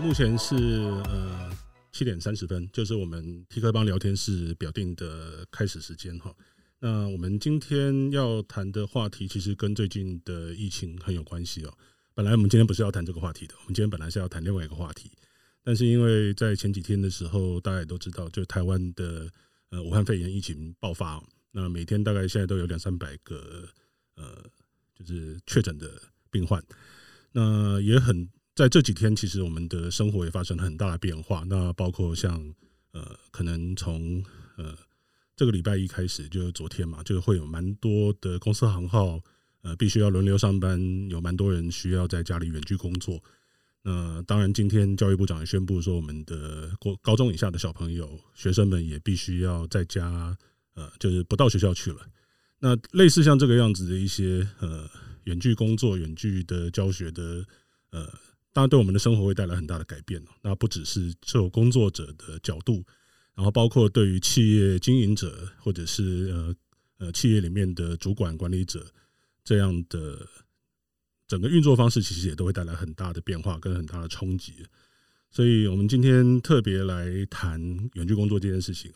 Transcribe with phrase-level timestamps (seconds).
[0.00, 0.54] 目前是
[1.04, 1.50] 呃
[1.92, 6.34] 七点三十分，就是我们 T 科帮聊天室表定的开始时间哈。
[6.78, 11.74] 那我们今天要谈的话题，其实跟最近的疫情很有关系哦。
[12.14, 15.10] 本来我们今天不是要谈这个话题的，我们今天本来是要谈另外一个话题，
[15.62, 19.28] 但是因为在前几天的时候，大家也都知道，就台湾的
[19.70, 23.68] 呃武汉肺炎疫情爆发，那每天大概现在都有两三百个
[24.14, 24.44] 呃
[24.94, 25.90] 就是确诊的
[26.30, 26.62] 病患，
[27.32, 28.28] 那也很。
[28.58, 31.44] 在这几天，其实我们的生活也发生了很大的变化。
[31.46, 32.42] 那包括像
[32.90, 34.20] 呃，可能从
[34.56, 34.76] 呃
[35.36, 39.20] 这个礼拜一开始，就是昨天嘛，就会有蛮多的公司行号
[39.62, 40.76] 呃，必须要轮流上班，
[41.08, 43.22] 有蛮多人需要在家里远距工作。
[43.84, 50.36] 那当然，今天教育部长也宣布说，我们的高高中以下的小朋友、学生们也必须要在家，
[50.74, 52.00] 呃，就是不到学校去了。
[52.58, 54.90] 那类似像这个样子的一些呃
[55.26, 57.46] 远距工作、远距的教学的
[57.90, 58.12] 呃。
[58.58, 60.20] 当然，对我们的生活会带来很大的改变。
[60.42, 62.84] 那不只是就工作者的角度，
[63.36, 66.56] 然后包括对于企业经营者或者是呃
[67.06, 68.84] 呃企业里面的主管管理者
[69.44, 70.28] 这样的
[71.28, 74.66] 整个运作方式，其实也都会带来很大的变化跟很大的冲击。
[75.30, 77.60] 所以我们今天特别来谈
[77.92, 78.92] 远距工作这件事情。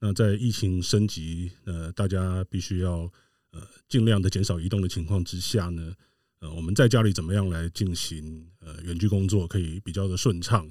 [0.00, 3.10] 那在疫情升级，呃，大家必须要
[3.52, 5.94] 呃尽量的减少移动的情况之下呢，
[6.40, 10.70] 呃，我们在家里怎么样来进行呃远距工作可以比较的顺畅？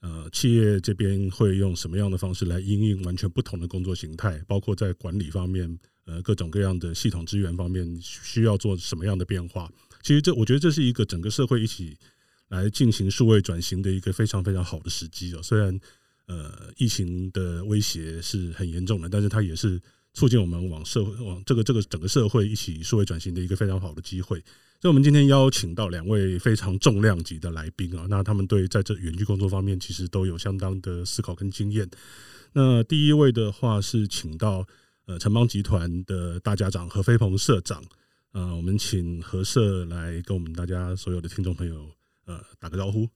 [0.00, 4.36] 呃，企业这边会用什么样的方式来因应完全不同的工作形态？
[4.48, 9.70] 包括在管理方面，呃，各种各样的系统资源方面需要做什么样的变化？
[10.02, 11.96] 其实这我觉得这是一个整个社会一起
[12.48, 15.40] 来进行数位转型的一个非常非常好的时机哦。
[15.40, 15.78] 虽然
[16.26, 19.80] 呃疫情的威胁是很严重的，但是它也是
[20.14, 24.42] 促进我们往社会往这个这个整个社会一起数位转型的一个非常好的机会。
[24.82, 31.88] 所以，我们今天邀请到两位非常重量级的来宾啊，那他们对在这远距工作方面其实都有相当的思考跟经验。
[32.52, 34.66] 那第一位的话是请到
[35.06, 37.80] 呃城邦集团的大家长何飞鹏社长，
[38.32, 41.88] 呃，我们请何社来跟我们大家所有的听众朋友
[42.24, 43.08] 呃打个招呼。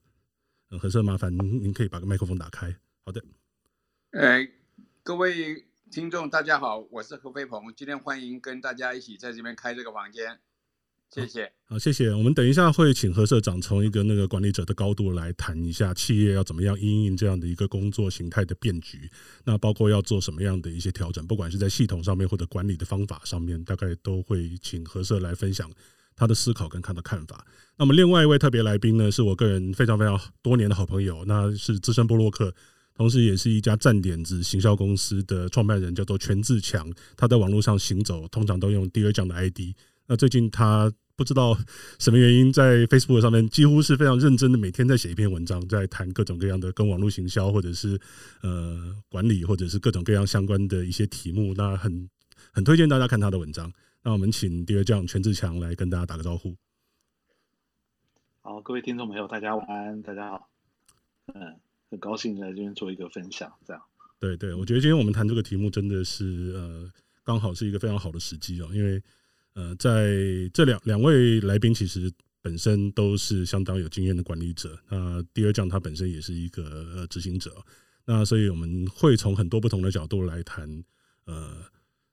[0.69, 2.73] 何社，麻烦您您可以把个麦克风打开。
[3.03, 3.21] 好的，
[4.11, 4.49] 哎，
[5.03, 10.39] 各位听众大家好，我是何飞鹏，今天欢迎跟大家一起在这边开这个房间。
[11.13, 12.13] 谢谢，好，谢谢。
[12.13, 19.09] 我们等一下会请何社长从一个那个管理者的高度来谈一下企业要怎么样因应这样的一个工作形态的变局，
[19.45, 25.71] 那包括要做什么样的一些调整，不管是在系统上面或者管理的方法上面，大概都会请何社来分享
[26.15, 27.43] 他的思考跟他的看法。
[27.77, 32.53] 那么另外一位特别来宾呢，是我个人非常非常多年的好朋友，那是资深波洛克，
[32.93, 36.87] 同时也是一家站点子行销公司的创办人，叫做全志强。
[37.15, 39.73] 他在网络上行走，通常都用 Dear John 的 ID。
[40.09, 41.57] 那最近他不知道
[41.99, 47.99] 什么原因，在 Facebook 上面几乎是非常认真的，每天在写一篇文章，在谈各种各样的跟网络行销或者是
[48.41, 51.53] 呃管理或者是各种各样相关的一些题目。
[51.55, 52.09] 那很
[52.53, 53.73] 很推荐大家看他的文章。
[54.01, 56.55] 那我们请 Dear John 权自强来跟大家打个招呼。
[58.41, 60.49] 好，各位听众朋友，大家晚安，大家好。
[61.33, 61.59] 嗯，
[61.89, 63.51] 很高兴在这边做一个分享。
[63.65, 63.83] 这样，
[64.19, 66.89] 对对，我觉得今天我们谈这个题目真的是呃，
[67.25, 69.03] 刚好是一个非常好的时机哦，因为。
[69.57, 70.13] 呃，在
[70.53, 72.11] 这两两位来宾其实
[72.43, 74.77] 本身都是相当有经验的管理者。
[74.87, 76.63] 那 Dear John 他本身也是一个
[76.95, 77.51] 呃执行者。
[78.05, 80.69] 那所以我们会从很多不同的角度来谈，
[81.25, 81.65] 呃，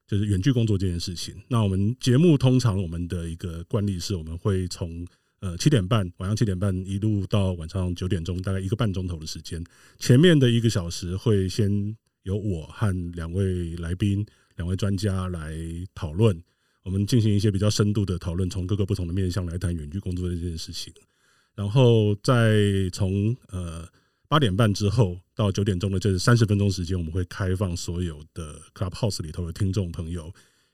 [0.07, 1.35] 就是远距工作这件事情。
[1.47, 5.05] 那我们节目通常我们的一个惯例是，我们会从
[5.39, 9.63] 呃七点半晚上七点半一路到晚上九点钟，大概一个半钟头的时间。
[9.99, 15.55] 前面的一个小时会先由我和两位来宾、两位专家来
[15.93, 16.41] 讨论。
[16.85, 20.93] 我们进行一些比较深度的讨论，从各个不同的面向来谈远距工作这件事情。
[21.55, 22.61] 然后再
[22.93, 23.87] 从呃
[24.27, 30.31] 八点半之后到九点钟的这三十分钟时间，我们会开放所有的 Clubhouse 里头的听众朋友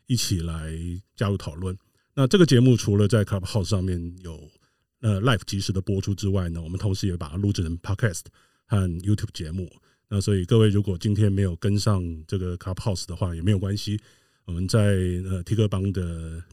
[0.08, 0.74] 一起来
[1.16, 1.78] 加入讨论。
[2.14, 4.52] 那这个节目除了在 Clubhouse 上面有
[5.00, 8.24] 呃 live 即时的播出之外呢，我们同时也把它录制成 Podcast
[8.66, 9.72] 和 YouTube 节目。
[10.10, 13.98] 那所以各位如果今天没有跟上这个 Clubhouse 的话，也没有关系。
[14.46, 14.96] 我们在
[15.30, 16.44] 呃 T 科邦的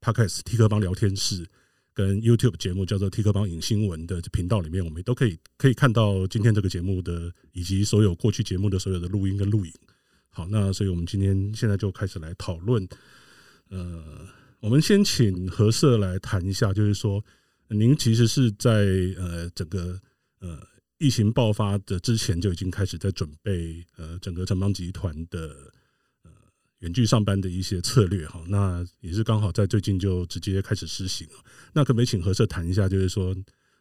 [0.00, 1.48] Podcast T 科邦聊天室
[1.92, 9.72] 跟 YouTube 节目叫做 T 科邦影新闻的频道里面，我们都可以可以看到今天这个节目的以及所有过去节目的所有的录音跟录影。
[10.28, 12.86] 好，那所以我们今天现在就开始来讨论。
[13.68, 14.28] 呃，
[14.60, 17.24] 我们先请何社来谈一下，就是说
[17.68, 18.70] 您其实是在
[19.16, 20.00] 呃整个
[20.40, 20.60] 呃
[20.98, 25.72] 疫情爆发的之前就已经开始在准备呃整个城邦集团的。
[26.80, 31.34] 远距上班的一些策略哈，那也是刚好在最近就直接开始实行了。
[31.72, 33.36] 那可不可以请何社谈一下，就是说，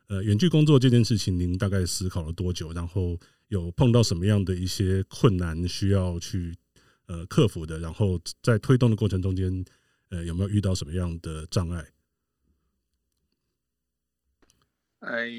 [0.08, 2.74] 呃，远距工作这件事情，您大概思考了多久？
[2.74, 3.18] 然后
[3.48, 6.54] 有碰到什么样的一些困难需要去
[7.08, 7.80] 呃克服的？
[7.80, 9.64] 然后在推动的过程中间，
[10.10, 11.88] 呃，有没有遇到什么样的障碍？
[15.00, 15.30] 哎，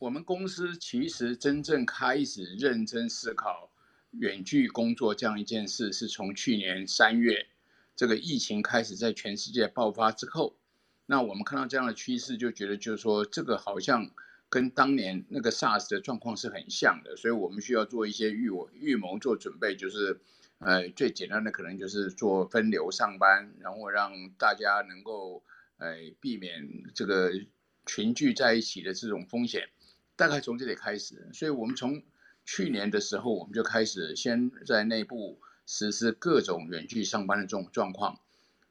[0.00, 3.69] 我们公司其实真正开始认真思考
[4.10, 7.46] 远距工作这样一件事，是从去年三月
[7.94, 10.56] 这个疫情开始在全世界爆发之后。
[11.06, 14.10] 那我们看到这样的趋势，就觉得就是说，这个好像
[14.48, 20.20] 跟当年那个 SARS 的状况是很像的，所以我们需要做一些预我预谋做准备，就是，
[20.58, 25.42] 呃，最简单的可能就是做分流上班，然后让大家能够，
[25.78, 27.32] 呃，避免这个
[27.86, 29.68] 群聚在一起的这种风险，
[30.14, 31.28] 大概从这里开始。
[31.32, 32.04] 所以我们从
[32.50, 38.18] 去年的时候，我们就开始先在内部实施各种远距上班的这种状况。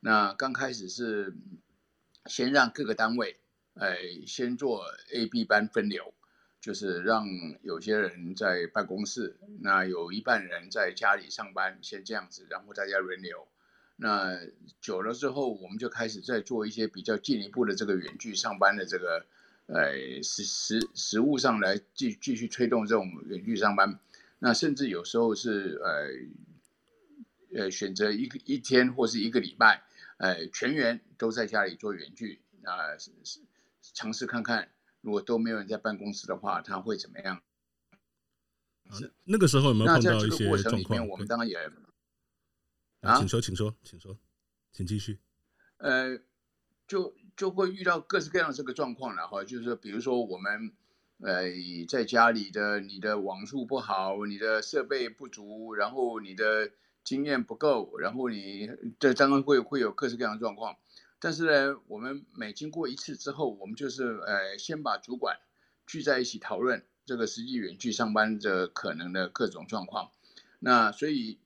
[0.01, 1.33] 那刚开始是。
[2.25, 3.37] 先让各个单位，
[3.75, 3.97] 哎，
[4.27, 4.83] 先做
[5.13, 6.13] A、B 班分流，
[6.61, 7.25] 就是让
[7.63, 13.47] 有些人在办公室，那有一半人在家里上班，先这样子，然后大家轮流。
[13.95, 14.37] 那
[14.79, 19.25] 久了之后，我们就开始在做一些比较进一步的这个远距上班的这个，
[19.69, 23.99] 呃，实实实物上来继继续推动这种远距上班。
[24.39, 29.83] 那甚至有时候是呃，呃，选择一个一天或是一个礼拜。
[30.17, 32.75] 呃，全员都在家里做远距，啊，
[33.93, 34.69] 尝试看看，
[34.99, 37.41] 如果都没有人在办公室的话，他会怎么样？
[38.91, 40.29] 是、啊、那个时候有没有碰到一些状况？
[40.29, 41.55] 那在这个过程里面，我们当然也
[42.99, 44.17] 啊，请说，请说，请说，
[44.73, 45.19] 请继续。
[45.77, 46.19] 呃，
[46.85, 50.73] 就就会遇到各式各样的这个状况了哈，就是比如说我们
[51.21, 51.45] 呃
[51.87, 56.69] 在家里的你的网速不好，你的设备不足，然后你的。
[57.01, 58.69] 经验不够，然后你
[58.99, 60.77] 这当然会会有各式各样的状况，
[61.19, 65.37] 但是呢，我们每经过一次之后，我们就是呃先把主管
[65.87, 70.11] 聚在一起讨论这个实际远距上班的可能的各种状况。
[70.59, 71.39] 那所以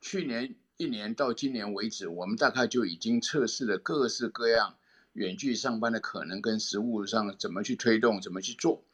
[0.00, 4.77] 去年一年到今年为止，我们大概就已经测试了各式各样
[5.18, 8.84] 远距上班的可能跟实务上怎么去推动，怎么去做。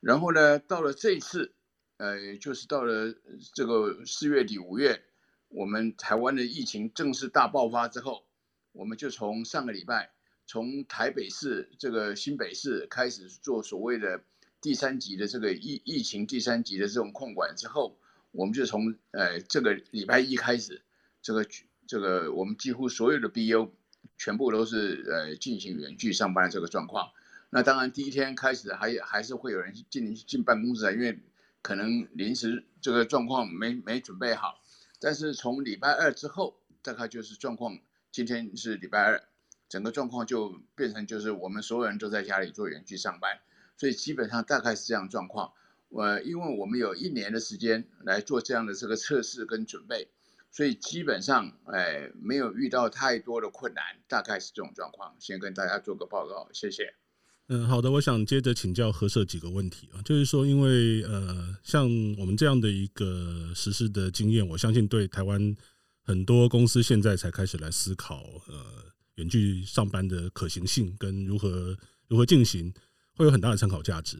[0.00, 1.52] 然后呢，到了这一次，
[1.96, 3.14] 呃，就是到了
[3.54, 5.02] 这个四月底五月。
[5.54, 8.24] 我们台湾的疫情正式大爆发之后，
[8.72, 10.10] 我们就从上个礼拜，
[10.46, 14.22] 从台北市这个新北市开始做所谓的
[14.62, 17.98] 第三级的这个疫疫情第三级的这种控管之后，
[18.30, 20.80] 我们就从呃这个礼拜一开始，
[21.20, 21.46] 这个
[21.86, 23.70] 这个我们几乎所有的 BU
[24.16, 27.10] 全部都是呃进行远距上班的这个状况。
[27.50, 31.18] 那当然第一天开始还还是会有人进进办公室啊，因为
[31.60, 34.60] 可能临时这个状况没没准备好。
[35.00, 37.78] 但是从礼拜二之后，大概就是状况。
[38.10, 39.22] 今天是礼拜二，
[39.70, 43.40] 整个状况就变成就是我们所有人都在家里做远距上班，
[43.78, 45.54] 所以基本上大概是这样状况。
[45.88, 50.08] 呃，因为我们有一年的时间来做这样的这个测试跟准备，
[50.52, 55.16] 所以基本上哎没有遇到太多的困难，大概是这种状况。
[55.18, 56.94] 先跟大家做个报告，谢谢。
[57.48, 61.84] 嗯，好的，我想接着请教何社几个问题啊，就是说，因为呃，像
[62.16, 65.54] 我们这样的一个实施的经验，我相信对台湾
[66.02, 68.84] 很多公司现在才开始来思考呃
[69.16, 71.76] 远距上班的可行性跟如何
[72.08, 72.72] 如何进行，
[73.16, 74.18] 会有很大的参考价值。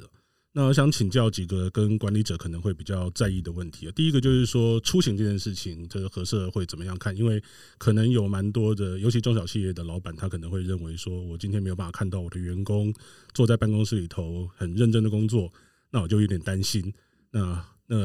[0.55, 3.93] 那我想请教几个跟管理者可能会比较在意的问题啊。
[3.97, 7.17] 第一个就是说出行这件事情，这个合社会怎么样看？
[7.17, 7.43] 因为
[7.79, 12.93] 可能有蛮多的，尤其中小企业的老板，他可能会认为说，我今天没有办法看到我的员工
[13.33, 15.51] 坐在办公室里头很认真的工作，
[15.91, 16.93] 那我就有点担心。
[17.31, 17.97] 那那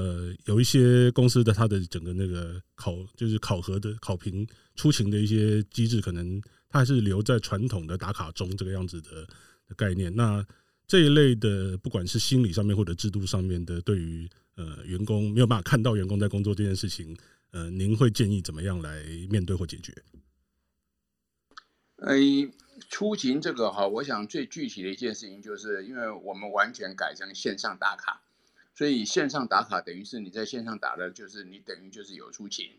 [0.46, 9.28] 有一些公司的他的整个那个考就是考核的考评出勤的一些机制，可能他还是留在传统的打卡钟这个样子的
[9.76, 10.16] 概念。
[10.16, 10.46] 那
[10.88, 17.16] 这一类的，不管是心理上面或者制度上面的，对于呃员工没有办法看到员工在工作这件事情，
[17.52, 19.94] 呃，您会建议怎么样来面对或解决？
[21.98, 22.16] 呃，
[22.90, 28.22] 出勤这个哈，我想最具体的一件事情，就是因为我们完全改成线上打卡，
[28.74, 32.70] 所以线上打卡等于是你在线上打的，就是你等于就是有出勤，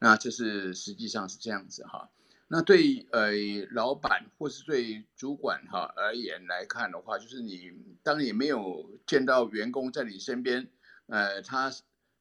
[0.00, 2.10] 那这是实际上是这样子哈。
[2.46, 3.32] 那对呃
[3.70, 7.72] 老板或是对主管哈而言来看的话，就是你
[8.02, 10.68] 当你没有见到员工在你身边，
[11.06, 11.72] 呃，他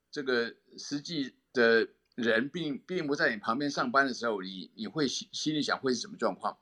[0.10, 6.58] 这个实际的人并并不在你旁边上班的时候，你你会心心里想会是什么状况？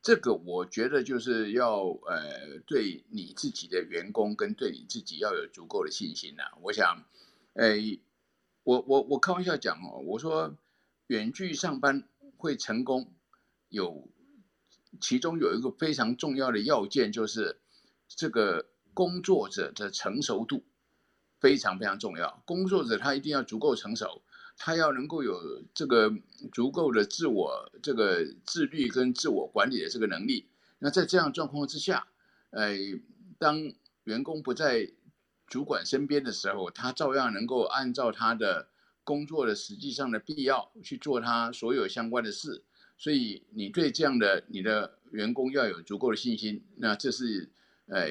[0.00, 6.44] 这个我觉得就是要呃对你自己的员工跟对你自己要有足够的信心呐。
[6.62, 7.04] 我想，
[7.54, 7.74] 呃，
[8.62, 10.56] 我我我开玩笑讲哦，我说
[11.08, 12.04] 远距上班。
[12.40, 13.14] 会成功，
[13.68, 14.08] 有
[15.00, 17.60] 其中有一个非常重要的要件，就是
[18.08, 20.64] 这个工作者的成熟度
[21.38, 22.42] 非常非常重要。
[22.44, 24.22] 工作者他一定要足够成熟，
[24.56, 26.12] 他要能够有这个
[26.52, 30.48] 足够的自我这个自律跟自我管理的这个能力。
[30.80, 32.08] 那在这样状况之下，
[32.50, 32.74] 呃，
[33.38, 33.72] 当
[34.04, 34.90] 员工不在
[35.46, 38.68] 主管身边的时候，他照样能够按照他的
[39.10, 42.62] 工作的实际上的必要去做他所有相关的事。
[42.96, 46.62] 所以你对这样的你的员工要有足够的信心。
[46.76, 47.50] 那这是
[47.86, 48.08] 呃，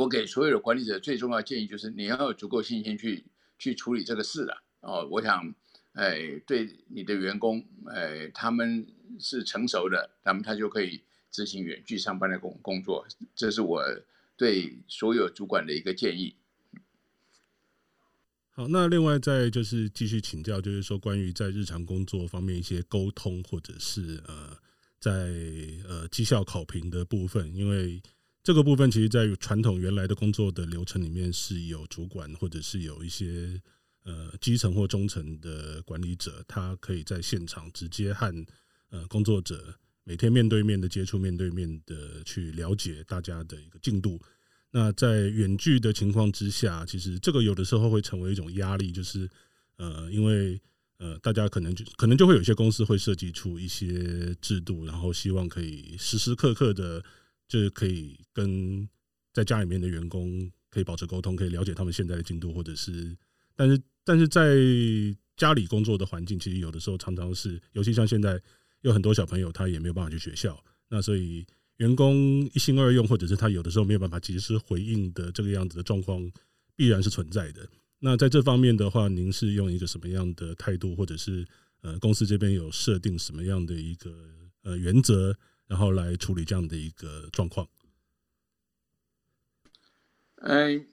[0.00, 3.24] 我给所有的管理者最重要的建议就是你要有足够信心去
[3.58, 4.62] 去处理这个事了。
[4.80, 5.54] 哦，我想，
[5.94, 8.86] 哎，对你的员工，哎，他们。
[9.20, 13.06] 是成熟的，那么他就可以执行远距上班的工工作。
[13.34, 13.84] 这是我
[14.38, 16.34] 对所有主管的一个建议。
[18.54, 24.54] 好，那另外再就是继续请教，就是说关于在日常工作方面一些沟通，或者是呃，
[25.00, 25.10] 在
[25.88, 27.98] 呃绩效考评的部分，因为
[28.42, 33.58] 这个部分其实在传统原来的工作的流程里面是有主管，或者是有一些
[34.04, 38.30] 呃基层或中层的管理者，他可以在现场直接和
[38.90, 44.20] 呃，工作者每天面对面的接触，面对面的去了解大家的一个进度。
[44.72, 49.30] 那在远距的情况之下，其实这个有的时候会成为一种压力，就是
[49.76, 50.60] 呃，因为
[50.98, 57.00] 呃，大家可能就可能就会有一些公司会设计出一些制度，然后希望可以时时刻刻的，
[57.46, 58.88] 就是可以跟
[59.32, 63.16] 在家里面的员工可以保持沟通，可以了解他们现在的进度，或者是，
[63.54, 64.56] 但是但是在
[65.36, 68.42] 家里工作的环境，其实有的时候常常是，尤其像现在。
[68.82, 71.46] 有很多小朋友，他也没有办法去学校，那所以
[71.82, 76.30] 员工一心二用，或者是他有的时候没有办法及时回应的这个样子的状况，
[76.76, 77.68] 必然是存在的。
[77.98, 81.44] 那在这方面的话，您是用一个什么样的态度，或者是
[81.80, 84.14] 呃公司这边有设定什么样的一个
[84.62, 85.36] 呃原则，
[85.66, 87.68] 然后来处理这样的一个状况？
[90.36, 90.86] 嗯，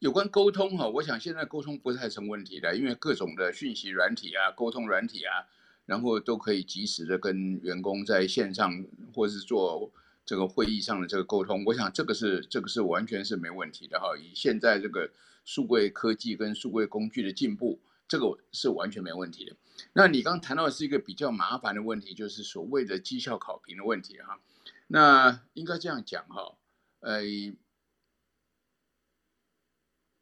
[0.00, 5.48] 有关沟通哈，我想现在沟通不太成问题的，因为各种的讯息软体啊，沟通软体啊。
[5.86, 9.90] 然后都可以及时的跟员工在线上或是做
[10.24, 14.16] 这个会议上的这个沟通，我想这个是这个是完全是没问题的哈。
[14.18, 15.08] 以现在这个
[15.44, 17.78] 数位科技跟数位工具的进步，
[18.08, 19.54] 这个是完全没问题的。
[19.92, 24.40] 那你刚谈到的是一个比较麻烦的问题，就是所谓的绩效考评的问题哈。
[24.88, 26.56] 那应该这样讲哈，
[27.00, 27.22] 呃，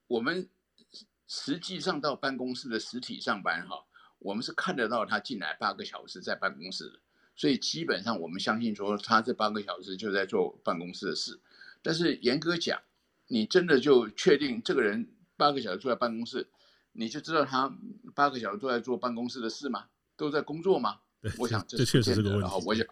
[0.09, 0.49] 我们
[1.27, 3.87] 实际上到办公室的实体上班哈。
[4.25, 6.99] 我们是看得到他进来八个小时在办公室的，
[7.37, 11.39] 所以基本上我们相信说他这八个小时就在做办公室的事。
[11.83, 12.81] 但是严格讲，
[13.27, 16.47] 你真的就确定这个人八个小时坐在办公室，
[16.93, 17.71] 你就知道他
[18.15, 19.85] 八个小时都在做办公室的事吗？
[20.17, 21.01] 都在工作吗？
[21.39, 22.63] 我想 这确实是个问题。
[22.65, 22.87] 我想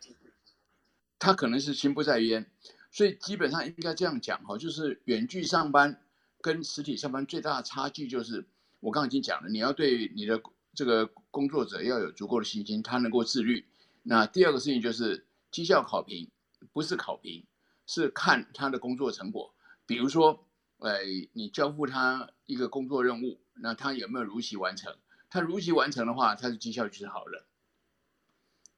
[1.18, 2.44] 他可能是心不在焉，
[2.90, 5.98] 所以基本上应该这样讲哈，就是远距上班
[6.42, 8.44] 跟实体上班最大的差距就是
[8.80, 10.38] 我刚刚已经讲了，你要对你的。
[10.74, 13.66] 这个工作者要有足够的信心，他能够自律。
[14.02, 16.30] 那第二个事情就是绩效考评，
[16.72, 17.44] 不是考评，
[17.86, 19.54] 是看他的工作成果。
[19.84, 20.48] 比如说，
[20.78, 21.00] 呃，
[21.34, 24.96] 你交付他一个工作任务，那他有没有如期完成？
[25.28, 27.44] 他如期完成的话，他的绩效就是好的。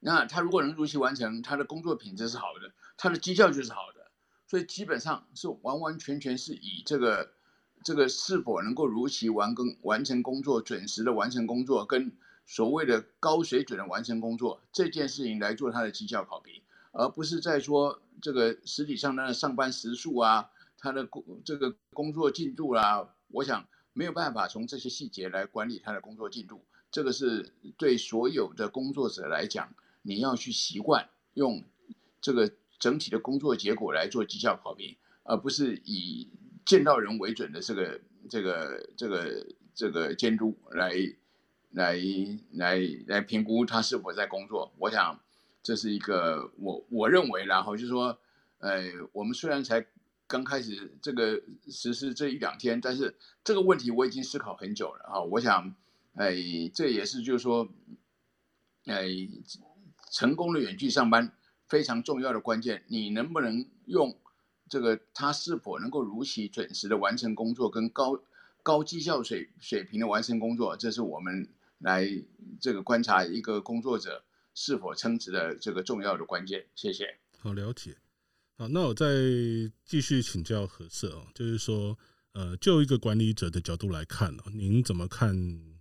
[0.00, 4.10] 那他如果能如期完成，他的工作品质是好的，他的绩效就是好的。
[4.48, 7.33] 所以基本上是完完全全是以这个。
[7.84, 12.10] 这个是否能够如期完工完成工作，准时的完成工作，跟
[12.46, 16.62] 所谓的高水准的完成工作这件事情来做他的绩效考评，
[16.92, 26.64] 而不是在说这个实体上的上班时数啊，他的工这个工作进度啊，我想没有办法从这些细节来管理他的工作进度。
[26.90, 31.62] 这个是对所有的工作者来讲，你要去习惯用
[32.22, 36.30] 这个整体的工作结果来做绩效考评，而不是以。
[36.64, 40.92] 见到人为准的这个这个这个这个监督来
[41.72, 41.98] 来
[42.52, 45.20] 来来评估他是否在工作，我想
[45.62, 48.18] 这是一个我我认为然后就是说，
[48.58, 49.84] 呃，我们虽然才
[50.26, 55.20] 刚开始这个实施这一两天，但是这个问题我已经思考很久了啊。
[55.20, 55.74] 我想，
[56.14, 56.34] 哎，
[56.72, 57.68] 这也是就是说，
[58.86, 59.06] 哎，
[60.10, 61.30] 成功的远距上班
[61.68, 64.16] 非常重要的关键，你能不能用？
[64.74, 68.20] 这个他是否能够如期准时的完成工作，跟高
[68.60, 72.10] 高绩效水水平的完成工作，这是我们来
[72.60, 76.66] 这个观察一个工作者是否称职的这个重要的关键。
[76.74, 77.20] 谢谢。
[77.38, 77.96] 好，了解。
[78.56, 79.06] 好，那我再
[79.84, 81.96] 继续请教何色哦，就是说，
[82.32, 85.36] 呃，就一个管理者的角度来看哦，您怎么看？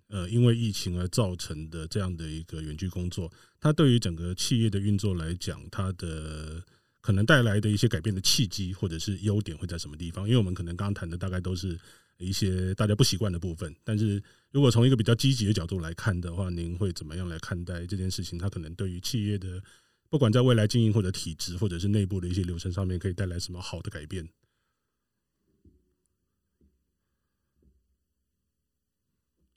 [0.10, 6.64] 呃，因为疫情而造成的这样的一个远距工作，它对于整个企业的运作来讲，它的
[7.04, 10.26] 可能带来的一些改变的契机或者是优点会在什么地方？
[10.26, 11.78] 因为我们可能刚刚谈的大概都是
[12.18, 18.40] 一些大家不习惯的部分，但是如果从一个比较积极的角度来看的话，您会怎么样来看待这件事情？
[18.40, 19.62] 它可能对于企业的
[20.10, 24.26] 不管在未来经营或者体制或者是内部的一些流程上面，可以带来什么好的改变？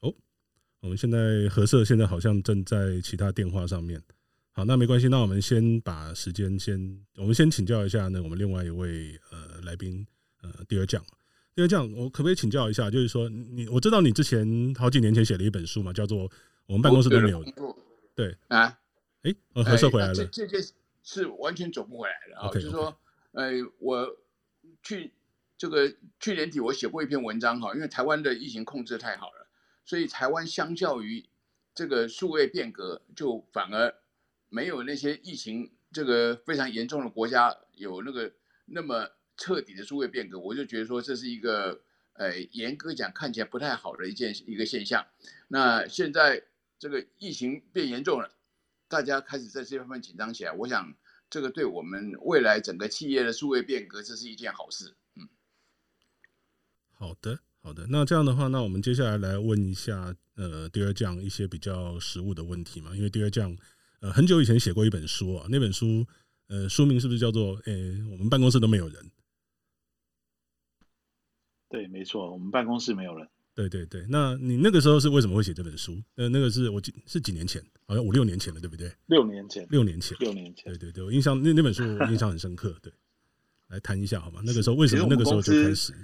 [0.01, 0.13] 哦，
[0.81, 4.03] 我们现在何社现在好像正在其他电话上面。
[4.57, 5.07] 好，那没关系。
[5.09, 6.81] 那我们先把时间先，
[7.17, 10.07] 我们先请教一下呢，我们另外一位呃来宾
[10.41, 11.05] 呃第二将，
[11.55, 12.91] 第二将，我可不可以请教一下？
[12.91, 16.27] 就是说，你我知道你之前好几年前写了一本书嘛，叫做
[16.67, 17.45] 《我们办公室都没有》。
[18.15, 18.79] 对啊，
[19.25, 20.15] 哎，何社回来了。
[20.15, 20.73] 这这件事
[21.03, 22.51] 是完全走不回来的啊。
[22.51, 22.99] 就是说，
[23.33, 24.09] 呃，我
[24.83, 25.13] 去
[25.59, 29.47] 这个去年底我写过一篇文章哈，因为台湾的疫情控制太好了，
[29.85, 31.27] 所以台湾相较于
[31.75, 33.95] 这个数位变革，就反而。
[34.49, 38.33] 没有那些疫情这个非常严重的国家有那个
[38.67, 41.81] 那么彻底的数位变革，我就觉得说这是一个
[42.15, 45.07] 呃严格讲看起来不太好的一件一个现象。
[45.49, 46.43] 那现在
[46.79, 48.31] 这个疫情变严重了，
[48.89, 50.95] 大家开始在这方面紧张起来，我想
[51.29, 54.95] 这个对我们未来整个企业的数位变革，这是一件好事。
[55.17, 55.29] 嗯，
[56.95, 57.87] 好的，好的。
[57.89, 63.57] 那这样的话，那我们接下来来问一下呃第二将一些比较实务的问题嘛，因为第二将。
[64.01, 66.07] 呃，很久以前写过一本书啊，那本书，
[66.49, 69.11] 呃，书名是不是叫做“诶、欸，我们办公室都没有人”？
[71.69, 73.27] 对，没错，我们办公室没有人。
[73.55, 75.99] 对对对，那你那个时候是为什么会写这本书？
[76.17, 78.93] 呃，那个是我几是几年前，好像五六年前了，对不对？
[79.07, 80.65] 六年前，六年前，六年前。
[80.67, 82.77] 对对对，我印象那那本书我印象很深刻。
[82.83, 82.93] 对，
[83.69, 84.43] 来谈一下好吗？
[84.45, 85.95] 那个时候为什么那个时候就开始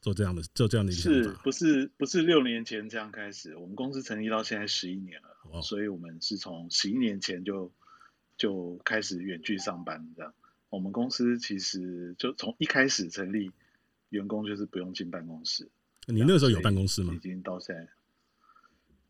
[0.00, 3.56] 做这样的做这样的一个是不是不是六年前这样开始？
[3.56, 5.28] 我们公司成立到现在十一年了。
[5.62, 7.72] 所以，我们是从十一年前就
[8.36, 10.34] 就开始远距上班这样。
[10.68, 13.50] 我们公司其实就从一开始成立，
[14.10, 15.66] 员工就是不用进办公室。
[16.06, 17.14] 你那时候有办公室吗？
[17.14, 17.88] 已经到现在，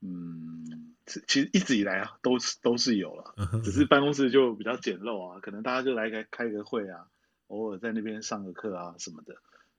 [0.00, 0.94] 嗯，
[1.26, 7.08] 其实一直以来啊，都是都是有了，只是办公室就比较简陋啊，可能大家就来开开个会啊，
[7.48, 9.34] 偶尔在那边上个课啊什么的。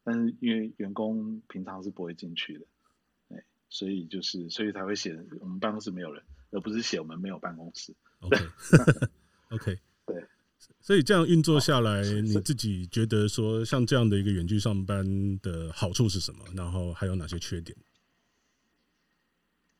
[0.09, 2.65] 但是因为员工平常是不会进去的，
[3.29, 6.23] 哎，所以就是所以才会写我们办公室没有人。
[6.51, 7.93] 而不是写我们没有办公室。
[8.21, 10.25] OK，OK， 对，
[10.81, 16.43] 所以这样运作下来，你自己觉得说，像这样的一个远距上班的好处是什么？
[16.55, 17.77] 然后还有哪些缺点？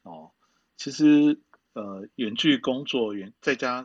[0.04, 0.30] 哦，
[0.78, 1.39] 其实
[1.74, 3.84] 呃，远距工作，远在家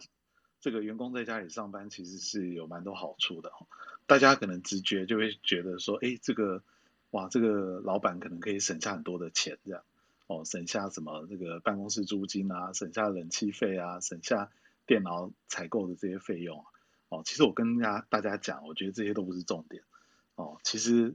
[0.61, 3.50] 这个员工在家里上班，其实是有蛮多好处的。
[4.06, 6.62] 大家可能直觉就会觉得说，哎，这个
[7.10, 9.82] 哇，这个老板可能可以省下很多的钱，这样。
[10.26, 14.50] 哦，省下什么这个办公室租金啊，省下冷气费啊，省下
[14.86, 16.64] 电脑采购的这些费用啊。
[17.10, 19.82] 哦，其实我跟大家大家讲，我觉得这些都不是重点。
[20.34, 21.14] 哦，其实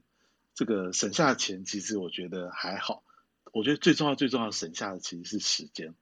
[0.54, 3.04] 这个省下的钱，其实我觉得还好。
[3.52, 5.96] 我觉得最重要、最重要省下的其实是时间，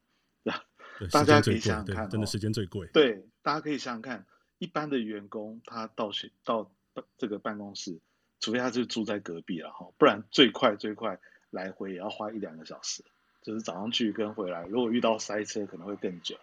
[0.43, 0.65] 对吧？
[1.10, 2.89] 大家可以想想看，真的时间最贵。
[2.91, 4.26] 对，大家可以想想看，
[4.58, 6.69] 一般的员工他到学到
[7.18, 8.00] 这个办公室，
[8.40, 11.20] 除非他就住在隔壁了哈，不然最快最快。
[11.50, 13.02] 来回也要花一两个小时，
[13.42, 16.38] 就是早上去跟回来，如果遇到塞车可能会更久，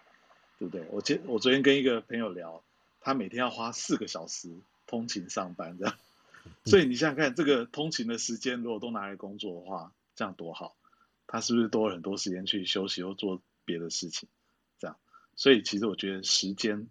[0.59, 0.87] 对不对？
[0.91, 2.65] 我今我昨天跟一个朋友聊，
[3.03, 4.49] 他每天要花四个小时
[4.87, 5.95] 通勤上班，这样，
[6.65, 10.75] 所以你想想看，这个通勤的时间如果都拿来工作的话，这样多好，
[11.27, 14.27] 他是不是多了很多时间去休息或做别的事情？
[14.79, 14.97] 这样，
[15.37, 16.89] 所以其实我觉得时间，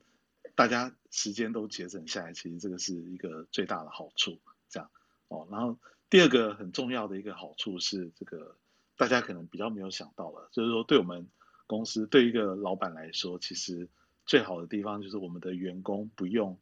[0.56, 4.40] 大家时间都节省下来，其实这个是一个最大的好处，
[4.70, 4.90] 这样
[5.28, 5.78] 哦，然后。
[6.10, 8.56] 第二个很重要的一个好处是，这个
[8.98, 11.28] 大家可能比较没有想到了，就是说，对我们
[11.66, 13.90] 公司对一个老板来说，其实
[14.24, 16.60] 最好的地方就是我们的员工不用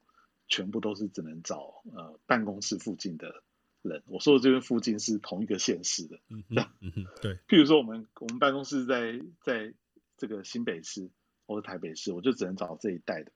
[0.47, 3.43] 全部都是只能找呃办公室附近的
[3.81, 4.01] 人。
[4.05, 6.41] 我说的这边附近是同一个县市的，嗯
[6.79, 7.35] 嗯对。
[7.49, 9.73] 譬如说我们我们办公室在在
[10.15, 11.09] 这个新北市
[11.45, 13.33] 或者台北市，我就只能找这一带的，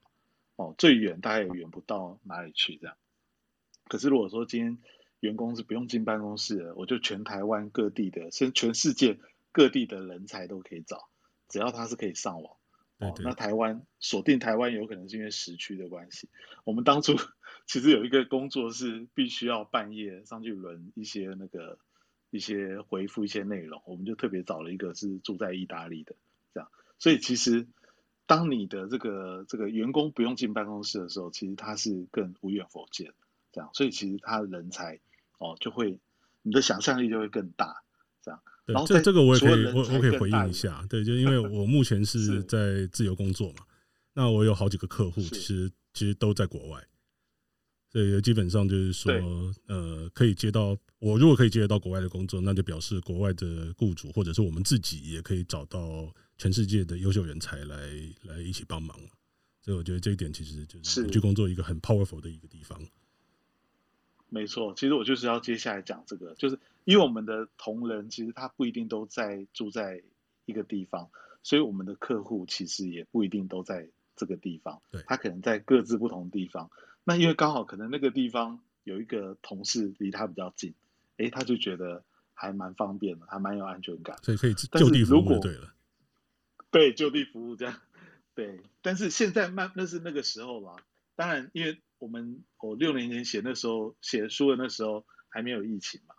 [0.56, 2.96] 哦，最远大概也远不到哪里去这样。
[3.88, 4.78] 可是如果说今天
[5.20, 9.18] 员工是不用进办公室的，我就全台湾各地的，甚至全世界
[9.52, 11.08] 各地的人才都可以找，
[11.48, 12.56] 只要他是可以上网。
[12.98, 16.30] 哦，那台湾锁定台湾有可能是因为时区的关系。
[16.64, 17.12] 我们当初
[17.66, 21.78] 其实有一个工作是必须要半夜上去轮一些那个
[22.30, 26.16] 一些回复一些内容，我们就特别找了一个是住在意大利的，
[26.54, 26.70] 这样。
[26.98, 27.66] 所以其实
[28.26, 33.12] 当你的这个这个员工不用进办公室的时候，其实他是更无远弗届，
[33.52, 33.70] 这样。
[33.72, 35.00] 所以其实他人才。
[35.38, 36.00] 哦，就会
[36.40, 37.82] 你的想象力就会更大，
[38.24, 38.40] 这样。
[38.64, 40.82] 对，然后这这个我也可以，我我可以回应一下。
[40.88, 43.66] 对，就因为我目前 是在自由工作嘛，
[44.14, 46.82] 那我有好几个客户，其实其实都在国外。
[47.92, 49.12] 所以基本上就是说，
[49.66, 57.76] 呃，可以接到我如果可以接得到国外的工作，那就表示国外的雇主或者是我们自己也可以找到全世界的优秀人才来
[58.22, 58.96] 来一起帮忙。
[59.60, 62.80] 所以我觉得这一点其实就是远距工作一个很 powerful 的一个地方。
[64.28, 70.02] 没错，其实我就是要接下来讲这个，就是因为我们的同仁其实他不一定都在住在
[70.46, 71.08] 一个地方，
[71.42, 76.70] 所以我们的客户其实也不一定都在这个地方，对，他可能在各自不同地方。
[77.04, 80.74] 那因为刚好可能那个地方有一个同事离他比较近，
[81.18, 82.02] 哎，他就觉得
[82.34, 85.72] 还蛮方便的，还蛮有安全感，所以可以就地服务，对了，
[86.76, 87.80] 对，就地服务这样，
[88.34, 88.60] 对。
[88.82, 90.76] 但是现在慢那是那个时候嘛，
[91.14, 91.80] 当然因为。
[91.98, 96.14] 我们我六年前写那时候写书的那时候还没有疫情嘛，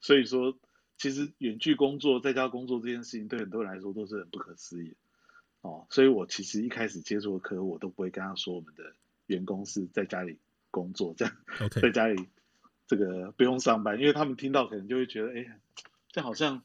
[0.00, 0.58] 所以说
[0.98, 4.96] 其实远距工作在家工作这件事情对很多人来说都是很不可思议
[5.60, 8.92] 哦，所以我其实一开始接触的客户我都不会跟他说我们的
[9.26, 10.40] 员工是在家里
[10.72, 11.36] 工作这样.
[11.80, 12.28] 在家里
[12.88, 15.60] 这个不用上班，因为他们听到可能就会觉得哎，
[16.08, 16.64] 这好像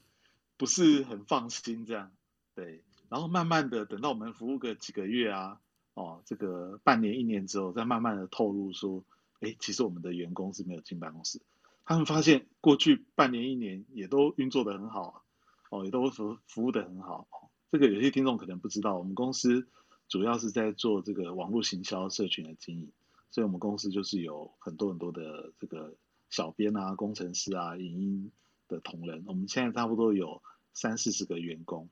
[0.56, 2.10] 不是很放心这样，
[2.56, 5.60] 对，然后慢慢的等到我们服务个几个月啊。
[5.94, 9.02] 哦，这个半年一年之后，再慢慢的透露说，
[9.40, 11.40] 哎，其实我们的员工是没有进办公室。
[11.86, 15.24] 他们发现过去半年一年也都运作的很好，
[15.70, 17.26] 哦，也都服服务的很好。
[17.70, 19.66] 这个有些听众可能不知道，我们公司
[20.06, 22.92] 主要是在做这个网络行销社群的经营，
[23.30, 25.94] 所以我们公司就是有很多很多的这个
[26.28, 28.32] 小编啊、工程师啊、影音
[28.68, 29.24] 的同仁。
[29.26, 30.42] 我们现在差不多有
[30.74, 31.88] 三四十个员工。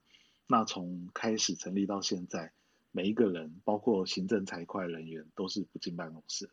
[0.46, 2.52] 那从开始成立到现在。
[2.96, 6.48] 每一个人，包括行政财会人员，都是不进办公室，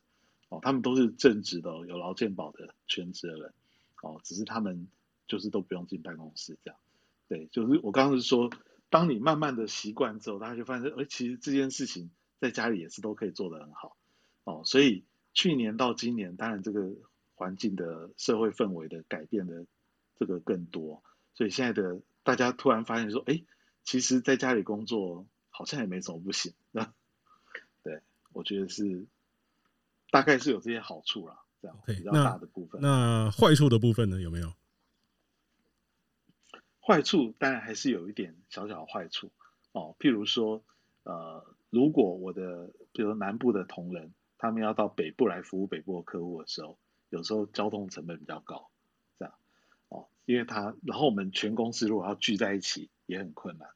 [0.50, 3.54] 哦，他们都是正职的，有劳健保的全职的人，
[4.02, 4.88] 哦，只是他们
[5.28, 6.80] 就是都不用进办公室这样，
[7.28, 8.50] 对，就是我刚刚是说，
[8.90, 13.96] 当你慢慢的习惯之后，大家就发现，哎，其实这件事情在家里也是都可以做得很好，
[14.44, 15.04] 哦，所以
[15.36, 16.92] 去年到今年，当然这个
[17.36, 19.68] 环境的社会氛围的改变的
[20.18, 21.04] 这个更多，
[21.36, 23.44] 所以现在的大家突然发现说，哎，
[23.84, 25.28] 其实在家里工作。
[25.54, 26.92] 好像也没什么不行， 那
[27.84, 29.06] 对，我觉得是
[30.10, 32.82] 大概是有这些好处啦，这样比较大的部分。
[32.82, 34.22] 那坏处的部分呢？
[34.22, 34.54] 有没有？
[36.80, 39.30] 坏处当然还是有一点小小的坏处
[39.74, 40.64] 哦，譬如说，
[41.04, 48.72] 呃，如果我的比如说南部的同仁，他们要到北部来服务北部的客户的时候，有时候交通成本比较高，
[50.32, 53.70] 因为他然后我们全公司如果要聚在一起也很困难，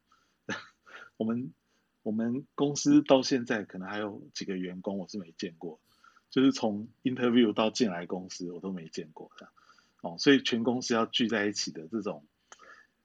[1.17, 1.53] 我们。
[2.05, 5.79] 我们公司到现在可能还有几个员工我是没见过，
[6.29, 9.31] 就是从 interview 到进来公司我都没见过。
[9.39, 9.49] 的，
[10.03, 12.23] 哦，所以全公司要聚在一起的这种，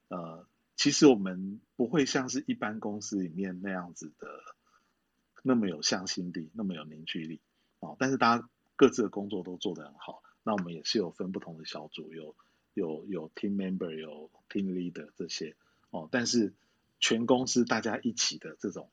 [0.09, 4.29] 呃，其实我们不会像是一般公司里面那样子的
[5.43, 7.41] 那么有向心力，那么有凝聚力，
[7.79, 12.37] 哦，但是大家各自的工作都做得很好，那我们也是有分不同的小组，有
[12.75, 15.57] 有有 team member，有 team leader 这些，
[15.91, 16.55] 哦，但是。
[17.03, 18.91] 全公司大家一起的这种，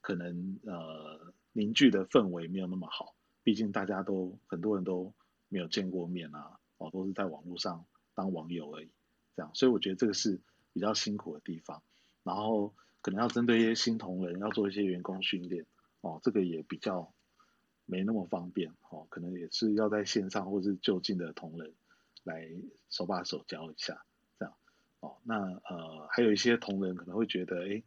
[0.00, 5.12] 可能呃凝聚的氛围没有那么好，毕竟大家都很多人都
[5.50, 8.88] 没有见过面啊，哦，都是在网络上当网友而已，
[9.36, 10.40] 这样，所以我觉得这个是
[10.72, 11.82] 比较辛苦的地方。
[12.22, 15.66] 然后可能要针对一些新同仁，要做一些员工训练，
[16.00, 17.12] 哦，这个也比较
[17.84, 21.74] 没那么方便，哦，可能也是要在线上或是就近的同仁
[22.24, 22.48] 来
[22.88, 24.04] 手把手教一下。
[24.38, 24.54] 这样
[25.00, 27.82] 哦，那呃，还有一些同仁可能会觉得，哎，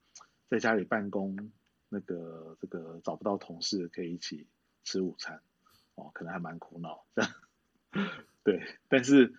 [0.49, 1.51] 在家里办公，
[1.89, 4.47] 那个这个找不到同事可以一起
[4.83, 5.41] 吃午餐，
[5.95, 7.31] 哦，可能还蛮苦恼这样。
[8.43, 9.33] 对，但是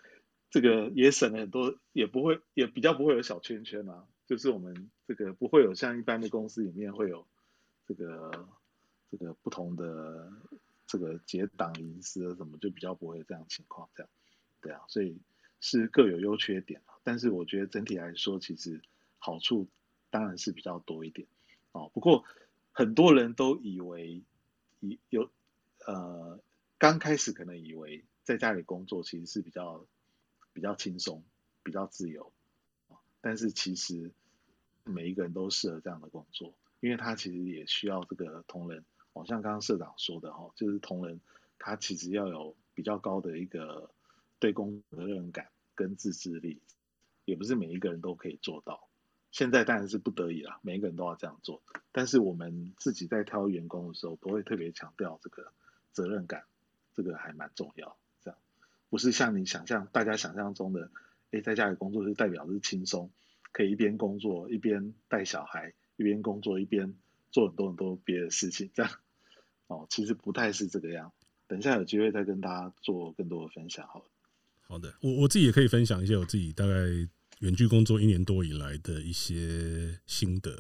[0.51, 4.07] 这个也省了很多，也不会，也比较不会有小圈圈啊。
[4.27, 7.27] 就是我们这个不会有像一般的公司里面会有
[7.87, 8.49] 这个
[9.11, 10.33] 这个不同的
[10.87, 14.11] 这个结党营私什么，就比较不会有这样情况这样。
[14.65, 15.19] 对啊，所以
[15.61, 16.81] 是各有优缺点。
[17.03, 18.81] 但是我觉得整体来说，其实
[19.19, 19.69] 好处
[20.09, 21.29] 当然是比较多一点
[21.73, 21.91] 哦。
[21.93, 22.25] 不过
[22.73, 24.23] 很多人都以为
[24.81, 25.31] 以有
[25.87, 26.41] 呃
[26.79, 29.85] 刚开始可能以为在家里工作其实是比较
[30.55, 31.23] 比较轻松、
[31.63, 32.33] 比较自由。
[33.21, 34.11] 但是其实
[34.83, 38.83] 每一个人都适合这样的工作，因为他其实也需要这个同仁。
[39.13, 41.21] 哦，像刚刚社长说的哦，就是同仁
[41.59, 43.91] 他其实要有比较高的一个
[44.45, 46.61] 对公责任感跟自制力。
[47.25, 48.87] 也不是每一个人都可以做到，
[49.31, 51.63] 现在当然是不得已了，每一个人都要这样做。
[51.91, 55.51] 但是我们自己在挑员工的时候，都会特别强调这个
[55.93, 56.45] 责任感，
[56.93, 57.97] 这个还蛮重要。
[58.23, 58.39] 这样
[58.91, 60.91] 不是像你想象，大家想象中的，
[61.31, 63.11] 诶，在家里工作就代表是轻松，
[63.53, 66.95] 可以一边工作一边带小孩，一边工作一边
[67.31, 68.93] 做很多很多别的事情，这样
[69.69, 71.11] 哦，其实不太是这个样。
[71.47, 73.89] 等一下有机会再跟大家做更多的分享。
[73.89, 74.05] 好了，
[74.67, 76.75] 好的，我我自己也可以分享一些我自己大概
[77.41, 80.57] 远距工作一年多以来的一些心得。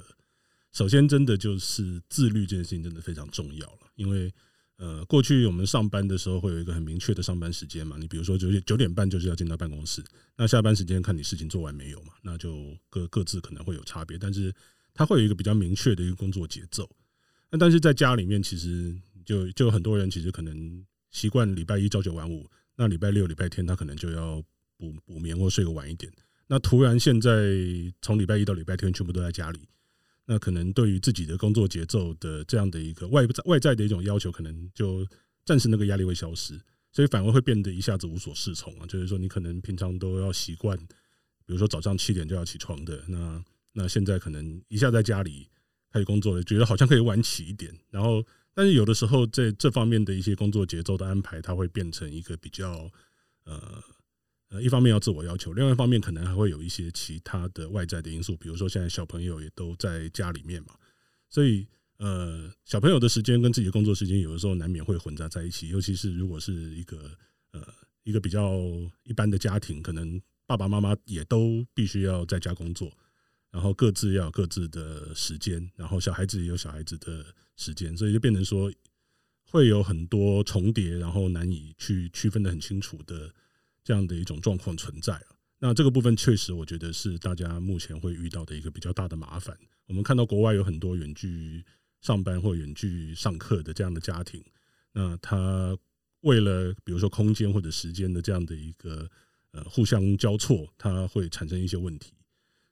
[0.72, 4.32] 首先，真的就是自律这件事情真的非常重要了，因为。
[4.76, 10.02] 呃，过去我们上班的时候会有一个很明确的上班时间嘛，你比如说九点九点半就是要进到办公室，
[10.36, 14.52] 那下班时间看你事情做完没有嘛，那就各各自可能会有差别，但是
[14.92, 16.90] 它会有一个比较明确的一个工作节奏。
[17.50, 18.92] 那但是在家里面，其实
[19.24, 22.44] 就就很多人其实可能习惯礼拜一朝九晚五，
[22.76, 24.42] 那礼拜六、礼拜天他可能就要
[24.76, 26.12] 补补眠或睡个晚一点。
[26.46, 27.30] 那突然现在
[28.02, 29.60] 从礼拜一到礼拜天全部都在家里。
[30.26, 35.06] 那可能对于自己的工作节奏的这样的一个外在外在的一种要求，可能就
[35.44, 36.58] 暂时那个压力会消失，
[36.92, 38.86] 所以反而会变得一下子无所适从啊。
[38.86, 45.46] 就是说，你可能平常都要习惯，比如说早上七点就要起床的，那那现在可能一下在家里
[45.92, 47.70] 开始工作了，觉得好像可以晚起一点。
[47.90, 52.90] 然后，但是有的时候在这方面的一些工作节奏的安排，它会变成一个比较
[53.44, 53.82] 呃。
[54.50, 60.74] 呃，一方面要自我要求，另外一方面可能还会有一些其他的外在的因素，比如说现在小朋友也都在家里面嘛，
[61.28, 67.10] 所以呃，小朋友的时间跟自己的工作时间有的时候难免会混杂在一起，尤其是如果是一个
[67.52, 67.66] 呃
[68.04, 68.60] 一个比较
[69.02, 72.92] 一般的家庭，可能爸爸妈妈也都必须要在家工作，
[73.50, 77.24] 然后各自要有各自的时间，然后小孩子也有小孩子的
[77.56, 78.72] 时间，所以就变成说
[79.50, 83.32] 会有很多重叠，然后难以去区分得很清楚的。
[83.86, 85.26] 这样的一种状况存在了，
[85.58, 89.54] 那这个部分确实，我觉得是大家目前会遇到的一个比较大的麻烦。
[89.84, 91.62] 我们看到国外有很多远距
[92.00, 94.42] 上班或远距上课的这样的家庭，
[94.92, 95.76] 那他
[96.20, 99.06] 为了比如说空间或者时间的这样的一个
[99.50, 102.14] 呃互相交错，它会产生一些问题。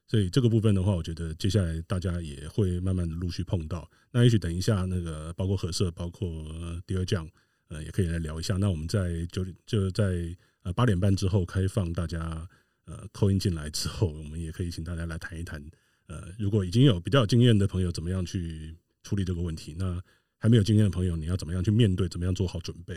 [0.07, 3.89] 所以这个部分的话，我觉得接下来大家也会慢慢的陆续碰到。
[4.11, 6.29] 那也许等一下那个包括何社，包括
[6.87, 7.29] Dear John，
[7.69, 8.57] 呃，也可以来聊一下。
[8.57, 10.35] 那我们在九点就在。
[10.65, 12.47] 呃，八点半之后开放大家
[12.85, 15.61] 呃扣音进来之后，我们也可以请大家来谈一谈。
[16.07, 19.75] 呃，如果已经有比较有经验的朋友，怎么样去处理这个问题？
[19.77, 20.01] 那
[20.37, 22.07] 还没有经验的朋友，你要怎么样去面对？
[22.07, 22.95] 怎么样做好准备？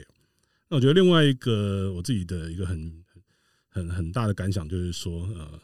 [0.69, 3.05] 那我觉得另外一个我自己的一个很
[3.67, 5.61] 很很大的感想就是说，呃，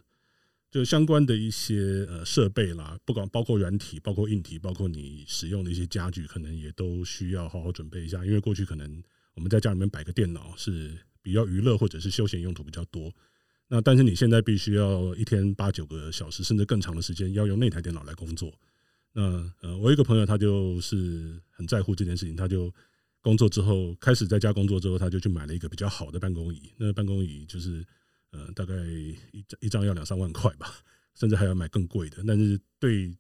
[0.73, 8.25] 就相关的一些呃设备啦，不管包括软体、包括硬体、包括你使用的一些家具，可能也都需要好好准备一下。
[8.25, 9.01] 因为过去可能
[9.35, 10.99] 我们在家里面摆个电脑是。
[11.25, 13.15] 比较娱乐或者是休闲用途比较多，
[13.69, 18.53] 那但是你现在必须要一天八九个小时甚至更长的时间要用那台电脑来工作。
[19.13, 22.75] 那呃，我一个朋友他就是很在乎这件事情，他就
[23.21, 26.73] 工作之后开始在家工作之后，他就去买了一个比较好的办公椅。
[26.77, 27.87] 那办公椅就是
[28.33, 28.75] 呃大概
[29.31, 30.75] 一张一张要两三万块吧，
[31.15, 32.23] 甚至还要买更贵的。
[32.27, 33.17] 但是对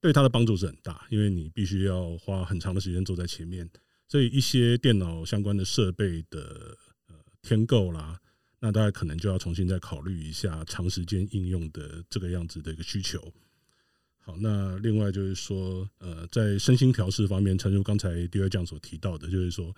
[0.00, 3.68] 对他的帮助是很大，因为你必须要花很长的时间坐在前面，
[4.06, 6.76] 所以一些电脑相关的设备的
[7.08, 7.14] 呃。
[7.40, 8.20] 添购啦，
[8.58, 13.32] 那大家可能就要重新再考虑一下长时间应用的这个样子的一个需求。
[14.18, 19.74] 好，那另外就是说，呃，在身心调试方面，诚如刚才第二讲所提到的，就是说，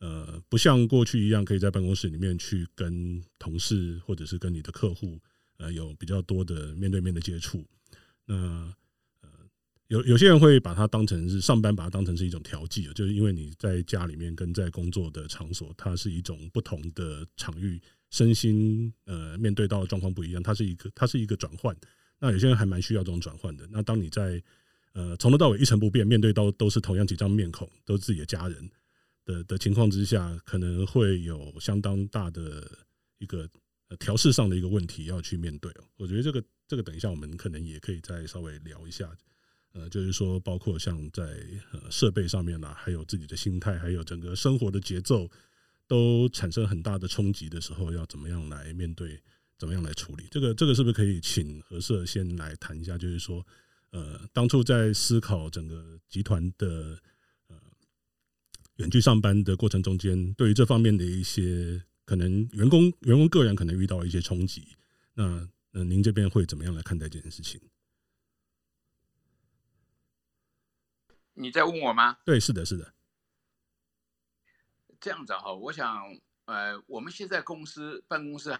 [0.00, 5.20] 呃，不像过去一样可以在办公室里面去跟同事或者是跟你的客户，
[5.58, 7.64] 呃，有比较多的面对面的接触。
[8.24, 8.34] 那
[9.20, 9.28] 呃
[9.88, 21.76] 有有些人会把它当成是上班，把它当成是一种调剂，就是因为你在家里面跟在工作的场所，它是一种不同的场域，身心呃面对到的状况不一样，它是一个它是一个转换。
[22.18, 23.66] 那有些人还蛮需要这种转换的。
[23.70, 24.42] 那当你在
[24.92, 28.70] 呃从头到尾一成不变，面对到都是同样几张面孔，都是自己的家人
[29.24, 32.70] 的的情况之下，可能会有相当大的
[33.18, 33.48] 一个
[33.98, 35.72] 调试上的一个问题要去面对。
[35.96, 39.10] 我觉得这个这个等一下我们可能也可以再稍微聊一下。
[39.72, 41.22] 呃，就是说，包括像在
[41.70, 45.30] 呃设备上面啦，还有自己的心态，还有整个生活的节奏，
[45.86, 49.22] 都产生很大的冲击的时候，要怎么样来面对，
[49.56, 50.26] 怎么样来处理？
[50.28, 52.98] 这个这个是不是可以请何社先来谈一下？
[52.98, 53.46] 就是说，
[53.90, 57.00] 呃，当初在思考整个集团的
[58.80, 64.74] 远距上班的过程中间，对于这方面的一些可能员工员工个人可能遇到一些冲击，
[65.12, 67.60] 那那您这边会怎么样来看待这件事情？
[71.34, 72.16] 你在问我吗？
[72.24, 72.94] 对，是的，是的。
[74.98, 78.58] 这样子哈，我想，呃，我们现在公司办公室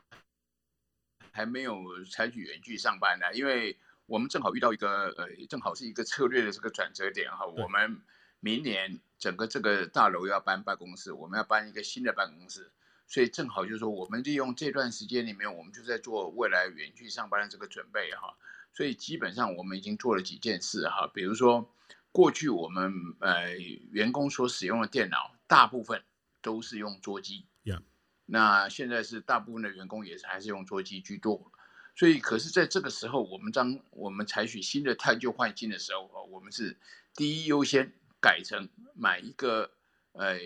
[1.32, 7.46] 还没有采取远距上班呢，因为我们正好遇到一个，呃，正好是一个策略的这个转折点哈。
[7.46, 8.02] 我们
[8.38, 12.72] 明年整个这个大楼要搬办公室，我们要搬一个新的办公室，
[13.06, 18.36] 所以正好就是说，我们利用这段时间里面，我们就在做未来远距上班的这个准备哈。
[18.72, 21.72] 所以基本上我们已经做了几件事哈，比如说。
[22.12, 23.56] 过去我们呃
[23.92, 26.02] 员工所使用的电脑，大部分
[26.42, 27.46] 都是用桌机。
[27.62, 27.82] Yeah.
[28.26, 31.52] 那现在是大部分的员工也是还是用桌机居多。
[31.94, 36.76] 所以，可是在这个时候，我们当我们采取新的汰旧换新的时候，我们是
[37.14, 39.70] 第一优先改成买一个
[40.12, 40.38] 呃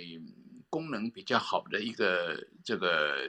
[0.70, 3.28] 功能比较好的一个这个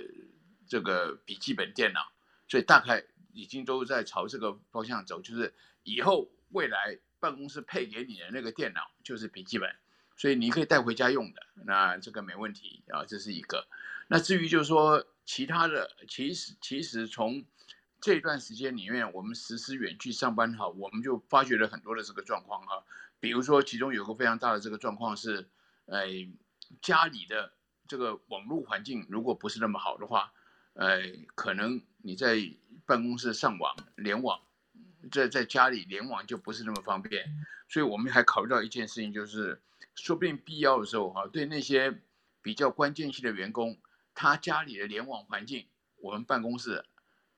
[0.68, 2.12] 这个笔记本电脑。
[2.48, 3.04] 所以大概
[3.34, 9.76] 已经都在朝这个方向走，就是以后未来办公室配给你的那个电脑就是笔记本，
[10.16, 13.68] 所以你可以带回家用的，那这个没问题啊，这是一个。
[14.08, 17.44] 那至于就是说其他的，其实其实从
[18.00, 22.86] 这段时间里面，我们实施远距上班哈，我们就发觉了很多的这个状况哈。
[23.26, 25.50] 比如说，其中有个非常大的这个状况是，
[25.86, 26.06] 呃，
[26.80, 27.52] 家里的
[27.88, 30.32] 这个网络环境如果不是那么好的话，
[30.74, 31.02] 呃，
[31.34, 32.38] 可能你在
[32.86, 34.40] 办公室上网联网，
[35.12, 37.26] 在在家里联网就不是那么方便。
[37.68, 39.60] 所以我们还考虑到一件事情，就是
[39.96, 42.00] 说不定必要的时候哈，对那些
[42.44, 43.76] 比较关键性的员工，
[44.14, 45.66] 他家里的联网环境，
[45.98, 46.86] 我们办公室。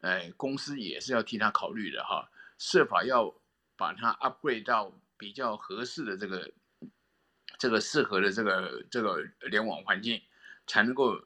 [0.02, 3.34] 哎，公司也是要替他考虑的哈，设法要
[3.78, 6.51] 把它 upgrade 到比较合适的这个
[7.58, 10.21] 这个适合的这个这个联网环境，
[10.65, 11.21] 才能够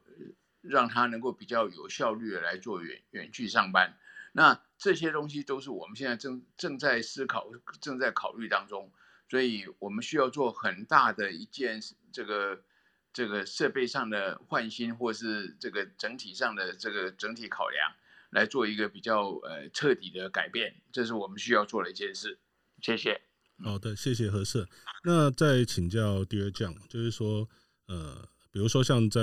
[0.62, 3.98] 让他能够比较有效率的来做远远距上班。
[4.32, 8.92] 那这些东西都是我们现在正正在思考、正在考虑当中，
[9.30, 11.80] 所以我们需要做很大的一件
[12.12, 12.64] 这个
[13.12, 17.94] 这个设备上的换新，或是这个整体上的这个整体考量。
[18.32, 22.40] 来做一个比较呃彻底的改变，这是我们需要做的一件事。
[22.82, 23.31] 谢谢。
[23.64, 24.68] 好的，谢谢何社。
[25.04, 27.48] 那再请教第二项，就是说，
[27.88, 29.22] 呃，比如说像在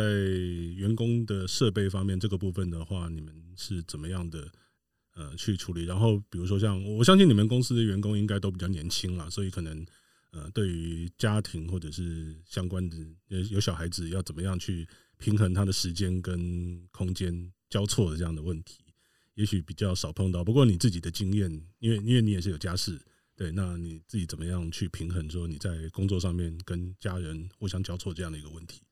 [0.77, 4.51] 员工的设备方面这个部分的话，你们是怎么样的
[5.15, 5.85] 呃去处理？
[5.85, 9.85] 然后，比如说像我相信你们公司的员工应该都比较年轻啦，所以可能
[10.31, 12.97] 呃对于家庭或者是相关的
[13.29, 14.87] 有有小孩子要怎么样去
[15.19, 18.79] 平衡他的时间跟空间交错的这样的问题。
[19.35, 23.01] 也许比较少碰到，不过你自己的经验，因为因为你也是有家室，
[23.39, 28.83] 对，那你自己怎么样去平衡说你在工作上面跟家人互相交错这样的一个问题？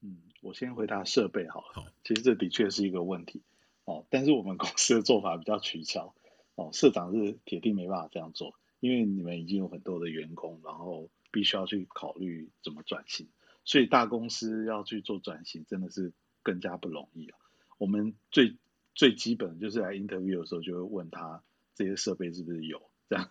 [0.00, 1.72] 嗯，我先回答设备好了。
[1.74, 3.40] 好，其实这的确是一个问题
[3.84, 6.12] 哦，但是我们公司的做法比较取巧
[6.56, 13.28] 哦，社长是铁定没办法这样做，因为你们已经有很多的员工，然后必须要去考虑怎么转型，
[13.64, 17.38] 所以大公司要去做转型真的是更加不容易啊。
[17.78, 18.56] 我们最
[18.92, 21.44] 最基本的就是来 interview 的时候，就会问他
[21.82, 23.28] 这些设备是不是有这样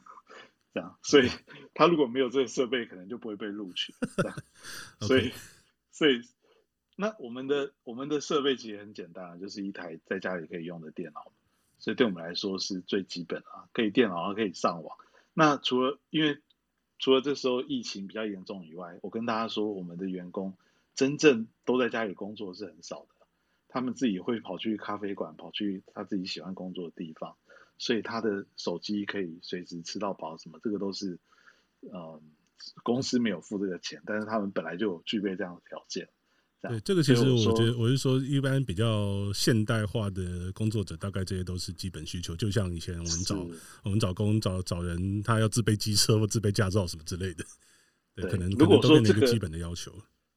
[0.73, 1.29] 这样，所以
[1.73, 3.93] 他如果没有这个设备，可能就不会被录取。
[4.17, 4.37] 这样，
[4.99, 5.31] 所以
[5.91, 6.21] 所以
[6.97, 11.31] 那我们的我们的设备其实很简单，就是一台在家里可以用的电脑，
[11.77, 14.97] 所以对我们来说是最基本啊，可以电脑可以上网。
[15.33, 16.39] 那除了因为
[16.99, 20.57] 除了这时候疫情比较严重以外，我跟大家说，我们的员工
[20.93, 23.15] 真正都在家里工作是很少的。
[23.73, 27.37] 他们自己会跑去咖啡馆，跑去他自己喜欢工作的地方，
[27.81, 31.17] 所以他的手机可以随时吃到饱，什么这个都是，
[31.79, 32.21] 呃，
[32.83, 36.07] 公司没有付这个钱，但是他们本来就有具备这样的条件。
[36.61, 42.35] 对，这个其实我觉得我是说，一般比较现代化的工作者，大概这些都是基本需求。
[42.35, 43.47] 就像以前我们找
[43.83, 47.43] 我们找工找找人，他要自备机车或自备驾照什么之类的，
[48.13, 49.91] 对，可能如果说这个基本的要求，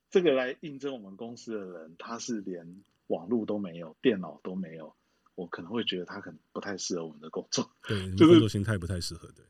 [0.09, 2.83] 这个来应征我们公司的人，他是连。
[3.09, 4.97] 网络都没有，电脑都没有，
[5.35, 7.71] 我可能会觉得他可能不太适合我们的工作。
[7.87, 9.45] 对， 工作心态不太适合，对。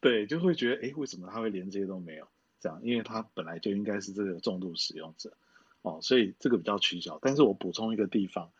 [0.00, 2.28] 对，就会觉得，哎，为什么他会连这些都没有？
[2.60, 5.36] 这样，因为他本来就应该是这个重度使用者，
[5.82, 7.18] 哦，所以这个比较取巧。
[7.20, 8.50] 但是我补充一个地方，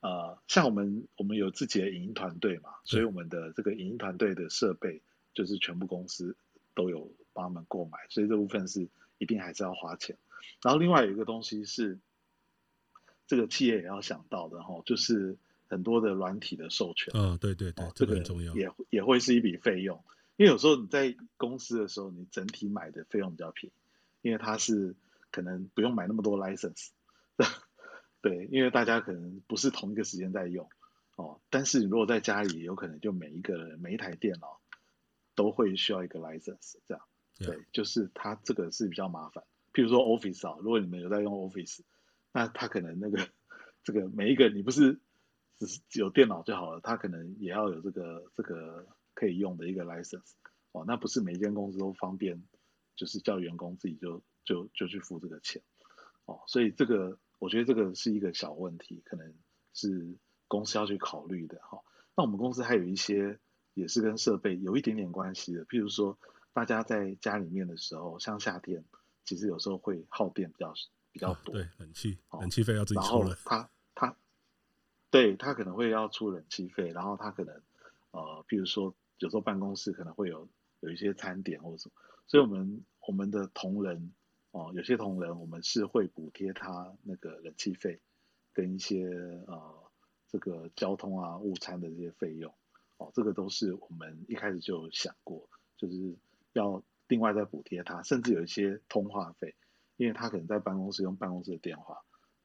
[0.00, 5.02] 呃，像我们我们有自己的影音团队嘛，所以我们的这个影音团队的设备
[5.34, 6.36] 就是全部公司
[6.74, 10.16] 都有帮他们购买，所以这部分是一定还是要花钱。
[10.62, 11.98] 然后另外有一个东西是。
[13.24, 15.38] 这个企业也要想到的哈，就是
[15.72, 17.14] 很多的软体的授权。
[17.16, 20.04] 嗯，对对对，这个很重要，也也会是一笔费用。
[20.36, 23.74] 因为有时候你在公司的时候，你整体买的费用比较便宜，
[24.20, 24.94] 因为它是
[25.30, 26.90] 可能不用买那么多 license。
[28.20, 30.68] 对，因为大家可能不是同一个时间在用
[31.16, 31.40] 哦。
[31.48, 34.60] 但是你如果在家里，有可能就每一个每一台电脑
[35.34, 37.02] 都会需要一个 license，这样。
[37.38, 39.42] 对，就是它这个是比较麻烦。
[39.72, 41.80] 譬如说 Office 啊，如果你们有在用 Office。
[42.34, 43.28] 那它可能那个
[43.84, 44.98] 这个每一个你不是
[45.64, 48.84] 只是有电脑就好了，他可能也要有这个这个
[49.14, 50.32] 可以用的一个 license
[50.72, 50.84] 哦。
[50.84, 52.42] 那不是每一间公司都方便，
[52.96, 55.62] 就是叫员工自己就就就去付这个钱
[56.24, 56.40] 哦。
[56.48, 59.32] 所以这个我觉得这个是一个小问题，可能
[59.72, 61.80] 是公司要去考虑的哈。
[62.16, 63.38] 那我们公司还有一些
[63.74, 66.18] 也是跟设备有一点点关系的，譬如说
[66.52, 68.84] 大家在家里面的时候，像夏天
[69.24, 70.74] 其实有时候会耗电比较
[71.12, 71.54] 比较多。
[71.54, 73.36] 对，冷气，冷气费要自己出了。
[75.12, 77.54] 对他可能会要出冷气费，然后他可能
[78.10, 80.48] 呃，比如说有时候办公室可能会有
[80.80, 81.94] 有一些餐点或者什么，
[82.26, 84.12] 所以我们我们的同仁
[84.50, 88.00] 哦、有些同仁我们是会补贴他那个冷气费
[88.52, 89.06] 跟一些
[89.46, 89.74] 呃
[90.26, 92.52] 这个交通啊、误餐的这些费用
[92.96, 96.16] 哦、呃，这个都是我们一开始就有想过，就是
[96.54, 96.82] 要。
[97.08, 99.54] 另外再补贴他，甚至有一些通话费，
[99.98, 101.98] 因为他可能在办公室用办公室的电话，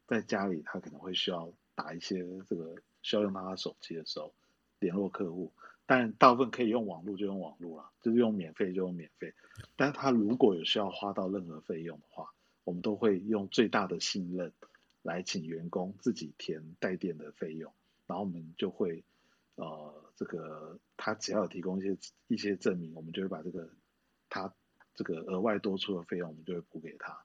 [0.08, 4.34] 在家里他可能会需要打一些这个需要用到他手机的时候
[4.80, 5.54] 联络客户，
[5.86, 9.34] 但大部分可以用网络就用网络了，就是用免费就用免费。
[9.76, 14.52] 但是他如果有需要花到任何费用的话，我们都会用最大的信任
[15.04, 17.72] 来请员工自己填带电的费用，
[18.08, 19.06] 然后我们就会
[19.56, 21.98] 呃这个他只要有提供一些
[22.28, 23.70] 一些证明，我们就会把这个。
[24.30, 24.54] 他
[24.94, 27.18] 这个额外多出的费用，我们就会补给他。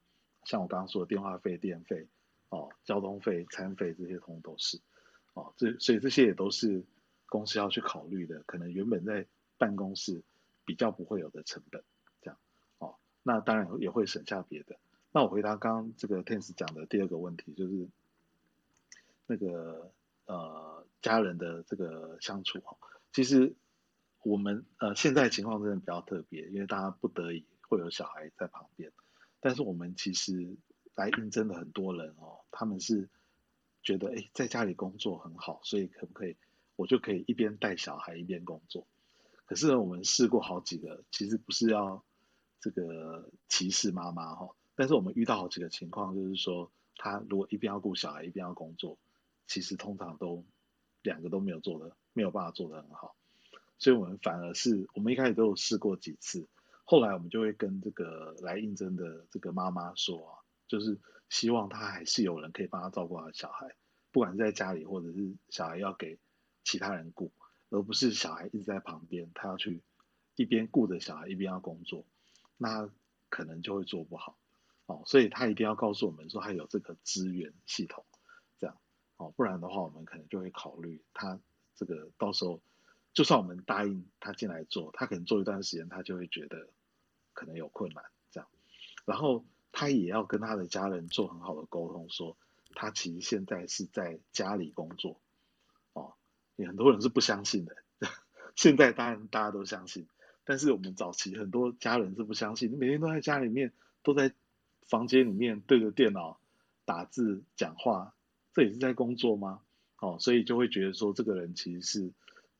[0.45, 2.07] 像我刚刚说的电话费、电费、
[2.53, 4.79] 哦，交通费、餐费这些，通通都是。
[5.33, 6.85] 哦，这所以这些也都是
[7.27, 9.27] 公司要去考虑的，可能原本在
[9.57, 10.23] 办公室
[10.67, 11.83] 比较不会有的成本，
[12.21, 12.39] 这样。
[12.77, 14.79] 哦，那当然也会省下别的。
[15.11, 17.89] 那我回答刚刚这个 Tennis 讲的第二个问题，就是
[19.27, 19.91] 那个
[20.27, 22.77] 呃家人的这个相处哈，
[23.13, 23.55] 其实。
[24.25, 28.93] 我们呃现在情况真的比较特别，因为大家不得已会有小孩在旁边，
[29.41, 30.55] 但是我们其实
[30.95, 33.09] 来应征的很多人哦，他们是
[33.83, 36.37] 觉得哎在家里工作很好，所以可不可以
[36.77, 38.87] 我就可以一边带小孩一边工作？
[39.47, 42.03] 可是呢，我们试过好几个，其实不是要
[42.61, 48.99] 这个歧视妈妈哈，但是我们遇到好几个情况，就是说他如果一边要顾小孩一边要工作，
[49.47, 50.45] 其实通常都
[51.03, 53.15] 两个都没有做的，没有办法做得很好。
[53.79, 56.47] 所以我们反而是，我们一开始都有试过几次，
[56.85, 60.39] 后来我们就会跟这个来应征的这个妈妈说啊，
[60.73, 60.99] 就是
[61.29, 63.77] 希望他还是有人可以帮他照顾他的小孩，
[64.11, 66.19] 不管是在家里或者是小孩要给
[66.65, 67.31] 其他人顾，
[67.69, 69.83] 而不是小孩一直在旁边，他要去
[70.35, 72.07] 一边顾着小孩一边要工作，
[72.57, 72.89] 那
[73.29, 74.39] 可能就会做不好
[74.87, 75.03] 哦。
[75.05, 78.07] 所以他一定要告诉我们说，他有这个资源系统，
[78.59, 78.79] 这样
[79.19, 81.39] 哦，不然的话我们可能就会考虑他
[81.75, 82.63] 这个到时候。
[83.13, 86.71] 就算我们答应他进来做，他可能做一段时间，他就会觉得
[87.35, 88.49] 可能有困难这样。
[89.05, 92.37] 然后他也要跟他的家人做很好的沟通，说
[92.75, 95.21] 他其实现在是在家里工作
[95.95, 96.15] 哦。
[96.55, 97.75] 有很多人是不相信的，
[98.55, 100.07] 现在当然大家都相信，
[100.45, 104.33] 但是我们早期很多家人是不相信，你每天都在家里面，都在
[104.83, 106.39] 房间里面对着电脑
[106.85, 108.15] 打字讲话，
[108.53, 109.61] 这也是在工作吗？
[109.99, 112.13] 哦，所以就会觉得说这个人其实是。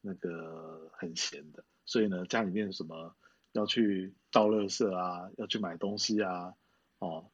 [0.05, 3.15] 那个很闲的，所以呢，家里面什么
[3.53, 6.55] 要去倒垃圾啊，要去买东西啊，
[7.03, 7.27] 哦，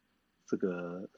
[0.47, 1.11] 这个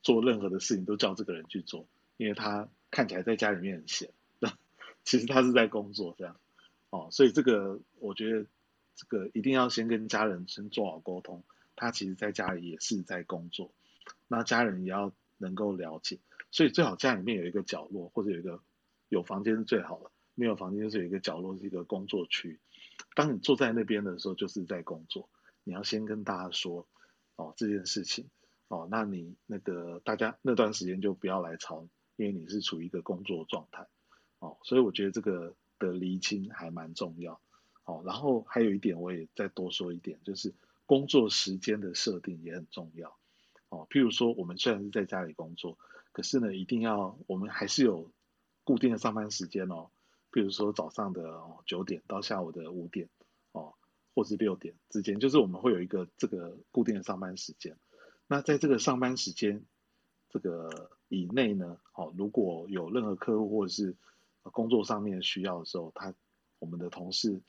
[0.00, 1.88] 做任何的事情都叫这个人去做，
[2.18, 4.12] 因为他看起来在家里面很闲，
[5.02, 6.38] 其实他是在工作这样，
[6.90, 8.46] 哦，所以这个我觉得
[8.94, 11.42] 这个一定要先跟家人先做好沟通，
[11.74, 13.72] 他其实在家里也是在工作，
[14.28, 16.20] 那家人也要能够了解，
[16.52, 18.60] 所以最好家里面有一个角落或者有一个
[19.08, 20.10] 有房间是最好的。
[20.36, 22.60] 没有房间，就是有一个角落，是一个工作区。
[23.14, 25.28] 当你坐在那边的时候，就是在工作。
[25.64, 26.88] 你要先跟大家说
[27.40, 28.28] 哦这件事情
[28.68, 33.86] 哦，那你那个大家那段时间就不要来吵，因为你是处于一个工作状态
[34.40, 34.58] 哦。
[34.62, 37.40] 所以我觉得这个的厘清还蛮重要
[37.84, 38.02] 哦。
[38.04, 40.52] 然后还有一点，我也再多说一点，就是
[40.84, 43.16] 工作时间的设定也很重要
[43.70, 43.86] 哦。
[43.88, 45.78] 譬如说，我们虽然是在家里工作，
[46.12, 48.12] 可是呢，一定要我们还是有
[48.64, 49.88] 固定的上班时间哦。
[50.30, 53.08] 比如说早上的九点到下午的五点，
[54.14, 57.76] 或是六点之间，就是我们会有一个这个固定的上班时间。
[58.26, 59.64] 那在这个上班时间
[60.28, 63.96] 这个以内呢，哦，如果有任何客户或者是
[64.42, 66.14] 工作上面需要的时候，他
[66.58, 67.40] 我们的同事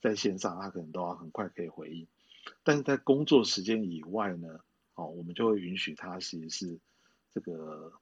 [0.00, 2.06] 在线上，他可能都要很快可以回应。
[2.62, 4.60] 但是在工作时间以外呢，
[4.94, 6.80] 哦，我们就会允许他其实是
[7.30, 7.92] 这个，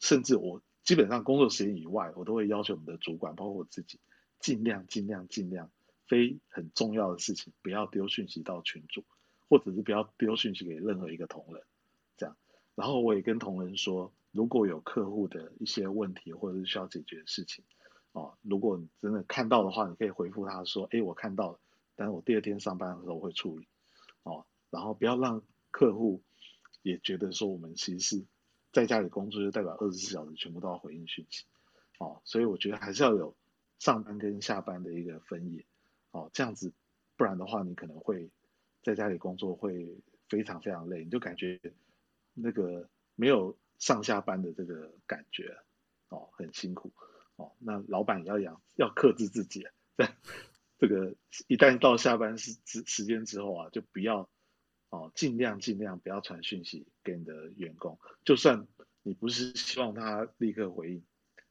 [0.00, 0.62] 甚至我。
[0.86, 3.98] 基本上工作时间以外，我都会要求我们的主管，包括我自己，
[4.38, 5.68] 尽量尽量尽量，
[6.06, 9.04] 非很重要的事情不要丢讯息到群组，
[9.48, 11.62] 或者是不要丢讯息给任何一个同仁，
[12.16, 12.36] 这样。
[12.74, 17.64] 然后我也跟同仁说，如果有客户的一些问题或者是需要解决的事情，
[18.12, 21.60] 哦，如果你真的看到的话，你可以回复他说，哎，我看到了，
[21.94, 23.66] 但是我第二天上班的时候会处理，
[24.22, 26.22] 哦，然后不要让客户
[26.82, 28.24] 也觉得说我们其实是。
[28.72, 31.46] 在家里工作就代表二十四小时全部都要回应讯息，
[31.98, 33.34] 哦，所以我觉得还是要有
[33.78, 35.64] 上班跟下班的一个分野，
[36.16, 36.72] 哦，这样子，
[37.16, 38.30] 不然的话你可能会
[38.82, 40.00] 在家里工作会
[40.30, 41.60] 非常非常累，你就感觉
[42.32, 45.58] 那个没有上下班的这个感觉，
[46.08, 46.90] 哦，很辛苦，
[47.36, 50.16] 哦，那老板也要养，要克制自己，在
[50.78, 51.14] 这个
[51.48, 54.30] 一旦到下班时时时间之后啊，就不要，
[54.88, 58.66] 哦，尽量尽量不要传讯息给你的员工，就算
[59.02, 61.04] 你不是希望他立刻回应，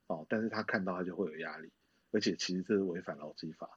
[0.08, 1.70] 哦，但是他看到他就会有压力，
[2.12, 3.70] 而且其实这是违反劳基法，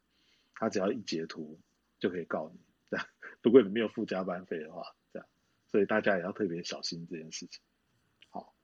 [0.59, 1.61] 他只要一截图
[2.01, 3.07] 就可以告你，这样，
[3.43, 4.83] 如果你没有付加班费的话
[5.13, 5.29] 这样。
[5.71, 7.61] 所以大家也要特别小心这件事情。
[8.29, 8.55] 好，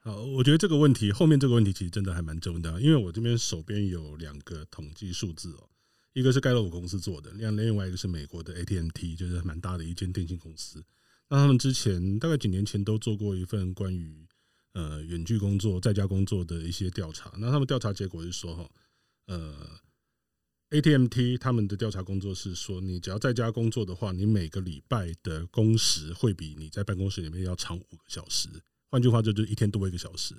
[0.00, 5.68] 好，我觉得这个问题后面这个问题其实真的还蛮重要，因为我这边手边有两个统计数字哦，
[6.12, 10.84] 一个是盖洛普公司做的，另另外一个是美国的 AT&T，就是蛮大的一间电信公司。
[11.28, 14.26] 那他们之前大概几年前都做过一份关于
[14.72, 17.32] 呃远距工作、在家工作的一些调查。
[17.38, 18.70] 那他们调查结果是说哈，
[19.26, 19.80] 呃。
[20.70, 28.48] ATMT 他们的调查工作是说，你只要在家工作的话，你每个礼拜的工时会比你在办公室里面要长五个小时。
[28.88, 30.34] 换句话，就就一天多一个小时。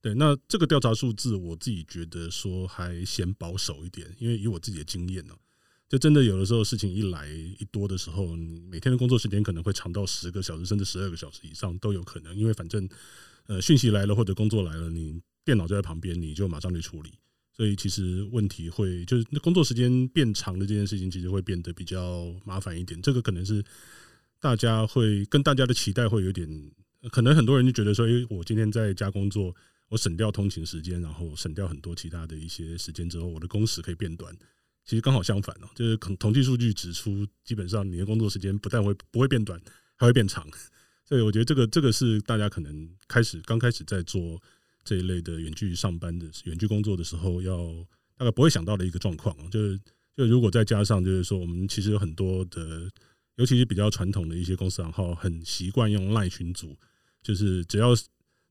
[0.00, 5.34] 对，那这个调查数字，我自己觉得说还嫌保守一点，因为以我自己的经验呢，
[5.90, 12.34] 就真的有的时候事情一来一多的时候，你每天的工作时间可能会长到十个小时，甚至十二个小时以上都有可能。
[12.34, 12.88] 因为反正
[13.46, 17.10] 呃讯息来了或者工作来了，你电脑就在旁边，你就马上去处理。
[17.56, 23.00] 所以其实问题会就是工作时间变长的这件事情，其实会变得比较麻烦一点。
[23.00, 23.64] 这个可能是
[24.38, 26.46] 大家会跟大家的期待会有点，
[27.10, 29.56] 可能很多人就觉得说，诶，我今天在家工作，
[29.88, 34.36] 我省掉通勤时间，然后省掉很多其他的一些时间之后，我的工时可以变短。
[34.84, 39.58] 其实刚好相反哦，就是统计数据指出，基本上你的工作时间不但会不会变短，
[39.96, 40.46] 还会变长。
[41.08, 44.38] 所以我觉得这个这个是大家可能开始刚开始在做。
[44.86, 47.56] 这一类的远距上班的远距工作的时候，要
[48.16, 49.78] 大概不会想到的一个状况，就是
[50.16, 52.88] 就如果再加上就是说，我们其实有很多的，
[53.34, 56.74] 尤其是比较传统的一些公司行号，很习惯用 LINE 群组，
[57.20, 57.94] 就是只要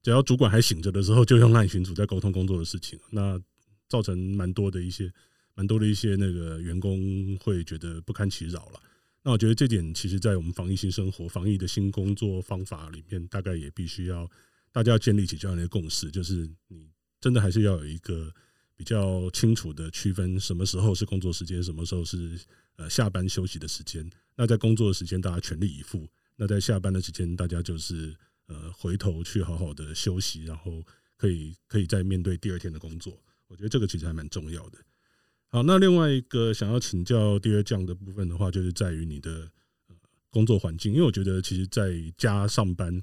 [0.03, 3.41] 只要主管还醒着的时候，就用 LINE 群组在沟通工作的事情，那
[3.87, 5.09] 造成蛮多的一些
[5.55, 8.79] 蛮多的一些那个员工会觉得不堪其扰了。
[9.23, 14.29] 那我觉得这点其实，在我们防疫新生活、防疫的新工作方法里面，大概也必须要。
[14.75, 16.89] 大家要建立起这样的一个共识，就是你
[17.21, 18.29] 真的还是要有一个
[18.75, 22.37] 比较清楚的区分，什么时候是工作时间，什么时候是
[22.75, 24.05] 呃下班休息的时间。
[24.35, 26.05] 那在工作的时间，大家全力以赴；
[26.35, 28.13] 那在下班的时间，大家就是
[28.47, 30.83] 呃回头去好好的休息，然后
[31.15, 33.17] 可以可以再面对第二天的工作。
[33.47, 34.79] 我觉得这个其实还蛮重要的。
[35.47, 39.49] 好，那另外一个想要请教 Dear John 的部分的话，就是在于你的
[40.29, 43.01] 工作环境，因为我觉得其实在家上班，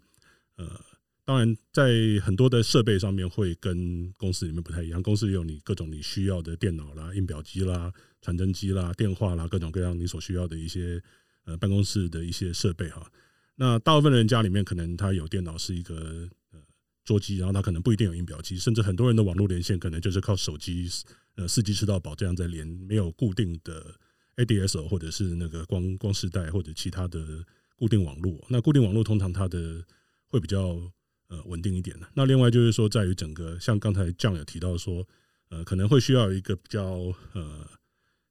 [0.56, 0.78] 呃。
[1.24, 5.00] 当然，在很多的设备上面会跟公司里面不太一样。
[5.00, 11.00] 公司有你各种你需要的电脑啦、印表机啦、传真机啦、电话啦，各种各样你所需要的一些
[11.44, 13.08] 呃办公室的一些设备哈。
[13.54, 16.58] 那大部分的人家里面可能他有电脑是一个呃
[17.04, 20.88] 桌机，然后他可能不一定有印表机，甚至很多人的网络连线可能就是靠手机
[21.36, 23.94] 呃四 G 吃到饱这样在连，没有固定的
[24.38, 27.44] ADSL 或者是那个光光世代或者其他的
[27.76, 28.44] 固定网络。
[28.50, 29.84] 那固定网络通常它的
[30.26, 30.92] 会比较。
[31.32, 32.06] 呃，稳定一点的。
[32.12, 35.08] 那另外就是说，在于整个像刚才 John 有提到说，
[35.48, 36.84] 呃，可能会需要一个比较
[37.32, 37.66] 呃，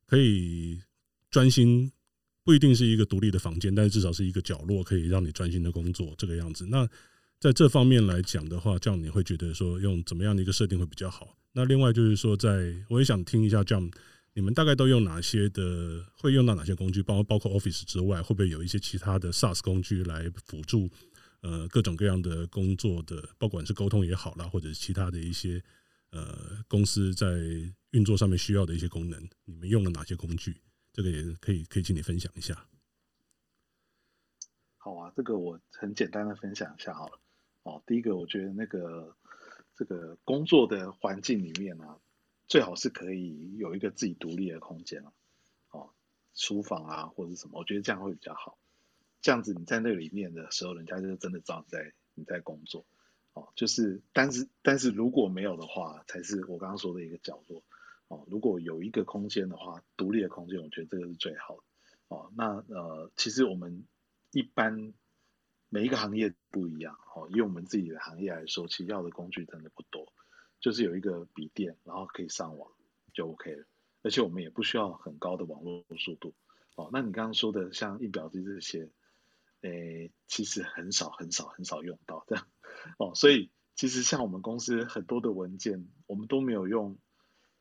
[0.05, 0.79] 可以
[1.31, 1.91] 专心，
[2.43, 6.67] 不一定是一个独立的房间，但是至少是一个角落，可以让你专心的工作这个样子。
[6.67, 6.87] 那
[7.39, 11.35] 在这方面来讲的话这样你会觉得说用怎么样的一个设定会比较好？
[11.53, 13.91] 那另外就是说，在我也想听一下这样
[14.33, 17.01] 你们大概都用哪些的，会用到哪些工具？
[17.03, 20.89] 包包括 Office 之外，会不会有一些其他的 SaaS 工具来辅助？
[21.41, 25.61] 呃，各种各样的工作的，不管是沟通也好啦，或者是其他的一些
[26.11, 27.27] 呃公司在
[27.91, 30.61] 运作上面需要的一些功能，你们用了哪些工具？
[30.93, 32.67] 这个也可以可以请你分享一下。
[34.77, 37.19] 好啊，这个我很简单的分享一下好了。
[37.63, 39.15] 哦，第一个我觉得那个
[39.75, 41.99] 这个工作的环境里面呢、啊，
[42.47, 45.11] 最好是可以有一个自己独立的空间啊，
[45.71, 45.89] 哦，
[46.33, 48.57] 书房啊或者什么，我觉得这样会比较好。
[49.21, 52.85] 这样子你在那里面的时候，人家就真的知道你在你在工作，
[53.33, 57.63] 哦，就是，但是但是如果没有的话，才是我刚刚说的一个角落，
[58.07, 61.63] 哦，如果有一个空间的话，独立的空间，我觉得这个是最好的，
[62.07, 63.85] 哦，那呃，其实我们
[64.31, 64.91] 一般
[65.69, 70.11] 每一个行业不一样，哦，以我们自己的行业来说，其实要的工具真的不多，
[70.59, 72.71] 就是有一个笔电，然后可以上网
[73.13, 73.65] 就 OK 了，
[74.01, 76.33] 而且我们也不需要很高的网络速度，
[76.75, 78.89] 哦，那你刚刚说的像印表机这些。
[79.61, 82.47] 诶，其实很少很少很少用到这样。
[82.97, 86.97] 哦，所以其实像我们公司很多的文件，我们都没有用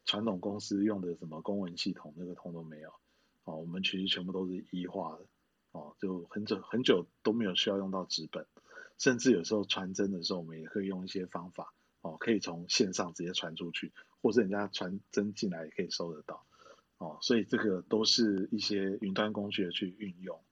[0.04, 2.90] 传统公司用的什么公文系统，那个通都没有。
[3.44, 5.26] 哦，我们其实全部都是一化的
[5.72, 8.46] 哦，就很久很久都没有需要用到纸本，
[8.98, 11.72] 甚至有时候传真的时候，我们也可以用一些方法
[12.02, 16.46] 哦，可以从线上直接传出去，或是人家传真进来也可以收得到。
[16.98, 17.18] 哦。
[17.22, 20.42] 所以这个都是一些云端工具的去运用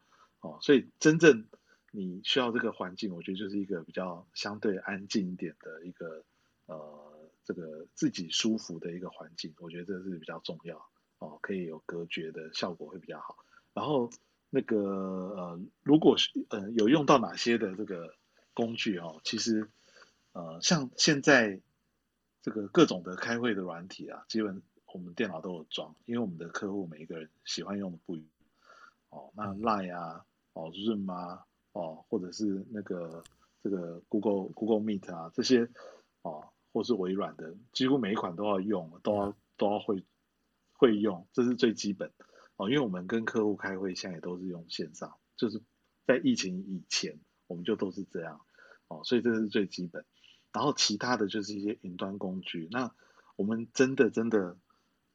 [0.40, 0.58] 哦。
[0.60, 1.46] 所以真正
[1.90, 6.24] 你需要这个环境，我觉得就是一个比较相对安静一点的一个
[6.66, 10.76] 呃这个自己舒服的一个环境，我觉得这是比较重要
[11.18, 13.36] 哦，可以有隔绝的效果会比较好。
[13.72, 14.10] 然后
[14.50, 18.14] 那个呃，如果是呃有用到哪些的这个。
[18.54, 19.70] 工具哦，其实，
[20.32, 21.60] 呃，像现在
[22.42, 24.60] 这个各种的开会的软体啊，基本
[24.92, 28.28] 我们电脑都有装，因为我们的客户每一个人喜欢用的不一样。
[29.10, 30.26] 哦，那 Line 啊，
[30.58, 33.22] 哦 Zoom 啊，哦，或者是那个
[33.62, 35.68] 这个 Google Google Meet 啊，这些
[36.22, 40.04] 哦，或是微软的，几乎每一款都要用，都要都要会
[40.72, 42.12] 会用，这是最基本。
[42.56, 45.62] 哦，因为我们跟客户开会现在也都是用线上，就是
[46.04, 48.40] 在疫情以前，我们就都是这样。
[48.88, 50.04] 哦，所以这是最基本，
[50.52, 52.66] 然后其他的就是一些云端工具。
[52.72, 52.90] 那
[53.36, 54.56] 我们真的真的，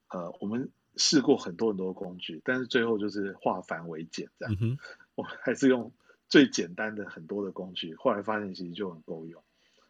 [0.08, 4.56] 呃，我们试过很多很多工具，但是最后就是化繁为简这样。
[4.62, 4.78] 嗯、
[5.16, 5.92] 我们还是用
[6.28, 9.42] 最简单的很多的工具，后来发现其实就很够用。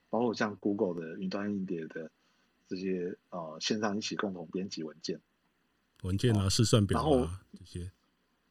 [0.09, 2.11] 包括像 Google 的云端硬碟的
[2.67, 5.19] 这些呃线上一起共同编辑文件，
[6.03, 7.91] 文件啊、试算表啊然后这些，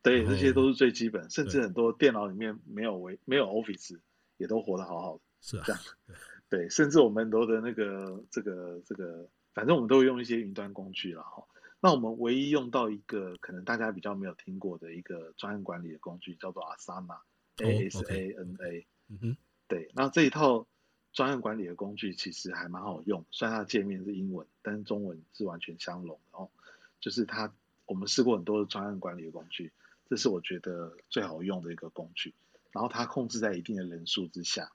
[0.02, 1.30] 对，这些都是最基本。
[1.30, 3.98] 甚至很多电脑里面没有微没有 Office。
[4.38, 5.82] 也都活得好好的，是啊，这样，
[6.48, 11.44] 对，甚至我们都的那个这个这个，反正我们都会用一些云端工具了哈。
[11.84, 20.68] 那我们唯一用到一个可能大家比较没有听过的一个专案管理的工具，叫做 Asana，A S A N A，嗯哼，对，那这一套
[21.12, 26.50] 专案管理的工具其实还蛮好用，虽然它的界面是英文，但是中文是完全相容的哦。
[27.00, 27.52] 就是它，
[27.84, 29.72] 我们试过很多的专案管理的工具，
[30.08, 32.32] 这是我觉得最好用的一个工具。
[32.70, 34.70] 然后它控制在一定的人数之下，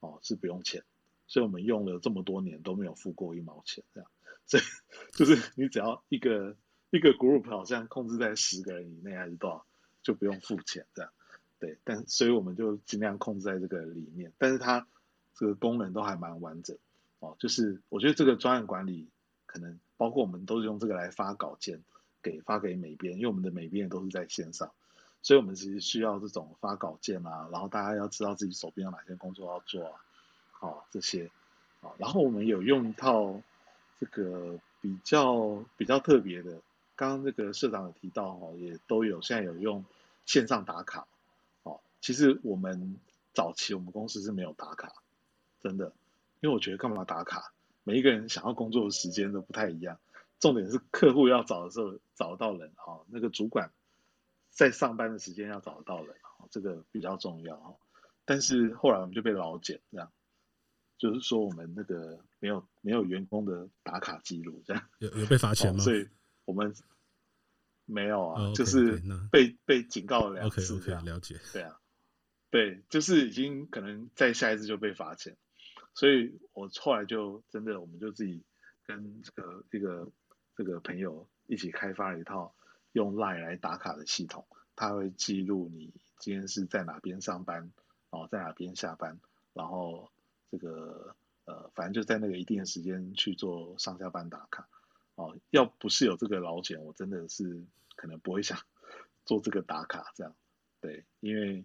[0.00, 0.82] 哦，是不用钱，
[1.28, 4.10] 所以我们用了这么多年都没有付过一毛钱，这样，
[4.48, 4.62] 所以
[5.12, 6.56] 就是你只要一个
[6.90, 9.66] 一个 group 好像控制在十个人以内还是多少，
[10.02, 11.12] 就不用付钱这样，
[11.60, 14.86] 对，但所以我们就尽量控制在这个里面，但是它
[15.34, 16.76] 这个功能都还蛮完整，
[17.20, 19.08] 哦，就是我觉得这个专案管理
[19.46, 21.82] 可能包括我们都是用这个来发稿件
[22.22, 24.72] 给发给美编，因为我们的美编都是在线上。
[25.20, 30.00] 所以，我们其实需要这种发稿件啊，然后大家要知道自己手边有哪些工作要做啊，
[30.52, 31.28] 好、哦、这些，
[31.80, 33.42] 好，然后我们有用一套
[34.00, 36.60] 这个比较比较特别的，
[36.96, 39.84] 刚刚那个社长有提到哈，也都有现在有用
[40.26, 41.06] 线上打卡，
[41.62, 42.98] 哦，其实我们
[43.34, 44.92] 早期我们公司是没有打卡，
[45.60, 45.92] 真的，
[46.40, 47.52] 因为我觉得干嘛打卡，
[47.84, 49.98] 每一个人想要工作的时间都不太一样，
[50.40, 53.70] 重点是客户要找的时候找得到人啊、哦，那个主管。
[54.50, 56.16] 在上班的时间要找得到人，
[56.50, 57.78] 这个比较重要。
[58.24, 60.10] 但是后来我们就被老检，这样
[60.98, 65.80] 就是说我们那个没有没有员工的打卡记录，这样有有被罚钱吗？
[65.80, 66.06] 所以
[66.44, 66.74] 我们
[67.84, 70.74] 没有啊，就是被被警告了两次。
[70.74, 71.40] OK OK，了解。
[71.52, 71.80] 对啊，
[72.50, 75.36] 对，就是已经可能在下一次就被罚钱。
[75.94, 78.44] 所以我后来就真的，我们就自己
[78.84, 80.10] 跟这个这个
[80.56, 82.54] 这个朋友一起开发了一套。
[82.92, 87.70] 用 Line 来打卡的系统，它会记录你今天是在哪边上班，
[88.10, 89.20] 然后在哪边下班，
[89.52, 90.10] 然后
[90.50, 94.68] 这个呃，反正就在那个一定的时间去做上下班打卡。
[95.14, 98.58] 哦，要不是有这个劳检，我真的是可能不会想
[99.24, 100.34] 做这个打卡这样。
[100.80, 101.64] 对，因为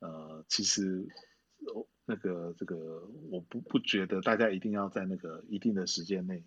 [0.00, 1.08] 呃，其实
[2.04, 6.44] 那个这个我不不觉得大家一定要在那个一定的时间内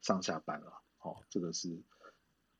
[0.00, 0.82] 上下班了。
[0.98, 1.82] 哦，这个是。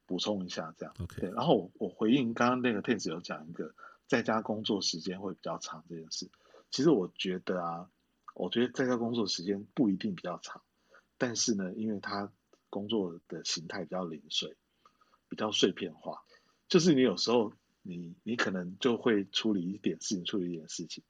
[0.06, 1.20] 补充一下，这样，Okay.
[1.20, 1.30] 对。
[1.30, 3.74] 然后我回应刚刚那个 Tennis 有讲一个
[4.06, 6.30] 在家工作时间会比较长这件事。
[6.70, 7.90] 其实我觉得啊，
[8.34, 10.60] 我觉得在家工作时间不一定比较长，
[11.16, 12.32] 但是呢，因为他
[12.68, 14.56] 工作的形态比较零碎，
[15.28, 16.22] 比较碎片化，
[16.68, 21.04] 就是你有时候你你可能就会处理一点事情，处理一点事情，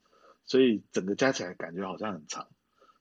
[0.45, 2.47] 所以整个加起来感觉好像很长，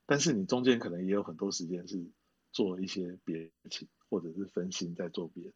[0.06, 2.04] 但是你中间可能也有很多时间是
[2.50, 5.52] 做一些别的情，或者是分心在做别的。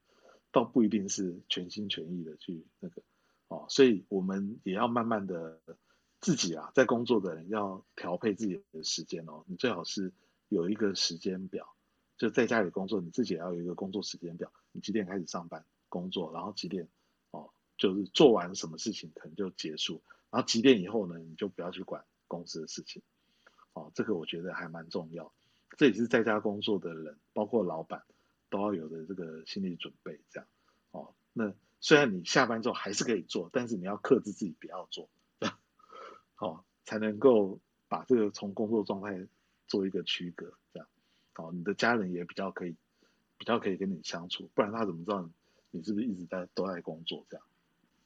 [0.51, 3.03] 倒不一定是全心全意的去那个
[3.49, 5.61] 哦，所以我们也要慢慢的
[6.21, 9.45] 自己啊，在工作的人要调配自己的时间哦。
[9.47, 10.13] 你最好是
[10.49, 11.75] 有一个时间表，
[12.17, 14.53] 就在家里工作，你自己也要有一个工作时间表。
[14.73, 16.89] 你几点开始上班工作，然后几点
[17.31, 23.03] 哦，就是做完什么事情可能就结束，然后几点以后呢，你就不要去管公司的事情。
[23.73, 25.33] 哦，这个我觉得还蛮重要。
[25.77, 28.03] 这也是在家工作的人，包括老板。
[28.51, 30.49] 都要有的这个心理准备，这样
[30.93, 31.15] 哦。
[31.35, 35.11] 那虽然你下班之后还是可以做，但是你要克制自己不要做，
[36.39, 37.59] 哦，才能够
[37.89, 39.27] 把这个从工作状态
[39.67, 40.89] 做一个区隔，这样，
[41.35, 42.75] 好，你的家人也比较可以，
[43.37, 45.29] 比较可以跟你相处，不然他怎么知道
[45.71, 47.47] 你是不是一直在都在工作这样？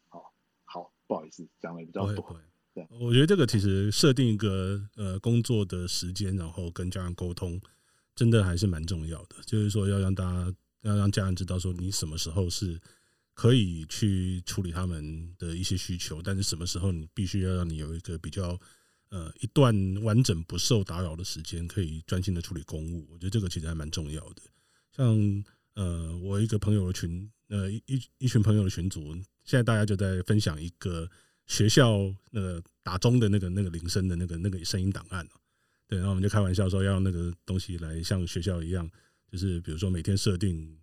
[0.09, 0.33] 好，
[0.65, 2.41] 好，不好意思，讲的比较多。
[2.75, 7.61] 对，我觉得这个其实设定一个呃工作的时间，然后跟家人沟通，
[8.15, 9.37] 真的还是蛮重要的。
[9.45, 12.81] 就是说，要让大家要让家人知道，说你什么时候是
[13.43, 18.57] 可以去处理他们的一些需求，但是什么时候你必须要让你有一个比较
[19.09, 19.75] 呃一段
[20.05, 23.05] 完整不受打扰的时间，可以专心的处理公务。
[23.11, 24.43] 我觉得这个其实还蛮重要的。
[24.97, 29.13] 像呃，我一个朋友的群，呃一一群朋友的群组，
[29.43, 31.11] 现在大家就在分享一个。
[31.49, 35.29] 学校那个打钟的那个那个铃声的那个那个声音档案，
[35.89, 38.89] 对，然后我们就开玩笑说要那个东西来像学校一样，
[39.31, 40.79] 就是比如说每天设定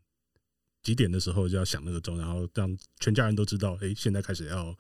[0.81, 4.75] 几点的时候就要响那个钟，然后让全家人都知道，哎，现在开始要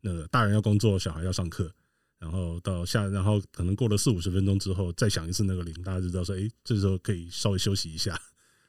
[0.00, 1.72] 那个大人要工作，小孩要上课，
[2.18, 8.20] 然后到下，然后可能过了四五十分钟之后再响一次那个铃，大家就知道说，哎，这时候可以稍微休息一下。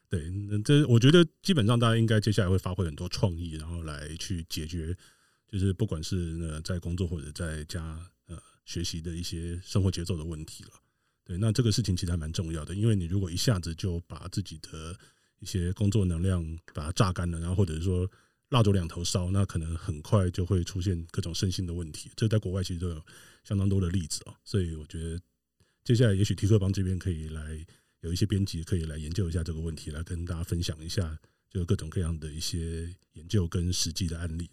[0.10, 4.96] 对，那这我觉得基本上大家应该接下来会发挥很多创意，然后来去解决。
[5.52, 10.72] 就是不管是呃在工作或者在家呃学习的一些生活节奏的问题了，
[11.24, 14.98] 对，那这个事情其实还蛮重要的，因为你如果一下子就把自己的
[15.44, 16.41] 一些工作能量
[16.74, 18.10] 把它榨干了，然后或者是说
[18.50, 22.10] 蜡烛两头烧，那可能很快就会出现各种身心的问题。
[22.16, 23.06] 这在国外其实都有
[23.44, 25.20] 相当多的例子啊，所以我觉得
[25.84, 27.66] 接下来也许提克邦这边可以来
[28.00, 31.20] 有一些编辑可以来研究一下这个问题，来跟大家分享一下，
[31.50, 34.50] 就各种各样的一些研究跟实际的案例。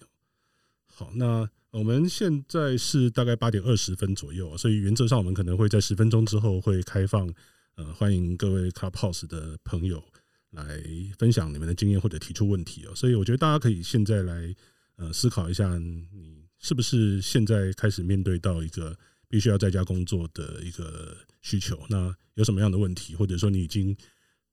[0.86, 7.32] 好，那我们现在是大概八点二十分左右，所以原则上我们可能会在十分钟之后会开放，
[7.76, 10.02] 呃，欢迎各位 Clubhouse 的朋友
[10.50, 10.80] 来
[11.18, 12.94] 分享你们的经验或者提出问题哦。
[12.94, 14.54] 所以我觉得大家可以现在来
[14.96, 18.96] 呃思考一下，你是不是现在开始面对到一个
[19.28, 21.80] 必须要在家工作的一个需求？
[21.88, 23.96] 那有什么样的问题，或者说你已经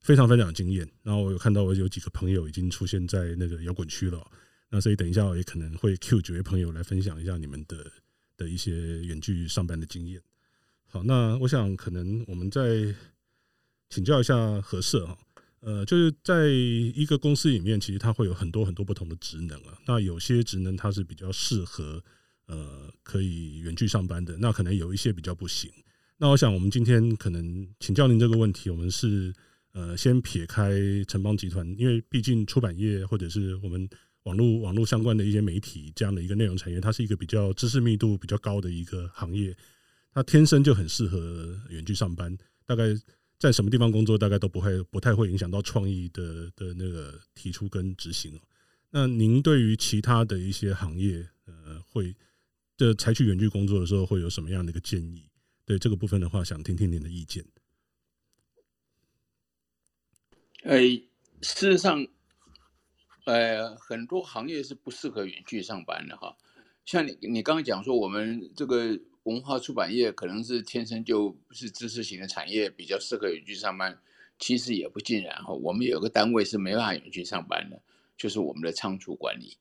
[0.02, 0.88] 非常非常有经验？
[1.04, 4.26] 然后我有看到我有几个朋友已经出现在那个摇滚区了。
[4.70, 7.90] 那所以等一下我也可能会 Q 几位朋友来分享一下你们的
[8.36, 10.22] 的一些远距上班的经验。
[10.86, 12.94] 好，那我想可能我们再
[13.90, 15.18] 请教一下何社哈，
[15.60, 19.78] 呃，就是在一个公司里面，其实它会有很多很多不同的职能啊。
[19.86, 22.04] 那有些职能它是比较适合
[22.48, 25.72] 呃可以远距上班的，那可能有一些比较不行。
[26.18, 29.34] 那我想我们今天可能请教您这个问题，我们是
[29.74, 30.72] 呃先撇开
[31.08, 33.90] 城邦集团，因为毕竟出版业或者是我们。
[34.24, 39.56] 网络网络相关的一些媒体这样的一个内容产业，它是一个比较知识密度比较高的一个行业，
[40.12, 42.38] 它天生就很适合远距上班。
[42.66, 42.94] 大概
[43.40, 48.40] 在什么地方工作，大概都不会不太会影响到创意的的那个提出跟执行。
[48.90, 52.16] 那您对于其他的一些行业，呃，会
[52.78, 55.30] 的采取远距工作的时候，会有什么样的一个建议？
[55.66, 57.46] 对这个部分的话，想听听您的意见。
[60.64, 60.80] 哎，
[61.42, 62.08] 事实上。
[63.26, 66.38] 呃，很多行业是不适合远距上班的哈。
[66.86, 68.98] 像你，你刚刚讲说，我们这个
[69.28, 74.00] 文化出版业可能是天生就不是知识型的产业，比较适合远距上班。
[74.40, 75.52] 其实也不尽然哈。
[75.52, 77.82] 我们有个单位是没办法远距上班的，
[78.16, 79.58] 就是我们的仓储管理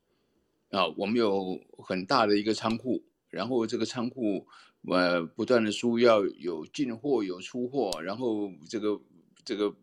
[0.70, 0.86] 啊。
[0.98, 4.46] 我们有很大的一个仓库，然后这个仓库
[4.86, 9.00] 呃不断的需要有进货有出货，然后这个
[9.44, 9.74] 这个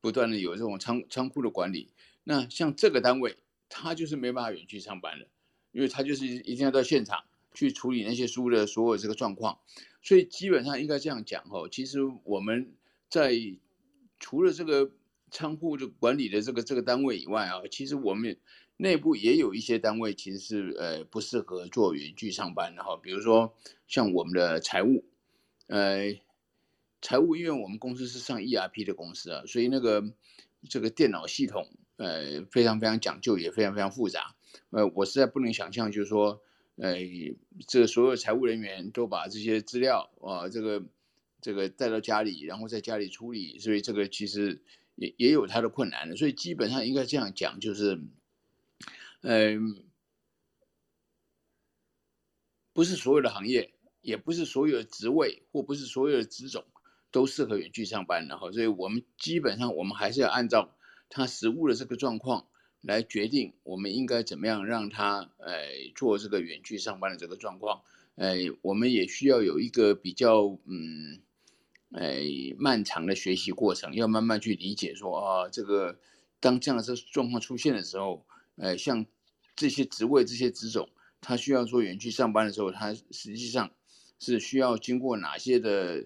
[0.00, 1.88] 不断的有这种仓仓库的管理。
[2.24, 3.38] 那像这个单位，
[3.68, 5.26] 他就是没办法远距上班的，
[5.72, 7.24] 因为他就是一定要到现场
[7.54, 9.58] 去处理那些书的所有这个状况，
[10.02, 12.72] 所以基本上应该这样讲哦，其实我们
[13.08, 13.32] 在
[14.18, 14.90] 除了这个
[15.30, 18.36] 仓库的管理的这个这个单位以外啊，其实我们
[18.76, 23.54] 内部也有一些单位其实是呃不适合做远距上班的哈，比如说
[23.86, 25.04] 像我们的财务，
[25.66, 26.18] 呃，
[27.00, 30.12] 财务因为我们公司是上 ERP 的公司啊，所以那个
[30.68, 31.68] 这个电脑系统。
[31.96, 34.34] 呃，非常非常讲究，也非常非常复杂。
[34.70, 36.40] 呃，我实在不能想象，就是说，
[36.82, 36.96] 呃，
[37.68, 40.82] 这个所有财务人员都把这些资料啊，这个
[41.40, 44.60] 这个带到家里，然后在家里处理，所以这个其实
[44.96, 46.16] 也也有它的困难的。
[46.16, 48.00] 所以基本上应该这样讲，就是，
[49.20, 49.84] 嗯、
[52.72, 56.64] 不是所有的行业，也不是所有的职位，或不是所有的职种
[57.12, 58.50] 都适合远距上班的哈。
[58.50, 60.76] 所以我们基本上我们还是要按照。
[61.14, 62.46] 他实务的这个状况
[62.82, 65.56] 来决定，我们应该怎么样让他呃
[65.94, 67.82] 做这个远距上班的这个状况，
[68.16, 71.20] 呃，我们也需要有一个比较嗯，
[71.92, 72.18] 呃
[72.58, 75.98] 漫长的学习过程，要慢慢去理解说啊，这个
[76.40, 78.26] 当这样的状况出现的时候，
[78.56, 79.06] 呃，像
[79.54, 80.88] 这些职位这些职种，
[81.20, 83.70] 他需要做远距上班的时候，他实际上
[84.18, 86.04] 是需要经过哪些的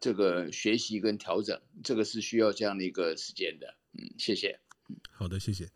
[0.00, 3.76] 这个学习跟调整，这个是需要这样的一个时间的。
[3.92, 4.58] 嗯，谢谢。
[5.12, 5.68] 好的，谢谢。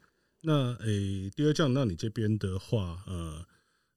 [0.42, 3.46] 那诶，第二讲，那你这边的话，呃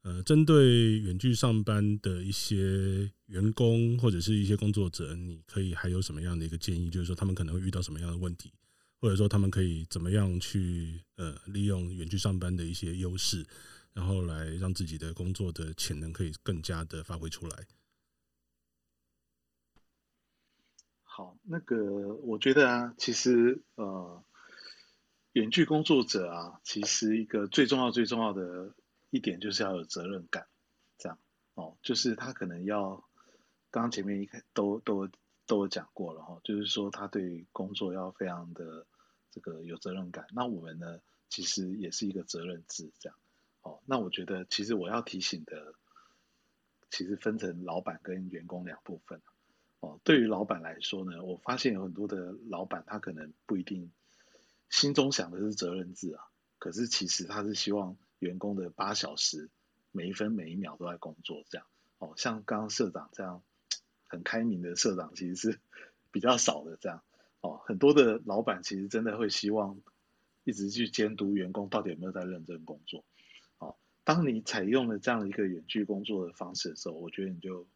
[0.01, 6.89] 呃，针对远距上班的一些员工或者是一些工作者，你可以还有什么样的一个建议？
[6.89, 8.51] 就是说，他们可能会遇到什么样的问题，
[8.99, 13.45] 或者说他们可以怎么样去呃利用远距上班的一些优势，
[13.93, 17.65] 然后来让自己的工作的潜能可以更加的发挥出来。
[21.03, 21.77] 好，那个
[22.23, 24.21] 我觉得啊，其实呃。
[25.33, 28.71] 远距工作者啊，其实一个最重要、最重要的
[29.09, 30.45] 一点就是要有责任感，
[30.99, 31.17] 这样
[31.55, 33.03] 哦，就是他可能要，
[33.71, 35.09] 刚刚前面一开都都
[35.47, 38.85] 都有讲过了哈，就是说他对工作要非常的
[39.31, 40.27] 这个有责任感。
[40.35, 43.17] 那我们呢，其实也是一个责任制，这样
[43.63, 43.79] 哦。
[43.87, 45.73] 那我觉得，其实我要提醒的，
[46.91, 49.19] 其实分成老板跟员工两部分
[49.79, 49.99] 哦。
[50.03, 53.91] 对于老板来说呢，我发现有很多的老板他可能不一定。
[54.73, 56.25] 心中想的是责任制啊，
[56.57, 59.51] 可是其实他是希望员工的八小时
[59.91, 61.67] 每一分每一秒都在工作，这样
[61.99, 62.15] 哦。
[62.17, 63.43] 像刚刚社长这样
[64.07, 65.59] 很开明的社长，其实是
[66.11, 67.03] 比较少的这样
[67.41, 67.61] 哦。
[67.63, 69.79] 很多的老板其实真的会希望
[70.43, 73.05] 一直去监督员工到底有没有在认真工作。
[73.59, 77.67] 哦，当你采用了这样一个远距工作的方式的时候，我觉得你就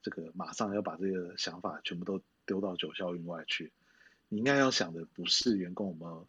[0.00, 3.70] 这个马上要把这个想法全部都丢到九霄云外去。
[4.30, 6.26] 你应该要想的不是员工有没有。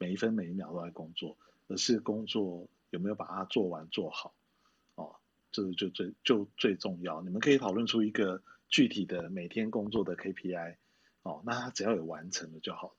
[0.00, 1.36] 每一分每一秒都在工作，
[1.68, 4.32] 而是工作有没有把它做完做好，
[4.94, 5.14] 哦，
[5.52, 7.20] 这个就最就最重要。
[7.20, 10.76] 你们可以讨论出一个具体的每天工作的 KPI，
[11.22, 12.96] 哦，那他只要有完成了就好，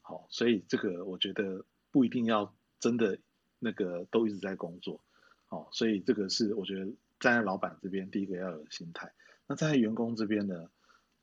[0.00, 3.18] 好，所以这个我觉得不一定要真的
[3.58, 5.00] 那个都一直在工作，
[5.48, 6.86] 哦，所以这个是我觉得
[7.18, 9.12] 站在老板这边第一个要有心态。
[9.48, 10.70] 那站在员工这边呢，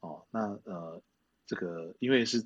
[0.02, 1.02] 哦，那呃
[1.46, 2.46] 这个因为是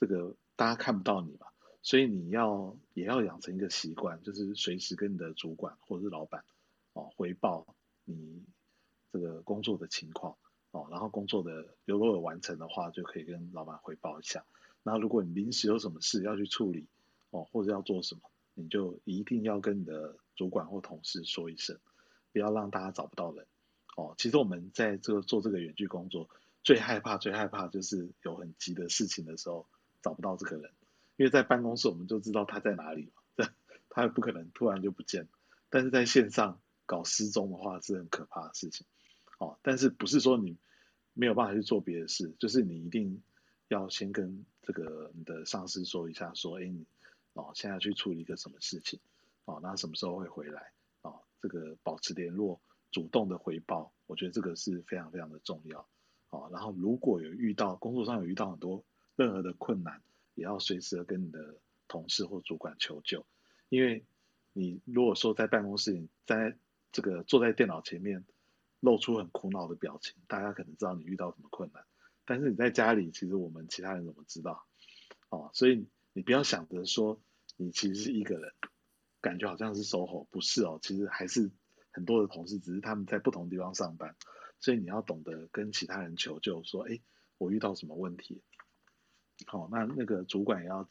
[0.00, 1.48] 这个大家看不到你嘛。
[1.88, 6.44] 所以你要也要养成一个习惯，就是随时跟你的主管或者是老板
[6.92, 7.74] 哦回报
[8.04, 8.44] 你
[9.10, 10.36] 这个工作的情况
[10.70, 14.44] 哦，然后工作的如果有完成的话，就可以跟老板回报一下。
[14.82, 16.86] 那如果你临时有什么事要去处理
[17.30, 18.20] 哦，或者要做什么，
[18.52, 21.78] 你就一定要跟你的主管或同事说一声，
[22.34, 23.46] 不要让大家找不到人
[23.96, 24.14] 哦。
[24.18, 26.28] 其实我们在这个做这个远距工作，
[26.62, 29.66] 最害怕最害怕就是有很急的事情的时候
[30.02, 30.70] 找不到这个人。
[31.18, 33.48] 因为在办公室，我们就知道他在哪里嘛，
[33.90, 35.26] 他也不可能突然就不见。
[35.68, 38.86] 但是在线上搞失踪的话是很可怕的事情，
[39.38, 39.58] 哦。
[39.60, 40.56] 但是不是说你
[41.14, 43.20] 没有办法去做别的事，就是你一定
[43.66, 46.86] 要先跟这个你的上司说一下，说，哎，你
[47.32, 49.00] 哦，现在去处理一个什么事情，
[49.44, 50.70] 哦，那什么时候会回来，
[51.02, 52.60] 哦，这个保持联络，
[52.92, 55.84] 主动的回报，我觉得这个是非常非常的重要，
[56.30, 56.48] 哦。
[56.52, 58.84] 然后如果有遇到工作上有遇到很多
[59.16, 60.00] 任何的困难，
[60.38, 61.56] 也要随时的跟你的
[61.88, 63.26] 同事或主管求救，
[63.68, 64.04] 因为
[64.52, 66.56] 你如果说在办公室，你在
[66.92, 68.24] 这个坐在电脑前面，
[68.78, 71.84] 露出很苦恼的表情，大家可能知道你遇到什么困难。
[72.24, 74.64] 但是你在家里，其实我们其他人怎么知道？
[75.28, 77.20] 哦，所以你不要想着说
[77.56, 78.52] 你其实是一个人，
[79.20, 81.50] 感觉好像是 SOHO，不是哦，其实还是
[81.90, 84.14] 很多的同事，只是他们在不同地方上班，
[84.60, 87.00] 所以你要懂得跟其他人求救，说，哎，
[87.38, 88.40] 我遇到什么问题？
[89.46, 90.86] 好、那那个主管也要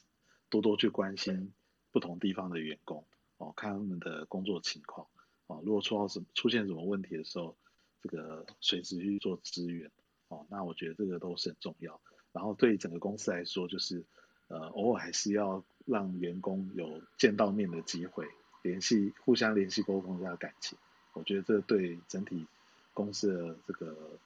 [0.49, 1.51] 多多去关心
[1.91, 3.03] 不同地方的员工，
[3.37, 5.07] 哦，看他们的工作情况，
[5.47, 7.55] 哦，如果出到什么出现什么问题的时候，
[8.01, 9.91] 这个随时去做支援，
[10.29, 11.99] 哦，那我觉得这个都是很重要。
[12.31, 14.03] 然后对整个公司来说，就是
[14.47, 18.27] 呃，偶尔还是要让员工有见到面的机会，
[18.61, 20.77] 联系、互相联系、沟通一下感情。
[21.13, 22.45] 我觉得这对整体
[22.93, 24.19] 公司的这个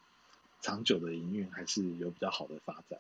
[0.59, 2.99] 长久的营运还是有比较好的发展。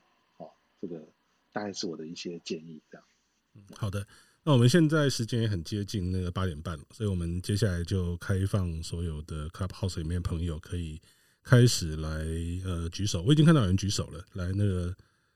[0.81, 1.07] 这个
[1.53, 3.07] 大概是我的一些建议，这样。
[3.53, 4.05] 嗯，好的。
[4.43, 10.99] 那我们现在时间也很接近那个八点半了，所以我们接下来就开放所有的 Clubhouse 里面朋友可以
[11.43, 12.25] 开始来
[12.65, 13.21] 呃举手。
[13.21, 14.95] 我已经看到有人举手了，来那个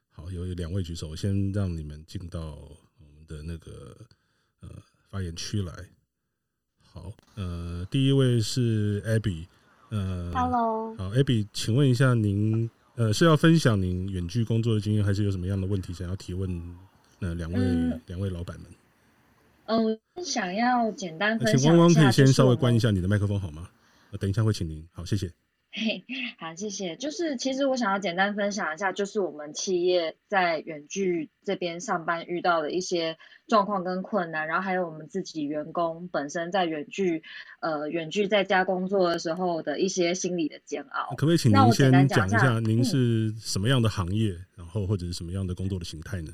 [0.09, 3.95] 好，有两位举手，我先让你们进到我们的那个
[4.61, 4.69] 呃
[5.11, 5.71] 发言区来。
[6.81, 9.45] 好，呃，第一位是 Abby，
[9.89, 12.67] 呃，Hello，好，Abby，请问一下您。
[12.95, 16.49] 呃，是要分享您远距工作的经验，还是有什么样的问题想要提问？
[17.19, 17.59] 呃，两位
[18.05, 18.69] 两、嗯、位老板们。
[19.65, 19.85] 嗯、
[20.15, 21.57] 呃，想要简单分享。
[21.57, 23.69] 请汪汪可以先稍微关一下你的麦克风好吗？
[24.19, 24.85] 等一下会请您。
[24.91, 25.31] 好，谢谢。
[25.78, 26.05] 嘿，
[26.39, 26.95] 好，谢谢。
[26.95, 33.17] 就是其实我想要简单分享一下，就是我们企业在远距这边上班遇到的一些
[33.47, 37.23] 状况跟困难，然后还有我们自己员工本身在远距
[37.59, 41.13] 呃远距在家工作的时候的一些心理的煎熬。
[41.17, 46.32] 可不可以请您先讲一下，您是什么样的行业，嗯、然后或者是什么样的工作的形态呢？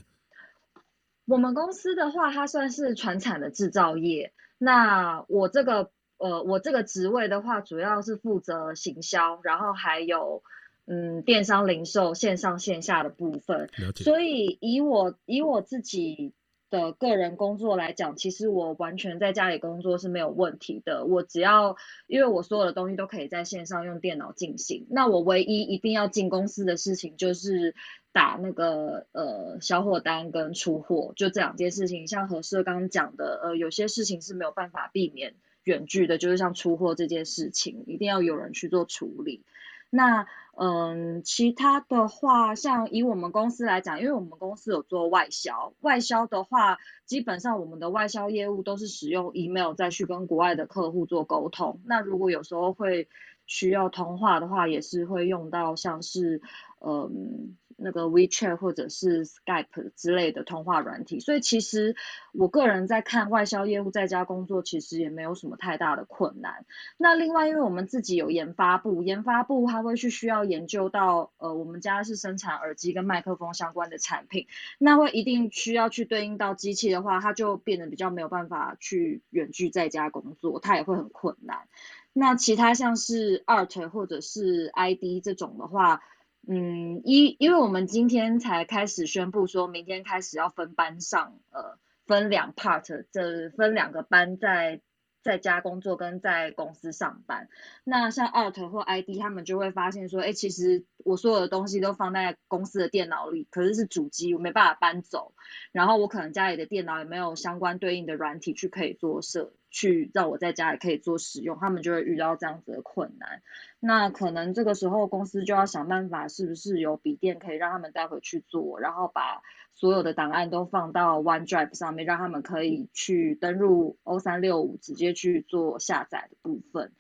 [1.26, 4.34] 我们公司的话，它算是传产的制造业。
[4.60, 5.92] 那我这个。
[6.22, 10.44] 呃，我这个职位的话，主要是负责行销，然后还有
[10.86, 13.70] 嗯电商零售线上线下的部分。
[13.96, 16.34] 所以以我以我自己
[16.70, 21.06] 的个人工作来讲，其实我完全在家里工作是没有问题的。
[21.06, 24.86] 我只要因为我所有的东西都可以在线上用电脑进行。
[24.92, 27.74] 那我唯一一定要进公司的事情就是
[28.14, 32.08] 打那个呃销货单跟出货，就这两件事情。
[32.08, 35.34] 像何社刚刚讲的，呃有些事情是没有办法避免。
[35.64, 39.43] 远距的，就是像出货这件事情，一定要有人去做处理。
[39.89, 40.26] 那
[40.57, 51.82] 嗯，其他的话，像以我们公司来讲，因为我们公司有做外销，外销的话，基本上我们的外销业务都是使用 email 再去跟国外的客户做沟通。
[51.86, 53.09] 那如果有时候会
[53.45, 56.41] 需要通话的话，也是会用到像是
[56.80, 57.55] 嗯。
[57.84, 61.96] 那个 WeChat 或者是 Skype 之类的通话软体，所以其实
[62.34, 66.66] 我个人在看外销业务在家工作，其实也没有什么太大的困难。
[66.98, 81.68] 那另外，因为我们自己有研发部，研发部他会去需要研究到，呃，我们家是生产耳机跟麦克风相关的产品，那会一定需要去对应到机器的话，它就变得比较没有办法去远距在家工作，它也会很困难。
[82.14, 86.02] 那其他像是 Art 或者是 ID 这种的话。
[86.48, 94.82] 嗯，因因为我们今天才开始宣布，说明天开始要分班上，呃，分两 part，这分两个班在
[95.22, 97.48] 在家工作跟在公司上班。
[97.84, 105.36] 那像 Art 或 ID，他们就会发现说，哎，其实我所有的东西都放在公司的电脑里，可是是主机，我没办法搬走。
[105.72, 109.54] 然后我可能家里的电脑也没有相关对应的软体去可以做设。
[109.72, 113.42] 去让我在家里可以做使用，他们就会遇到这样子的困难。
[113.80, 119.42] 那可能这个时候公司就要想办法，是不是有笔电可以让他们带回去做，然后把
[119.74, 126.92] 所有的档案都放到 OneDrive 上面，让他们可以去登入 O365 直接去做下载的部分。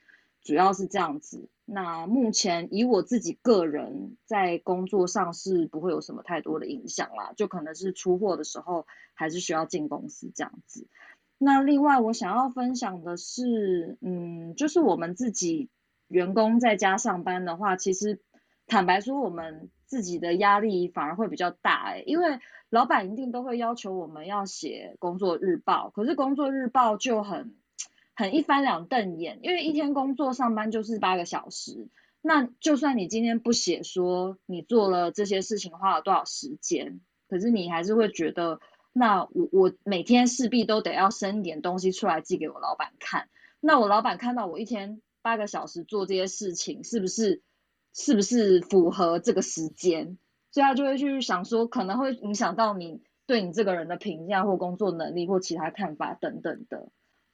[0.43, 1.49] 主要是这样子。
[1.65, 10.87] 那目前以我自己个人在工作上是不会有什么太多的影响啦，就可能是出货的时候还是需要进公司这样子。
[11.43, 15.69] 那另外我想要分享的是，嗯，就是我们自己
[16.07, 18.21] 员工在家上班的话，其实
[18.67, 22.39] 坦白说，我们自己的压力反而会比较大欸，因为
[22.69, 27.55] 老板一定都会要求我们要写工作日报，可是工作日报就很
[28.13, 31.87] 很一翻两瞪眼，因为一天工作上班就是八个小时，
[32.21, 38.59] 那就算你今天不写说你做了这些事情花了多少时间，可是你还是会觉得。
[38.93, 43.29] 那我我每天势必都得要生一点东西出来寄给我老板看。
[43.59, 47.41] 那我老板看到我一天八个小时做这些事情，是不是
[47.93, 50.17] 是不是符合这个时间？
[50.51, 56.89] 所以他就会去想说，可能会影响到你对你这个人的评价或工作能力或其他看法等等的。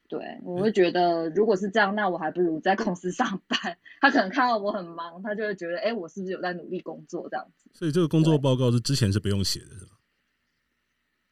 [0.07, 3.77] 对，我会觉得如果是这样，那我还不如在公司上班。
[3.99, 7.69] 他可能看到我很忙，他就会觉得，哎，我是不是有在努力工作这样子？
[7.73, 9.96] 所以这个工作报告是之前是不用写的，是吧？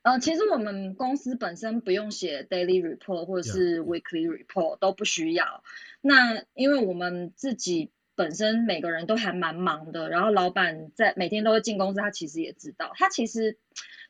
[0.06, 5.64] 呃，其实我们公司本身不用写 daily report 或者是 weekly report 都不需要。
[6.00, 12.92] 那因为我们自己本身每个人都还蛮忙的，然后老板在每天都会进公司，他其实也知道。
[12.94, 13.58] 他其实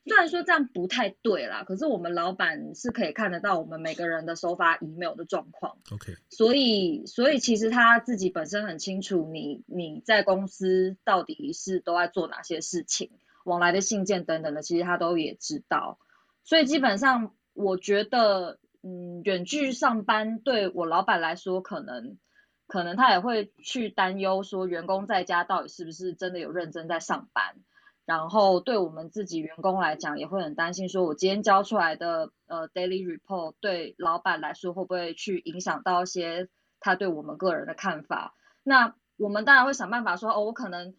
[0.04, 5.78] 虽然说这样不太对啦，可是我们老板是可以看得到我们每个人的收发 email 的状况。
[5.94, 6.12] OK。
[6.30, 13.12] 所以，所以其实他自己本身很清楚你，你你在公司到底是都在做哪些事情。
[13.46, 16.00] 往来的信件等等的，其实他都也知道，
[16.44, 22.18] 所以基本上我觉得，嗯，远距上班对我老板来说，可能
[22.66, 27.56] 可能他也会去担忧说，员工在家到底是不是真的有认真在上班，
[28.04, 38.34] 然后对我们自己员工来讲，也会很担心，说我今天交出来的呃 daily report 对老板来说会不会去影响到一些他对我们个人的看法？
[38.64, 40.96] 那我们当然会想办法说，哦，我可能。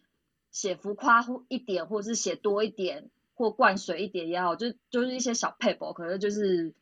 [0.57, 6.73] 写浮夸一点，或是写多一点，或灌水一点也好，就就是一些小 paper，，可能就是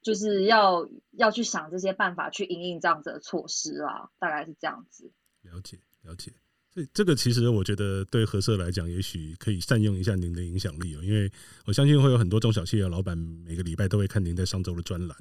[0.00, 5.10] 就是要要去想这些办法去因应这样子的措施啊，大概是这样子。
[5.42, 6.32] 了解了解，
[6.72, 11.28] 所以这个其实我觉得对何社来讲，也许可以善用一下您的影响力哦，因为
[11.64, 15.16] 我相信会有很多中小企业老板每个礼拜都会看您在上周的专栏，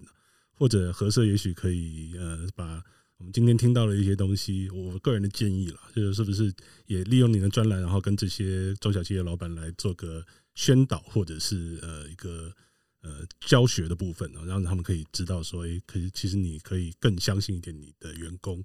[0.54, 2.84] 或者何社也许可以呃把。
[3.26, 6.54] 们今天听到了一些东西，我个人的建议了，就是是不是
[6.86, 12.54] 也利用你的专栏，然后跟这些中小企业老板来做个宣导，或者是呃一个
[13.02, 18.64] 呃教学的部分啊，让他们可以知道说，哎，可以其实你可以更相信一点你的员工。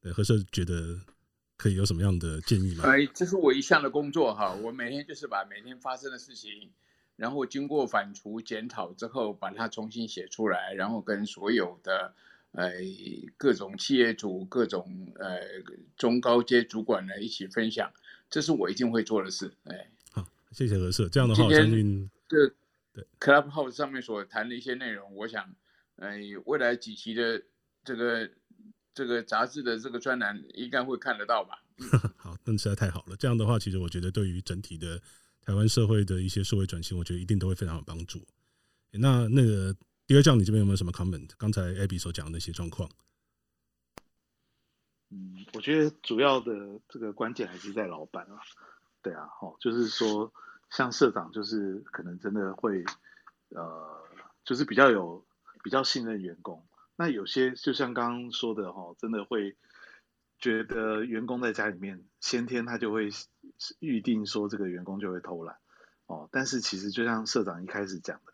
[0.00, 1.00] 对，何社觉得
[1.56, 2.84] 可以有什么样的建议吗？
[2.84, 6.70] 哎，这是我一向的工作哈，我每天就是把每天发生的事情。
[7.14, 12.14] 然后经过反刍检讨之后，把它重新写出来，然后跟所有的
[12.52, 12.70] 呃
[13.36, 15.40] 各种企业主、各种呃
[15.96, 17.92] 中高阶主管呢一起分享，
[18.30, 19.52] 这是我一定会做的事。
[19.64, 21.08] 哎，好，谢谢何社。
[21.08, 22.48] 这样的话，我相信这
[22.92, 25.54] 对 Clubhouse 上面所谈的一些内容，我想，
[25.96, 27.42] 呃，未来几期的
[27.84, 28.30] 这个
[28.94, 31.62] 这个杂志的这个专栏应该会看得到吧？
[32.16, 33.16] 好，那实在太好了。
[33.16, 35.00] 这样的话，其实我觉得对于整体的。
[35.44, 38.24] 台湾社会的一些社会转型，我觉得一定都会非常有帮助。
[38.92, 39.74] 那那个
[40.06, 41.30] 第二项，你这边有没有什么 comment？
[41.38, 42.90] 刚才 Abby 所讲的那些状况。
[45.10, 48.40] 嗯，我觉得主要的这个关键还是在老板啊。
[49.02, 50.32] 对啊，哦，就是说，
[50.70, 52.84] 像社长，就是可能真的会，
[53.50, 54.04] 呃，
[54.44, 55.24] 就是比较有
[55.62, 56.66] 比较信任员工。
[56.96, 59.56] 那有些就像刚刚说的齁，真的会
[60.38, 63.10] 觉得员工在家里面先天他就会。
[63.78, 65.56] 预定说这个员工就会偷懒
[66.06, 68.31] 哦，但是其实就像社长一开始讲的，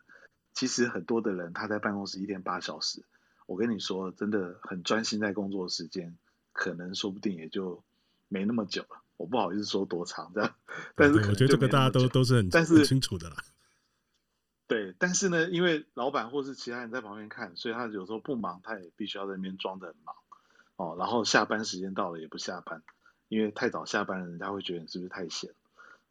[0.59, 3.05] 其实很多的人他在办公室一天八小时，
[3.45, 6.17] 我跟你说真的很专心在工作的时间，
[6.51, 7.81] 可能说不定也就
[8.27, 9.01] 没那么久了。
[9.15, 10.53] 我不好意思说多长这样，
[10.95, 13.37] 但是我觉得这个大家都都是很但是很清楚的啦。
[14.67, 20.13] 对，但是呢，因为老板或是其他人在旁边看，所以他有时候不忙，他也必须要在那边装的很忙
[20.75, 22.83] 哦，然后下班时间到了也不下班。
[23.29, 25.53] 因为太早下班了，人家会觉得你是不是太闲？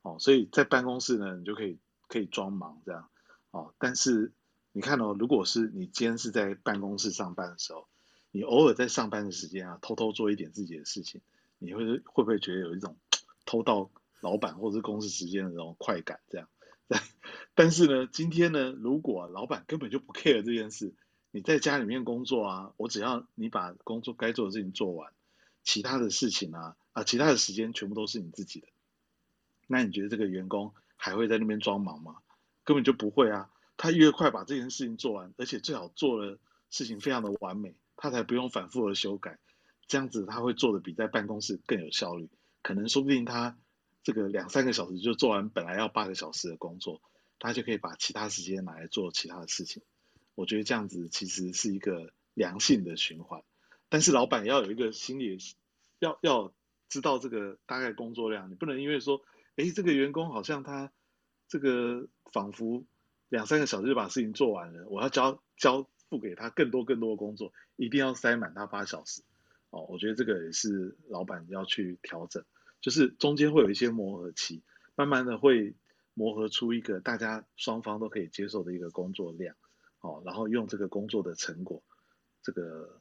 [0.01, 1.79] 哦，所以在办公室呢，你就可以
[2.09, 3.11] 可以装忙这样，
[3.51, 3.75] 哦。
[3.79, 4.33] 但是
[4.79, 7.89] 你看哦，如果是你今天是在办公室上班的时候，
[8.31, 11.21] 你偶尔在上班的时间啊，偷偷做一点自己的事情，
[11.59, 12.97] 你会会不会觉得有一种
[13.45, 16.21] 偷到老板或者是公司时间的这种快感？
[16.29, 16.49] 这样。
[17.57, 20.95] 但是呢，今天呢，如果老板根本就不 care 这件事，
[21.33, 25.13] 你在家里面工作啊，我只要你把工作该做的事情做完，
[25.65, 26.77] 其他的事情啊。
[26.93, 28.69] 啊，其他的时间全部都是你自己的，
[29.67, 32.19] 那你觉得这个员工还会在那边装忙吗？
[32.63, 33.51] 根本就不会啊！
[33.79, 39.39] 他越快把这件事情做完，而且最好做的事情非常的完美，他才不用反复的修改，
[39.87, 42.29] 这样子他会做的比在办公室更有效率。
[42.61, 43.57] 可能说不定他
[44.03, 47.01] 这个两三个小时就做完本来要八个小时的工作，
[47.39, 49.83] 他就可以把其他时间拿来做其他的事情。
[50.35, 53.43] 我觉得这样子其实是一个良性的循环，
[53.89, 55.39] 但是老板要有一个心理，
[55.99, 56.53] 要要。
[56.91, 59.21] 知道这个大概工作量，你不能因为说，
[59.57, 60.91] 哎，这个员工好像他
[61.47, 62.87] 这个仿佛
[63.29, 69.23] 两三个小时就把事情做完了，我要交交付给他更多更多的工作，一定要塞满他八小时。
[69.71, 72.45] 哦，我觉得这个也是老板要去调整，
[72.81, 74.63] 就是中间会有一些磨合期，
[74.95, 75.75] 慢慢的会
[76.15, 79.57] 磨合出一个大家双方都可以接受的一个工作量，
[80.01, 81.83] 哦，然后用这个工作的成果，
[82.43, 83.01] 这个。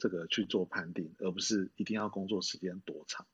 [0.00, 3.26] 这个去做判定，而不是一定要工作时间多长，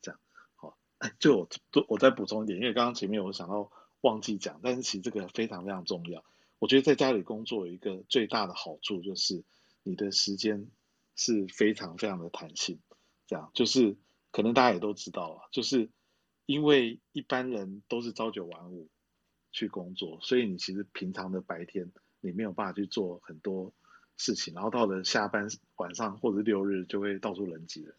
[0.00, 0.20] 这样
[0.54, 0.78] 好。
[0.98, 1.48] 哎，就我
[1.88, 3.72] 我再补充一点，因为刚刚前面我想到
[4.02, 6.22] 忘记讲，但是其实这个非常非常重要。
[6.58, 9.42] 我觉得在家里工作有一个最大的好处就是
[9.82, 10.68] 你的时间
[11.16, 12.78] 是非常非常的弹性，
[13.26, 13.96] 这样就是
[14.30, 15.88] 可能大家也都知道了，就是
[16.46, 18.88] 因为一般人都是朝九晚五
[19.50, 23.72] 去工作，所以你其实平常的白天你没有办法去做很多。
[24.18, 27.94] 事情，然后到了下班晚上或者六日就会到处人挤人，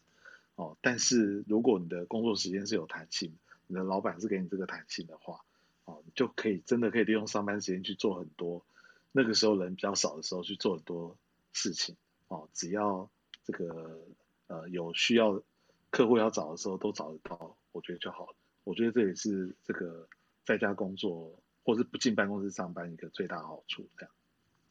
[0.55, 0.77] 哦。
[0.79, 3.35] 但是如果你的工作时间是有弹性，
[3.67, 5.43] 你的老板是给你这个弹性的话，
[5.85, 8.65] 哦，就可以真的可以利用上班时间去做很多，
[9.11, 11.17] 那个时候人比较少的时候去做很多
[11.51, 11.95] 事情，
[12.27, 13.09] 哦，只要
[13.43, 14.05] 这个
[14.47, 15.43] 呃有需要
[15.89, 18.35] 客户要找的时候都找得到，我觉得就好了。
[18.63, 20.07] 我觉得这也是这个
[20.45, 24.11] 在家工作或是不进办公室上班一个最大好处，这样。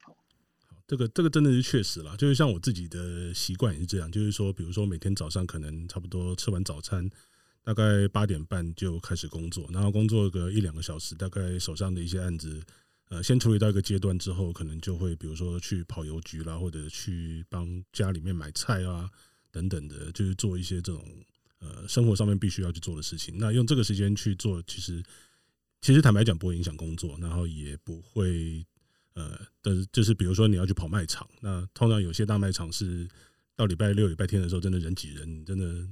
[0.00, 0.16] 好
[0.86, 7.08] 这个这个真的是确实啦，就是像我自己的习惯也是这样，就是说，比如说每天早上可能差不多吃完早餐，
[7.62, 12.62] 大概八点半就开始工作，然后工作个一两个小时，大概手上的一些案子，
[13.08, 19.10] 呃，先处理到一个阶段之后，可能就会比如说去跑邮局啦，或者去帮家里面买菜啊
[19.50, 21.04] 等等的，就是做一些这种
[21.60, 23.36] 呃生活上面必须要去做的事情。
[23.38, 25.02] 那用这个时间去做，其实
[25.80, 28.64] 其实坦白讲不会影响工作，然后也不会。
[29.14, 33.06] 呃，但是就是比如说你要去跑卖场，那通常有些大卖场是
[33.54, 35.86] 到礼拜六、礼拜天的时候，真的人挤人，真的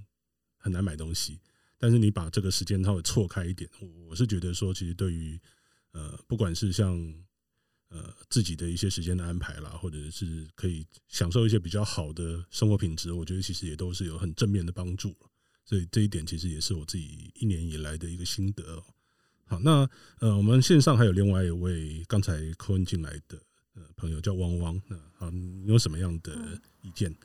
[0.56, 1.38] 很难买东西。
[1.82, 5.40] 但是你把这个时间稍微错开一点，我我是觉得说，其实对于
[5.92, 6.94] 呃，不管是像
[7.88, 15.16] 呃自己的一些时间的安排啦，或者是可以享受一些比较好的生活品质，我觉得其实也都是有很正面的帮助。
[15.64, 18.82] 所以这一点其实也是我自己一年以来的一个心得。
[19.46, 19.88] 好，那
[20.18, 23.40] 呃，我们线上还有另外一位刚才 in 进来的
[23.74, 27.10] 呃朋友叫汪汪，那好，你有什么样的意见？
[27.10, 27.16] 嗯，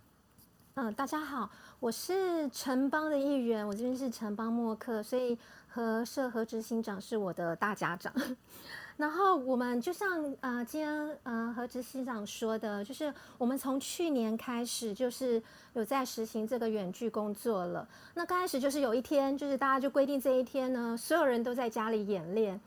[0.78, 1.50] 嗯大家好，
[1.80, 5.38] 我是城邦的一员，我这边是城邦默克，所以
[5.70, 8.14] 何社何执行长是我的大家长。
[8.98, 15.42] 然后我们就像呃，今天呃何执行长说的，就是我们从去年开始就是
[15.76, 17.88] 有在实行这个远距工作了。
[18.14, 22.60] 那刚开始就是有一天，就是大家就规定这一天呢，所有人都在家里演练。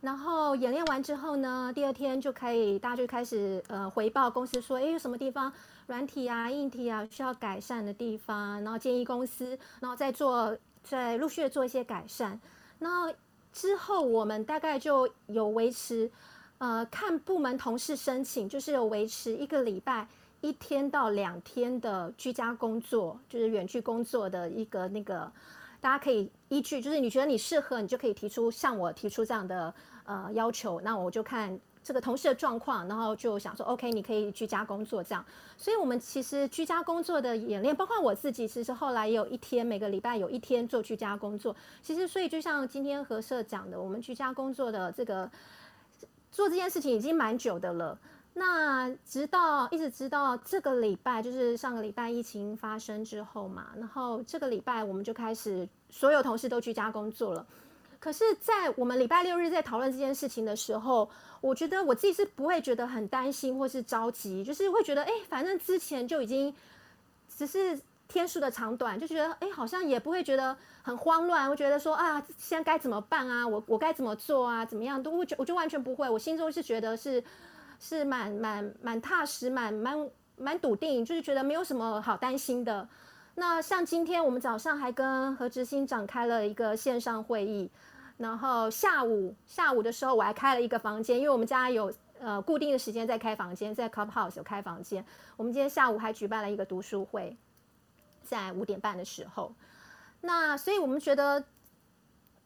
[0.00, 5.52] 然后演练完之后呢，第二天就可以大家就开始呃回报公司说，哎，有什么地方
[5.86, 12.40] 软体啊、硬体啊需要改善的地方，然后建议公司，然后再做再陆续的做一些改善。
[12.78, 13.12] 然后。
[13.52, 16.08] 之后我们大概就有维持，
[16.58, 20.06] 呃，看部门同事申请，就是有维持一个礼拜
[20.40, 25.28] 一天到两天的居家工作，就是远距工作的一个那个，
[25.80, 29.74] 大家可以依据，就是你觉得你适合，你就可以提出向我提出这样的
[30.04, 31.58] 呃要求，那我就看。
[31.82, 35.24] 这个同事的状况，然后就想说，OK，你可以居家工作这样。
[35.56, 41.56] 所以，我们其实居家工作的演练，包括我自己，其实后来也有一天，每个礼拜有一天做居家工作。
[41.82, 45.28] 其实，所以就像今天何社讲的，我们居家工作的这个
[46.30, 47.98] 做这件事情已经蛮久的了。
[48.34, 57.46] 那直到一直直到这个礼拜，就是上个礼拜疫情发生之后嘛，然后这个礼拜我们就开始所有同事都居家工作了。
[57.98, 61.10] 可是，在我们礼拜六日在讨论这件事情的时候，
[61.42, 66.54] 我觉得我自己是不会觉得很担心或是着急，就是会觉得，哎，反正之前就已经
[67.28, 67.78] 只是
[68.08, 73.46] 天数的长短，就觉得，哎，好像也不会觉得很慌乱，会觉得说，啊，现在该怎么办啊？
[73.46, 74.64] 我我该怎么做啊？
[74.64, 77.22] 怎么样都会觉，我就完全不会，我心中是觉得是
[77.80, 82.88] 是蛮蛮蛮踏实，蛮蛮蛮笃定，就是觉得没有什么好担心的。
[83.34, 87.68] 那像今天我们早上还跟何执行长开了一个线上会议。
[88.18, 95.02] 然后下午下午的时候，我还开了一个房间，因为我们家有呃固定的时间在开房间，在 Clubhouse 有开房间。
[95.38, 97.34] 我们今天下午还举办了一个读书会，
[98.22, 99.54] 在五点半的时候。
[100.20, 101.42] 那所以我们觉得，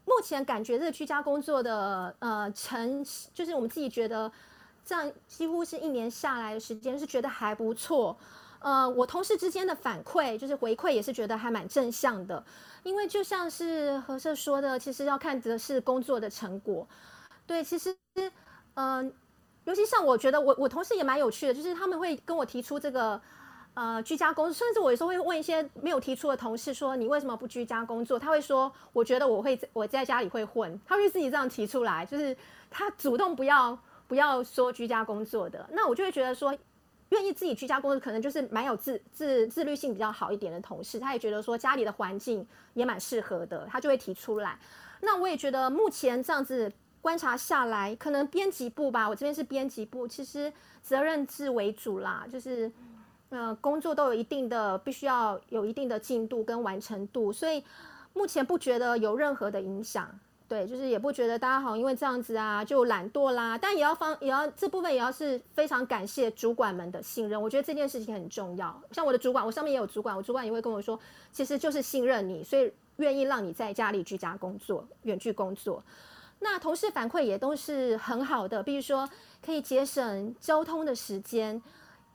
[0.05, 4.31] 目前感觉这个居家工作的呃成，就是我们自己觉得
[4.85, 8.16] 这样几乎是一年下来的时间是觉得还不错。
[8.61, 12.43] 呃，我同事之间的反馈就是回馈也是觉得还蛮正向的。
[12.82, 16.86] 因为就像是何社说的，其实要看的是工作的成果。
[17.47, 17.94] 对，其实，
[18.74, 19.12] 嗯、
[19.65, 23.20] 尤其像我觉得我我同事也蛮有趣的，就是他们会跟我提出这个，
[23.74, 28.19] 呃，居家工作，甚至我有时候会问一些没有提出的同事说，你为什么不居家工作？
[28.19, 32.35] 他会说，我觉得我会我在家里会混，他会自己这样提出来，就是
[32.70, 35.69] 他主动不要不要说居家工作的。
[35.73, 36.57] 那我就会觉得说。
[37.11, 44.59] 愿意自己居家工作，可能就是蛮有自自自律性比较好一点的同事，他也觉得说家里的环境也蛮适合的，他就会提出来。
[45.01, 50.53] 那我也觉得目前这样子观察下来，可能编辑部吧，我这边是编辑部，其实
[50.83, 52.73] 责任制为主啦，就是
[53.29, 57.63] 呃工作都有一定的必须要有一定的进度跟完成度，所以
[58.13, 60.19] 目前不觉得有任何的影响。
[60.47, 63.57] 对，就是也不觉得大家好像，因为这样子啊就懒惰啦。
[63.57, 67.41] 但也要方，也要这部分也要是非常感谢主管们的信任。
[67.41, 68.83] 我觉得这件事情很重要。
[68.93, 71.01] 像我的主管，我上面也有主管，我主管也会跟我说，
[71.33, 75.83] 其实就是信任你，所以愿意让你在家里居家工作、远距工作。
[76.41, 79.09] 那同事反馈也都是很好的，比如说
[79.45, 81.62] 可以节省交通的时间，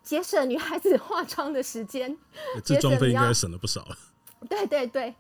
[0.04, 2.16] 节省女孩子化妆的时间，
[2.64, 3.88] 这装备应该省了不少。
[4.48, 5.16] 对对对。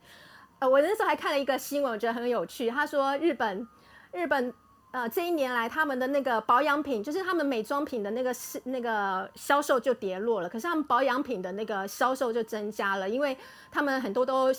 [0.59, 2.69] 呃，我那时候还看了一个新闻，我觉得很有趣。
[2.69, 3.67] 他说日本，
[4.11, 4.53] 日本
[4.91, 13.37] 呃这一年来他们的那个保养品，就是他们美妆品的那个是那个销售就跌落了，可是他们保养品的那个销售就增加了，因为
[13.71, 14.51] 他们很多都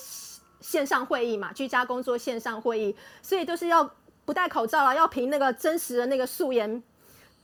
[0.59, 3.87] 线上会议嘛，居家工作线上会议，所以都是要
[4.25, 6.81] 不戴口罩了，要凭那个真实的那个素颜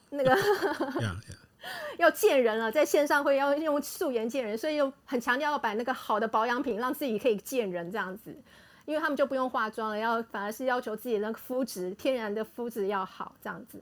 [0.09, 0.35] 那个。
[0.97, 1.46] yeah, yeah.
[1.97, 8.35] 要见人了，在线上会要用素颜见人，所以又很强调要摆那个好的保养品，让自己可以见人这样子，
[8.85, 13.81] 因为他们就不用化妆了，要反而是要求自己的肤质天然的肤质要好这样子。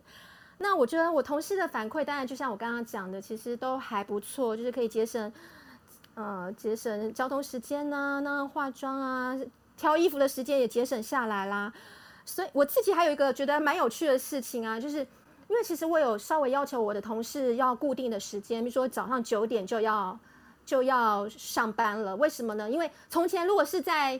[0.58, 5.32] 那我觉得我同事的反馈，当然就像我刚刚讲的，其实都还不错，就是可以节省
[6.14, 9.38] 呃节省交通时间呐、啊，那化妆啊、
[9.76, 11.74] 挑衣服的时间也节省下来啦。
[12.24, 15.06] 所以我自己还有一个觉得蛮有趣的事情啊，就是。
[15.48, 20.18] 因为其实我有稍微要求我的同事要固定的时间，比如说早上九点就要
[20.66, 22.16] 就要上班了。
[22.16, 22.70] 为什么呢？
[22.70, 24.20] 因为从前如果是在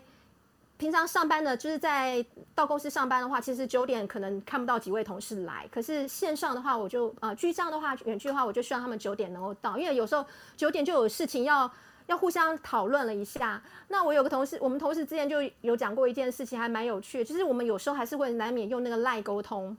[0.78, 2.24] 平常上班的，就是在
[2.54, 5.68] 到公司上班的话，其实九点可能看不到几位同事来。
[5.72, 10.26] 可是线上的话，我就呃，居家的话，远距的话，我就希望他们九点能够到，因为有时候
[10.58, 11.72] 九点就有事情要
[12.08, 13.62] 要互相讨论了一下。
[13.88, 19.76] 那我有个同事，我们同事之前就有讲过一件事情，还蛮有趣的，就是我们有时候还是会难免用那个赖沟通。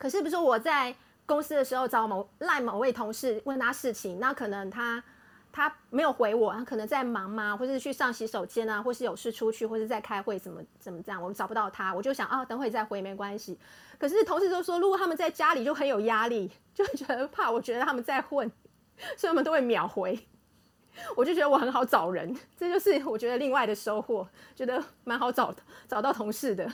[0.00, 0.94] 可是比如说我在
[1.26, 5.04] 公司的时候找某赖某位同事问他事情，那可能他。
[5.52, 7.56] 他没有回我，他可能在忙吗？
[7.56, 11.20] 或是去上洗手间啊，或是有事出去，或是在开会，怎么怎么这样？
[11.20, 13.58] 我们找不到他，我就想啊，等会再回没关系。
[13.98, 18.48] 可是同事都说，如果他们在家里就很有压力，就觉得怕，我觉得他们在混，
[19.16, 20.16] 所以他们都会秒回。
[21.16, 24.24] 我就觉得我很好找人，这就是我觉得另外的收获，
[24.54, 25.52] 觉得蛮好找
[25.88, 26.72] 找到同事的。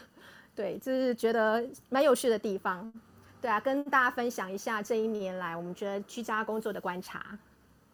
[0.55, 2.93] 对，就是觉得蛮有趣的地方。
[3.41, 7.39] 对啊，跟大家分享一下这一年来我们觉得居家工作的观察。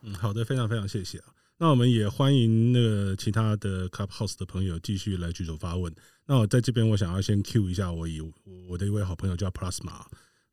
[0.02, 1.26] 嗯，好的，非常非常谢谢啊。
[1.58, 5.94] 那我们也欢迎那个其他的 Clubhouse 的朋友继续来举手发问。
[6.26, 8.20] 那我在这边，我想要先 cue 一下我以
[8.68, 10.02] 我的一位好朋友叫 Plasma，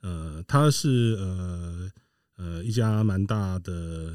[0.01, 1.91] 呃，他是呃
[2.37, 4.13] 呃一家蛮大的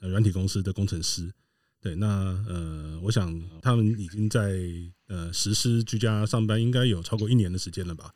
[0.00, 1.32] 软体公司的工程师。
[1.80, 2.06] 对，那
[2.48, 3.32] 呃，我想
[3.62, 4.58] 他们已经在
[5.06, 8.12] 呃实施居家上班，应该有超过一年的时间了吧？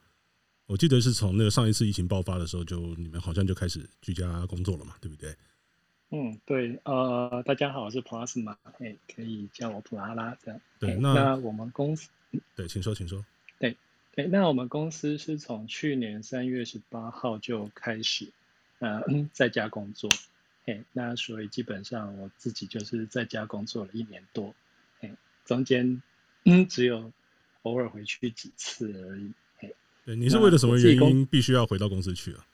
[0.68, 5.34] 我记得是从那个上一次疫情爆发的时候，就你们好像就开始居家工作了嘛，对不对？
[6.10, 10.60] 嗯，对，呃，大家好，我是 Plasma，哎，可以叫我普拉拉这样。
[10.78, 12.10] 对，那，那我们公司，
[12.54, 13.24] 对，请说，请说。
[13.58, 13.78] 对，
[14.14, 18.30] 对，那我们公司是从去年三月十八号就开始，
[18.78, 20.10] 呃，在家工作，
[20.66, 24.54] 嘿，那所以基本上我自己就是在家工作了一年多，
[25.00, 25.10] 嘿，
[25.46, 26.02] 中间
[26.44, 27.10] 嗯 只有
[27.62, 29.32] 偶尔回去几次而已，嘿。
[30.08, 32.46] 对，你是为了什么原因必须要回到公司去啊？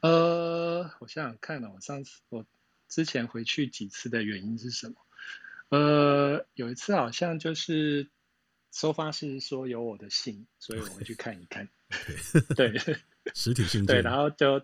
[0.00, 2.44] 呃，我想想看呢，我上次我
[2.88, 4.94] 之前回去几次的原因是什么？
[5.68, 8.08] 呃，有一次好像就是
[8.72, 11.68] 收发是说有我的信，所以我会去看一看。
[12.56, 12.76] 对，
[13.36, 13.86] 实体信件。
[13.86, 14.60] 对，然后就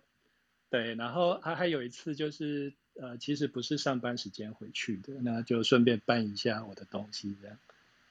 [0.70, 7.56] 对，然后还还有一次就是呃，其实不是上班时间回去的，那就顺便搬一下我的东西，这样，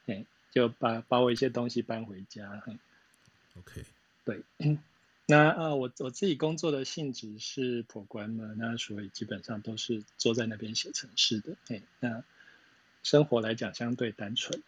[0.05, 2.63] 哎，就把把我一些东西搬回家。
[3.59, 3.85] OK，
[4.25, 4.43] 对。
[5.25, 11.57] 那啊，我我自己工作的性质是 programmer，那所以基本上都是坐在那边写程式的。
[11.67, 12.23] 哎，那
[13.03, 14.63] 生活来讲相对单纯。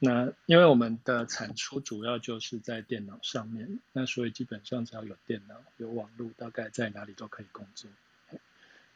[0.00, 7.88] 那因为我们的产出主要就是在电脑上面，那所以基本上只要有电脑、有网络，大概在哪里都可以工作。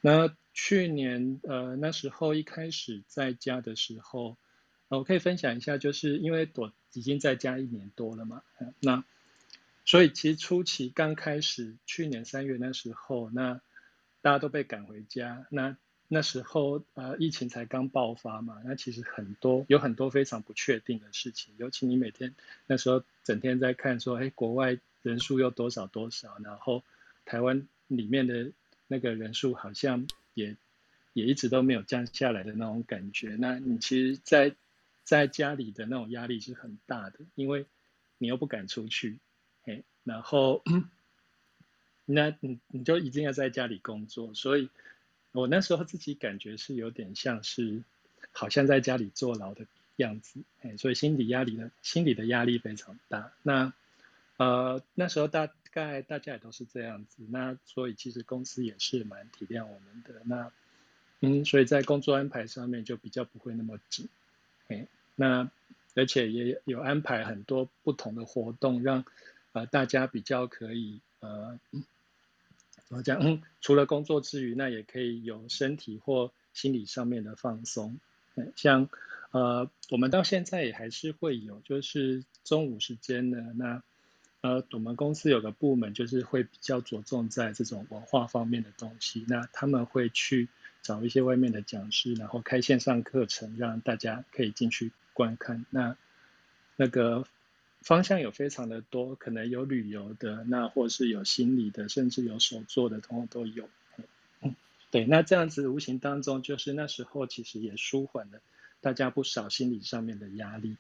[0.03, 4.37] 那去年呃那时候一开始在家的时候，
[4.89, 8.43] 我可以分享一下，就是因为躲已经在家一年多了嘛，
[8.81, 9.05] 那。
[9.87, 13.61] 所以其实初期刚开始，去年三月那时候，那
[14.21, 15.77] 大家都被赶回家，那
[16.07, 22.37] 那时候呃疫情才刚爆发嘛，那其实很多有很多非常不确定的事情，尤其你每天
[22.67, 26.85] 那时候整天在看说，哎，国外人数有多少多少，然后
[27.25, 28.53] 台湾里面的
[28.87, 30.55] 那个人数好像也
[31.15, 34.55] 也一直都没有降下来的那种感觉，那你其实在
[35.05, 37.67] 在家里的那种压力是很大的，因为
[38.19, 39.19] 你又不敢出去。
[40.03, 40.63] 然后，
[42.07, 44.71] 那你你就一定要在家里工作，所以
[45.33, 47.83] 我那时候自己感觉是有点像是，
[48.33, 49.67] 好像在家里坐牢的
[49.97, 53.31] 样子，哎，所以心理压力的心理的压力非常大。
[53.43, 53.75] 那
[54.39, 60.23] 呃那时候大概大家也都是这样子，那所以其实公司也是蛮体谅我们的。
[60.25, 60.51] 那
[61.21, 64.09] 嗯，所以在工作安排上面就比较不会那么紧，
[64.71, 65.51] 哎，那
[65.95, 69.05] 而且也有安排很多不同的活动让。
[69.53, 71.59] 呃，大家比较可以呃，
[72.87, 73.43] 怎么讲？
[73.61, 77.99] 除了工作之余，那也可以有身体或心理上面的放松。
[78.37, 78.89] 嗯，像
[79.33, 83.83] 呃，我们到现在也还是会有，就是中午时间呢，那
[84.43, 90.49] 呃，我们公司有个部门就是会比较着重在这种文化方面的东西，那他们会去
[90.83, 95.65] 找一些外面的讲师，然后开线上课程，让大家可以进去观看。
[95.71, 95.97] 那
[96.77, 97.27] 那个。
[97.83, 103.71] 方向有非常的多，可能有旅游的，那或是有心理的，甚至有手作的，通通都有。
[104.91, 108.43] 对，那这样子无形当中，就是那时候其实也舒缓了
[108.83, 110.77] 大家不少心理上面的压力。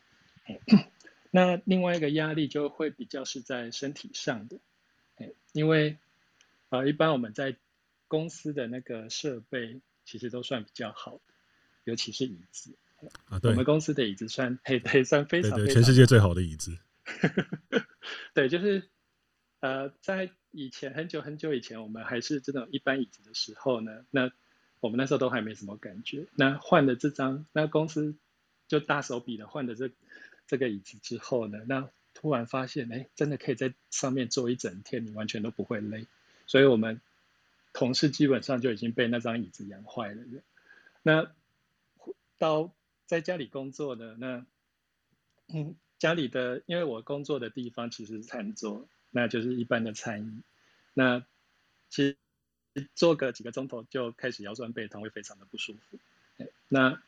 [1.32, 4.58] 那另外一个压力就会比较是在身体上的，
[5.52, 5.96] 因为
[6.68, 7.56] 啊，一般我们在
[8.08, 11.34] 公司的那个设备其实都算比较好的，
[11.84, 12.74] 尤其是椅子
[13.28, 16.76] 啊，对，我们公司的椅子算嘿，对，算非常对，全世界最好的椅子。
[18.34, 18.90] 对，就是
[19.60, 24.32] 呃，在以前很久很久以前，我们还是这种一般椅子的时候呢，那
[24.80, 26.26] 我们那时候都还没什么感觉。
[26.34, 28.16] 那换了这张，那公司
[28.66, 29.92] 就大手笔的换了这
[30.48, 36.08] 这个椅子之后呢，那突然发现，哎，真的可以在上面坐一整天，你完全都不会累。
[36.48, 37.00] 所以我们
[37.72, 40.22] 同事基本上就已经被那张椅子养坏了。
[41.02, 41.30] 那
[42.38, 42.72] 到
[43.06, 44.46] 在家里工作的那，
[45.48, 50.42] 嗯，家里的，因为我工作的地方其实是餐桌，那就是一般的餐饮，
[50.94, 51.24] 那
[51.88, 52.16] 其实。
[52.94, 55.98] 坐个几个钟头就开始腰酸背痛，会非常的不舒服。
[56.68, 57.02] 那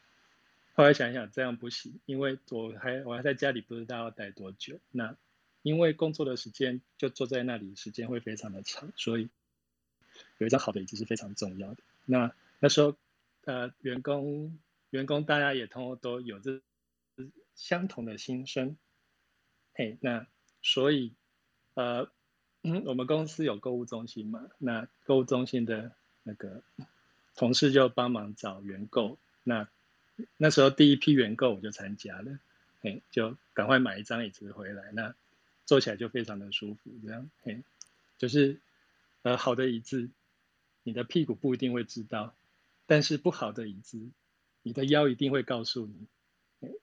[0.75, 4.81] 后来想想，这样不行，因为我还我还在家里不知道要待多久。
[4.91, 5.17] 那
[5.63, 9.29] 因为工作的时间就坐在那里，时间会非常的长，所以
[10.39, 11.83] 有一张好的椅子是非常重要的。
[12.05, 12.97] 那那时候
[13.45, 14.59] 呃，员工
[14.91, 16.61] 员工大家也通都有这
[17.55, 18.77] 相同的心声。
[19.75, 20.27] 嘿，那
[20.63, 21.13] 所以
[21.75, 22.11] 呃。
[22.85, 24.49] 我们公司有购物中心嘛？
[24.57, 25.91] 那购物中心的
[26.23, 26.63] 那个
[27.35, 29.19] 同事就帮忙找员购。
[29.43, 29.69] 那
[30.37, 32.39] 那时候第一批员购我就参加了，
[32.81, 34.93] 嘿，就赶快买一张椅子回来。
[34.93, 35.13] 那
[35.67, 37.65] 坐起来就非常的舒服，这样，嘿，
[38.17, 38.61] 就是
[39.23, 40.11] 呃好的椅子，
[40.83, 42.37] 你的屁股不一定会知道，
[42.87, 44.11] 但是不好的椅子，
[44.63, 46.07] 你的腰一定会告诉你，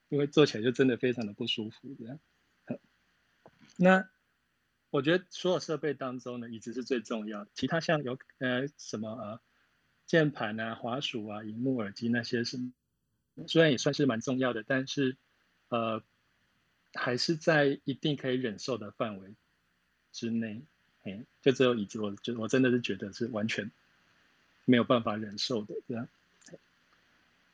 [0.08, 2.18] 因为坐起来就真的非常的不舒服，这样。
[3.76, 4.08] 那。
[4.92, 7.50] 我觉得所有设备当中呢，椅子是最重要的。
[7.54, 9.40] 其他像有呃什么呃
[10.04, 12.58] 键盘啊、滑鼠啊、荧幕、耳机那些是，
[13.46, 15.16] 虽然也算是蛮重要的，但是
[15.68, 16.02] 呃
[16.92, 19.36] 还是在一定可以忍受的范围
[20.10, 20.64] 之内。
[21.02, 23.70] 哎，就只有椅子，我就我真的是觉得是完全
[24.64, 26.08] 没有办法忍受的这样。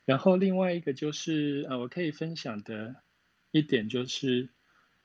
[0.04, 2.96] 然后另外一个就是呃，我可以分享的
[3.50, 4.48] 一点就是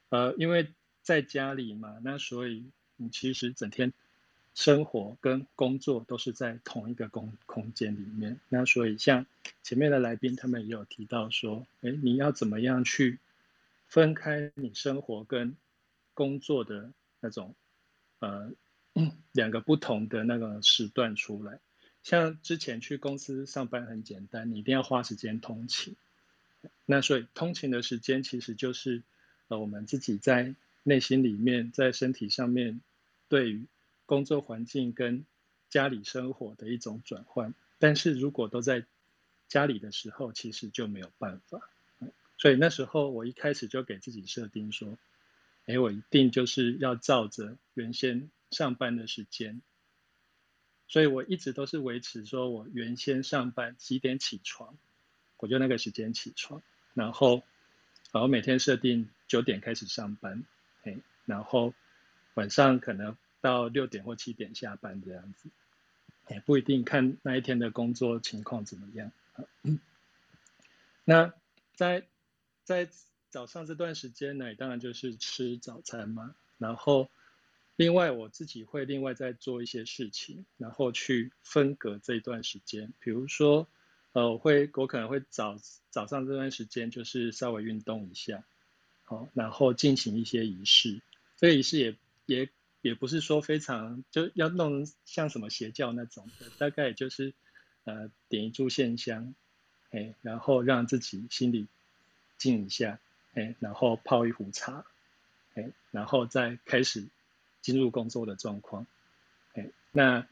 [0.09, 0.67] 呃，因为。
[1.03, 2.63] 在家里嘛，那所以
[2.95, 3.91] 你其实整天
[4.53, 8.39] 生活跟工作都是在同一个空空间里面。
[8.49, 9.25] 那所以像
[9.63, 13.17] 前面的来宾他们也有提到说，诶，你要怎么样去
[13.87, 15.57] 分开你生活跟
[16.13, 17.55] 工作的那种
[18.21, 18.53] 呃
[19.33, 21.59] 两个不同的那个时段出来。
[22.01, 25.97] 像之前去公司上班很简单，你一定要花时间通勤。
[26.85, 29.03] 那所以通勤的时间其实就是
[29.49, 30.55] 呃我们自己在。
[30.83, 32.81] 内心里面，在身体上面，
[33.29, 33.67] 对于
[34.07, 35.27] 工作环境跟
[35.69, 37.53] 家里生活的一种转换。
[37.77, 38.83] 但是如果都在
[39.47, 41.61] 家里的时候，其实就没有办法。
[42.39, 44.97] 所以那时候我一开始就给自己设定说，
[45.65, 49.61] 哎，我一定就是要照着原先上班的时间。
[50.87, 54.77] 所以我一直都是维持说我原先上班几点起床，
[55.37, 56.61] 我就那个时间起床，
[56.93, 57.43] 然后，
[58.11, 60.43] 然后每天设定九点开始上班。
[60.83, 61.73] 哎，然后
[62.33, 65.49] 晚上可能到六点或七点下班这样子，
[66.27, 69.11] 也不一定看那一天的工作情况怎么样。
[71.05, 71.33] 那
[71.73, 72.05] 在
[72.63, 72.89] 在
[73.31, 76.35] 早上这段时间呢，当然就是吃早餐嘛。
[76.57, 77.09] 然后
[77.77, 82.93] 另外我自己会另外再做一些事情，然后去分隔这一段时间。
[82.99, 83.67] 比如说，
[84.11, 85.57] 呃，我会我可能会早
[85.89, 88.43] 早上这段时间就是稍微运动一下。
[89.03, 91.01] 好然后进行一些仪式，
[91.35, 91.95] 这个仪式也
[92.25, 92.49] 也
[92.81, 97.33] 也不是说非常就要弄像什么邪教那种的，大概也就是
[97.83, 99.33] 呃点一炷线香，
[99.89, 101.67] 哎，然后让自己心里
[102.37, 103.01] 静一下，
[103.33, 104.85] 哎，然后泡一壶茶，
[105.55, 107.07] 哎，然后再开始
[107.61, 108.85] 进入工作的状况，
[109.53, 110.27] 哎，那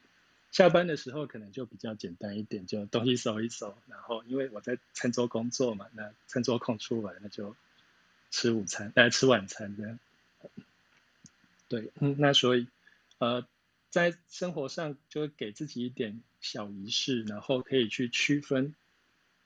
[0.52, 7.56] 下班的时候可能就比较简单一点，就东西收一收，然后因为我在餐桌工作嘛，那餐桌空出来那就。
[8.32, 9.98] 吃午餐，大家吃晚餐这样。
[11.68, 12.68] 对，嗯，那所以，
[13.18, 13.44] 呃，
[13.90, 18.76] 在生活上就给自己一点小仪式，然后可以去区分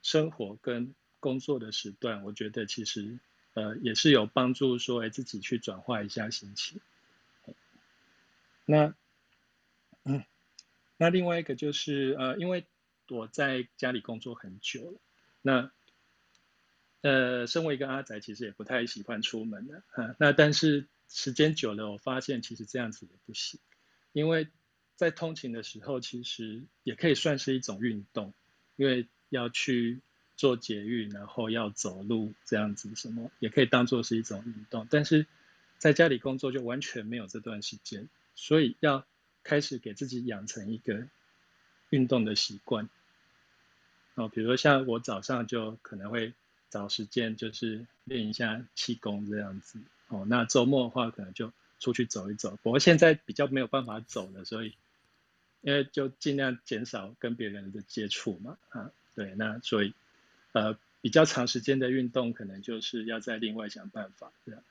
[0.01, 2.25] 生活跟工作的时段。
[2.25, 3.19] 我觉得其实，
[3.53, 6.79] 呃，也是有帮助，说哎，自己去转化一下心情。
[8.65, 8.95] 那，
[10.03, 10.23] 嗯，
[10.97, 12.65] 那另外一个就是，呃，因为
[13.09, 14.99] 我在家里工作很久了，
[15.41, 15.71] 那。
[17.05, 23.59] 呃，身为一个阿宅，其实也不太喜欢出门的，啊，那但是时间久了，我发现其实这样子也不行，
[24.13, 24.47] 因为
[24.95, 28.33] 在通勤的时候，其实也可以算是一种运动，
[28.77, 29.99] 因为要去
[30.35, 34.87] 做捷运，然后要走路这样子，什么也可以当做是一种运动。
[34.89, 35.25] 但是
[35.77, 39.05] 在家里工作就完全没有这段时间，所以要
[39.43, 41.07] 开始给自己养成一个
[41.89, 42.89] 运动的习惯。
[44.15, 46.33] 哦，比如说像我早上就可能会。
[46.73, 49.77] 找时间就是练一下气功这样子
[50.07, 50.25] 哦。
[50.27, 52.57] 那周末的话，可能就出去走一走。
[52.63, 54.73] 不过现在比较没有办法走了，所以
[55.61, 58.57] 因为就尽量减少跟别人的接触嘛。
[58.69, 59.93] 啊，对，那所以
[60.53, 64.63] 呃比较长时间的运动，可能就是要再另外想办法这样。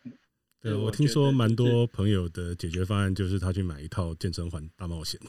[0.62, 5.20] 对，我听说蛮多朋友的解决方案就是他去买一套健身环大冒险。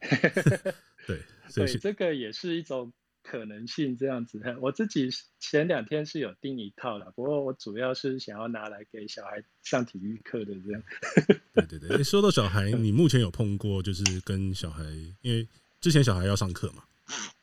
[1.06, 2.92] 对，所以这个也是一种
[3.22, 3.96] 可能性。
[3.96, 10.82] 这样子，我自己前两天是有订一套了，不过我主要是想要拿来给小孩上体育课的这样。
[11.54, 14.82] 对对对，说到小孩，你目前有碰过就是跟小孩，
[15.20, 15.46] 因为
[15.80, 16.82] 之前小孩要上课嘛，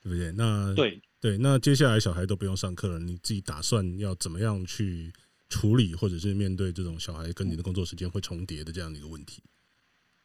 [0.02, 0.32] 对不对？
[0.34, 5.12] 那对对，那接下来小孩都不用上课了，你自己打算要怎么样去？
[5.50, 9.44] 处理或者是面对这种小孩跟你的工作时间会重叠的这样的一个问题。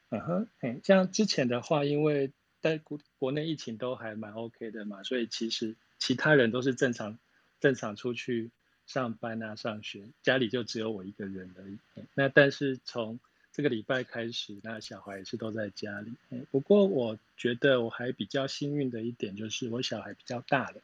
[0.09, 2.33] 嗯哼，哎，像之前的话，因为
[2.63, 7.19] 在国国内疫情都还蛮 OK 的嘛，所以其实其他人都是正常
[7.61, 8.51] 正常出去
[8.87, 11.79] 上班啊、上学，家里就只有我一个人而已。
[12.15, 13.21] 那但是从
[13.59, 16.13] 这个礼拜开始，那小孩也是都在家里。
[16.53, 20.81] 不过我觉得我还比较幸运的一点就是我小孩比较大了。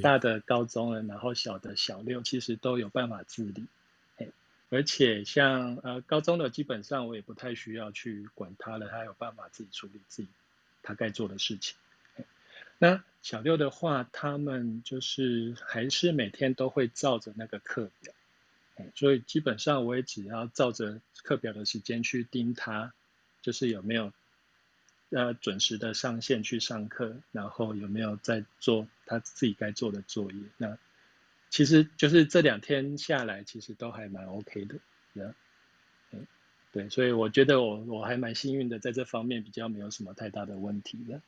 [0.00, 3.66] 大的高中了，然后小的小六，其实都有办法自理。
[4.70, 10.28] 而且像呃高中的，基本上我也不太需要去管他了，他有办法自己处理自己
[10.80, 11.74] 他该做的事情。
[12.78, 18.14] 那小六的话，他们就是还是每天都会照着那个课表，
[18.94, 22.92] 所以基本上我也只要照着课表的时间去盯他，
[23.42, 24.12] 就是有没有。
[25.10, 30.38] 呃，准时的上线去上课，然后有没有在做他自己该做的作业？
[30.56, 30.76] 那
[31.50, 34.80] 其实就是这两天下来，其实都还蛮 OK 的，
[36.72, 41.20] 对，所以我觉得我我还蛮幸运的，在这方面比较没有什么太大的问题的。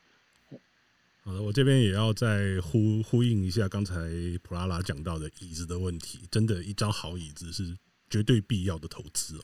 [1.27, 4.09] 好的，我这边也要再呼呼应一下刚才
[4.43, 7.77] 普拉拉讲到的椅子的问题，真的，一张好椅子是
[8.09, 9.43] 绝对必要的投资哦。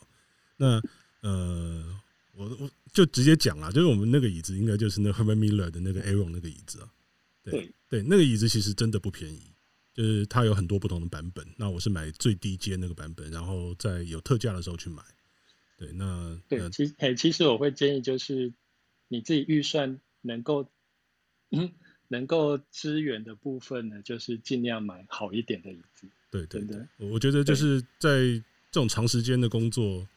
[0.56, 0.82] 那
[1.22, 2.00] 呃。
[2.36, 6.90] 我我就直接讲啦，就是我们那个椅子应该就是那 Herman Miller 的那个 Aeron 那个椅子啊，
[7.44, 9.54] 对对，那个椅子其实真的不便宜，
[9.94, 11.46] 就是它有很多不同的版本。
[11.58, 15.04] 那我是买最低阶那个版本，然后在有特价的时候去买。
[15.78, 18.52] 对，那对，其实哎，其实我会建议就是
[19.10, 20.68] 你自己预算能够嗯
[22.10, 26.08] 能够支援的部分呢，就是尽量买好一点的椅子。
[26.30, 30.08] 对对对，我觉得就是在这种长时间的工作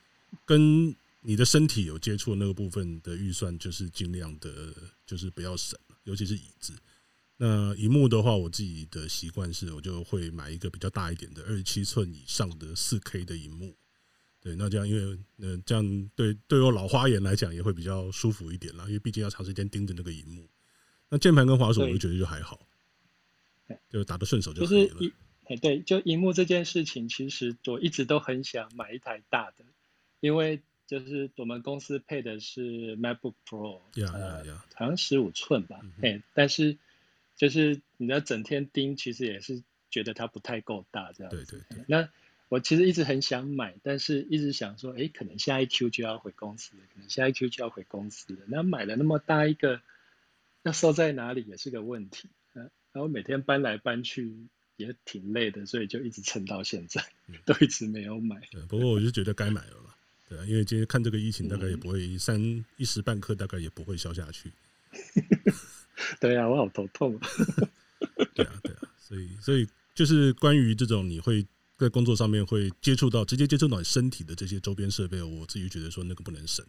[0.44, 4.74] 跟你的身体有接触的那个部分的预算，就是尽量的，
[5.06, 6.72] 就是不要省，尤其是椅子。
[7.38, 13.76] 那荧幕的话，我自己的习惯是，我就会买一个比较大一点的二十七寸以上的四 K 的荧幕。
[14.40, 20.48] 对，那这样，因为呃，这样对对我老花眼来讲也会比较舒服一点啦，因为毕竟要长时间盯着那个荧幕。
[21.08, 22.60] 那键盘跟滑鼠，我就觉得就还好，
[23.90, 25.12] 就打得顺手就可以了。
[25.44, 29.64] 哎，对，就荧幕这件事情，其实我一直都很想买一台大的，
[30.20, 30.62] 因为。
[30.88, 36.78] 就是我们公司配的是 MacBook Pro，呀呀呀，好像十五寸吧，嘿，但是
[37.34, 41.30] 就是你要整天盯，其实也是觉得它不太够大，这样。
[41.32, 41.84] 对对对。
[41.88, 42.08] 那
[42.48, 48.42] 我其实一直很想买，但是一直想说，哎，可能下一 Q 就要回公司了，可能下一 Q 就要回公司了。
[48.46, 49.80] 那买了那么大一个，
[50.66, 57.06] 要收在哪里也是个问题，然后每天搬来搬去也挺累的，所以就一直撑到现在，
[57.44, 58.36] 都一直没有买。
[58.50, 59.76] 对，不过我就觉得该买了。
[60.28, 64.50] 对啊，因为今天看这个疫情，大概也不会三一时半刻，大概也不会消下去。
[66.20, 67.16] 对啊，我好头痛。
[68.34, 76.66] 对啊，对啊，所以所以就是关于这种你会在工作上面会接触到直接接触到你身体的这些周边设备，我自己觉得说那个不能省。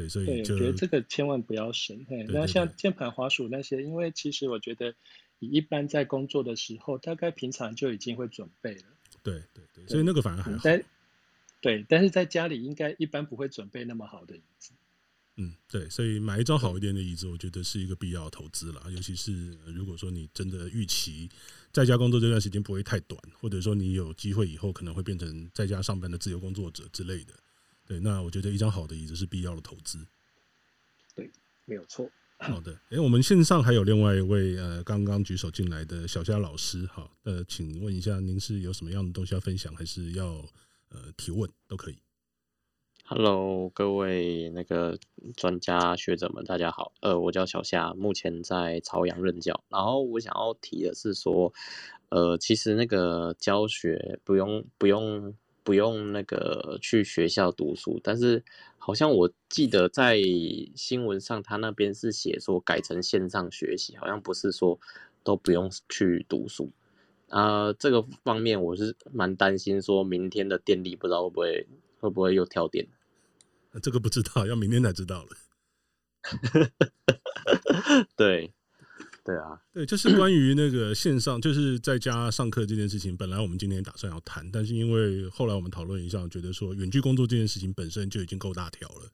[0.00, 2.06] 对，所以就我觉得这个千万不要省。
[2.08, 4.94] 嘿，那像键盘、滑鼠那些，因为其实我觉得
[5.38, 8.84] 你一般在工作的时候，大概平常就已经会准备了。
[9.22, 10.84] 对对对，所以那个反而还好。
[11.60, 14.72] 对，但是在家里应该一般不会准备那么好的椅子。
[15.36, 18.82] 嗯，对，所以买一张好一点的椅子，我觉得是一个必要投资了。
[18.90, 21.28] 尤其是如果说你真的预期
[21.72, 27.34] 在家工作这段时间不会太短，或者说你有机会以后可能会变成在家上班的自由工作者之类的，
[27.90, 29.98] 对，那我觉得一张好的椅子是必要的投资。
[31.16, 31.28] 对，
[31.64, 32.08] 没有错。
[32.38, 40.44] 好的，哎，我们线上还有另外一位呃，刚刚举手进来的小虾老师，好，呃，请问一下，您是有什么样的东西要分享，还是要？
[40.92, 41.98] 呃，提问都可以。
[43.04, 44.98] Hello，各位那个
[45.36, 46.92] 专家学者们，大家好。
[47.00, 49.64] 呃，我叫小夏，目前在朝阳任教。
[49.68, 51.52] 然后我想要提的是说，
[52.08, 58.42] 呃，其实那个教学不用不用不用那个去学校读书，但是
[58.78, 60.20] 好像我记得在
[60.74, 64.78] 新闻上，他那边是写说改成线上学习，好像不是说
[65.22, 66.70] 都不用去读书。
[67.28, 71.68] 啊、呃，这个方面我是蛮担心，说明天的电力不知道会不会
[72.00, 72.88] 会不会又跳电。
[73.82, 75.28] 这个不知道，要明天才知道了。
[78.16, 78.52] 对，
[79.30, 83.16] 对，啊，对，就是关于那个线上， 就是在家上课这件事情。
[83.16, 89.08] 本来我们今天打算要谈，但是因为后来我们讨论一下，觉得说远距工作这件事情本身就已经够大条了，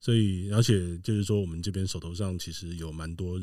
[0.00, 3.38] 所以而且就是说，我们这边手头上其实有蛮多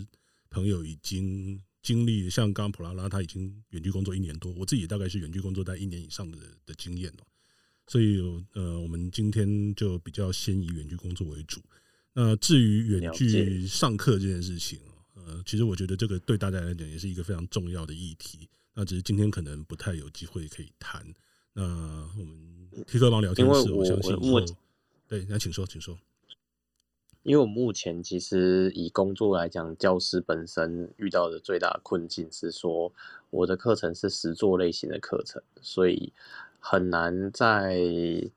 [0.50, 7.24] 朋友已经经历，像刚刚普拉拉他已经远距工作一年多，我自己大概是远距工作在一年以上的的经验哦。
[7.86, 8.20] 所以
[8.54, 11.62] 呃，我们今天就比较先以远距工作为主。
[12.14, 14.80] 那至于远距上课这件事情。
[15.28, 18.48] 呃，其实我觉得这个对大家来讲也是一个非常重要的议题。
[18.74, 21.06] 那只是今天可能不太有机会可以谈。
[21.52, 21.64] 那
[22.18, 24.40] 我们 T 客邦聊天室，我相信以后
[25.06, 25.98] 对，那请说，请说。
[27.24, 32.94] 因为我目前其实以工作来讲，教师本身遇到的最大的困境是说，
[33.32, 36.14] 我的课程是实作类型的课程，所以
[36.60, 37.78] 很难在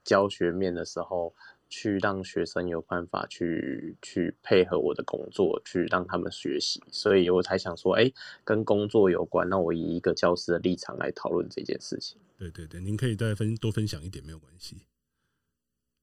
[0.02, 1.32] 教学面的时候。
[1.70, 8.14] 去让学生有办法去去配合我的工作，去让他们学习，所以我才想说，哎、欸，
[8.44, 12.18] 跟工作有关，那我以一个教师的立场来讨论这件事情。
[12.36, 14.78] 对对对，您可以再分多分享一点，没有关系。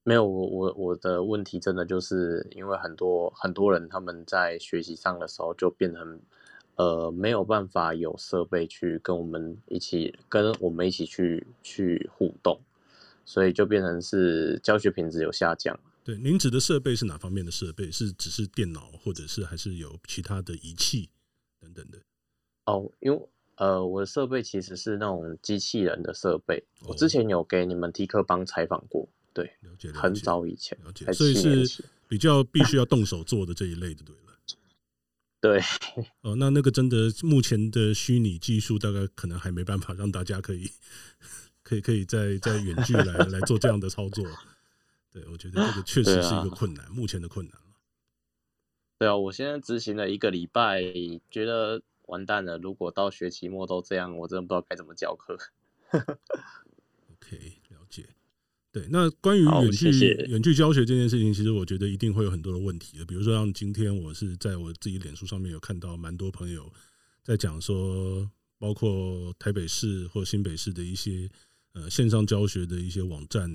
[0.04, 6.18] 没有，我我我的问题真的就是因为很多很多人他们在学习上的时候就变成
[6.76, 12.58] 呃没有办法有设备去跟我们一起跟我们一起去去互动。
[13.28, 15.78] 所以就变成是教学品质有下降。
[16.02, 17.92] 对，您指的设备是哪方面的设备？
[17.92, 21.10] 是只是电脑，或者是还是有其他的仪器
[21.60, 21.98] 等等的？
[22.64, 26.64] 哦，因为呃，我的设备其实是那种机器人的设备。
[26.86, 34.22] 我之前有给你们 T 客帮采访过，对，了解，了解，很早以前，了解，所以是比较必须要动手做的这一类的，对了。
[35.40, 35.60] 对，
[36.22, 40.70] 哦，那那个真的目前的虚拟技术大概可能还没办法让大家可以。
[41.68, 44.24] 可以可以在在远距来来做这样的操作，
[45.12, 47.54] 对，我觉得这个确实是一个困难，啊、目前的困难。
[48.98, 50.82] 对啊，我现在执行了一个礼拜，
[51.30, 52.56] 觉得完蛋了。
[52.56, 55.36] 如果到学期末都这样，我真的不知道该怎么教课。
[55.92, 57.36] OK，
[57.68, 58.06] 了解。
[58.72, 59.90] 对，那关于远距
[60.30, 63.04] 远距教学这件事情，其实我觉得一定会有很多的问题的。
[63.04, 66.72] 比如说，像今天我是在我自己脸书上面有看到蛮多朋友
[67.22, 68.26] 在讲说，
[68.58, 71.28] 包括台北市或新北市的一些。
[71.78, 73.48] 呃，线上教学的一些网站、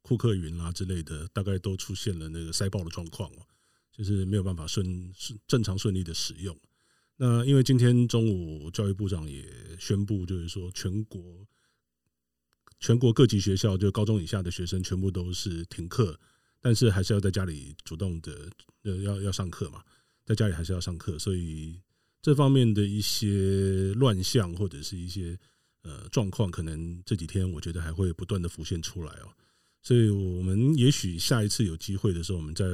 [0.00, 3.42] 库克云啦之类的，大概都出现了那个塞爆的状况哦，
[3.90, 6.56] 就是没有办法顺顺正常顺利的使用。
[7.16, 9.44] 那因为今天中午教育部长也
[9.76, 11.20] 宣布，就是说全国
[12.78, 16.16] 全国各级学校，就高中以下的学生全部都是停课，
[16.60, 18.48] 但是还是要在家里主动的
[18.84, 19.82] 呃要要上课嘛，
[20.24, 21.80] 在家里还是要上课，所以
[22.22, 25.36] 这方面的一些乱象或者是一些。
[25.84, 29.28] 呃，状况可能这几天我觉得还会不断的浮现出来哦，
[29.82, 32.64] 所以我们也许下一次有机会的时候，我们再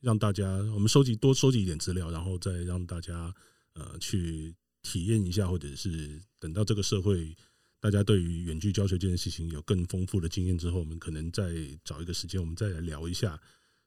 [0.00, 3.34] 让大家我们收集多收集一点资料，然后再让大家
[3.72, 7.34] 呃去体验一下，或者是等到这个社会
[7.80, 11.50] 大家对于远距教学这件事情有更丰富的经验之后，我们可能再
[11.82, 13.40] 找一个时间，我们再来聊一下，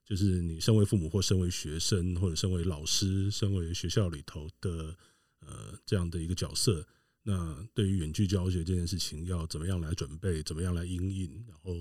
[0.04, 4.96] 就是你身为父母或身为学生或者身为老师，身为学校里头的
[5.42, 6.84] 呃这样的一个角色。
[7.24, 11.74] 那对于远距教学这件事情，要怎么样来准备，怎么样来应应，然后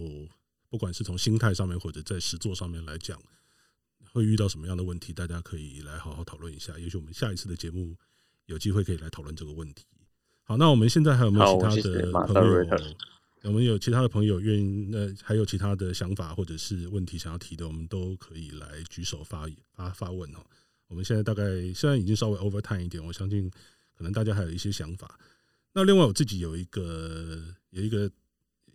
[0.68, 3.18] 不管是从心态上面或者在实作上面来讲，
[4.12, 6.78] 会遇到什么样的问题，大家可以来好好讨论一下。
[6.78, 7.96] 也许我们下一次的节目
[8.46, 9.86] 有机会可以来讨论这个问题。
[10.42, 12.66] 好，那我们现在还有没有其他的朋友？
[13.44, 20.44] 我们有其他的朋友愿意，那，还有其他的想法或者是问题想要提的，我们都可以来举手发发发问哦。
[20.88, 23.50] 我们现在大概现在已经稍微 over time 一点，我相信
[24.00, 25.20] 可能大家还有一些想法。
[25.74, 28.10] 那另外我自己有一个有一个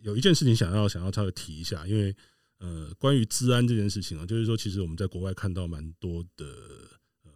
[0.02, 2.14] 有一件事情想要想要稍微提一下，因为
[2.58, 6.46] 呃，关于资安这件事情啊，就是说其实我们在国外看到蛮多的
[7.24, 7.30] 呃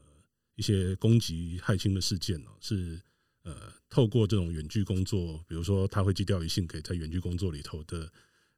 [0.55, 3.01] 一些攻击害侵的事件哦，是
[3.43, 8.09] 呃透过这种远距工作，比如说他会寄钓鱼信给在远距工作里头的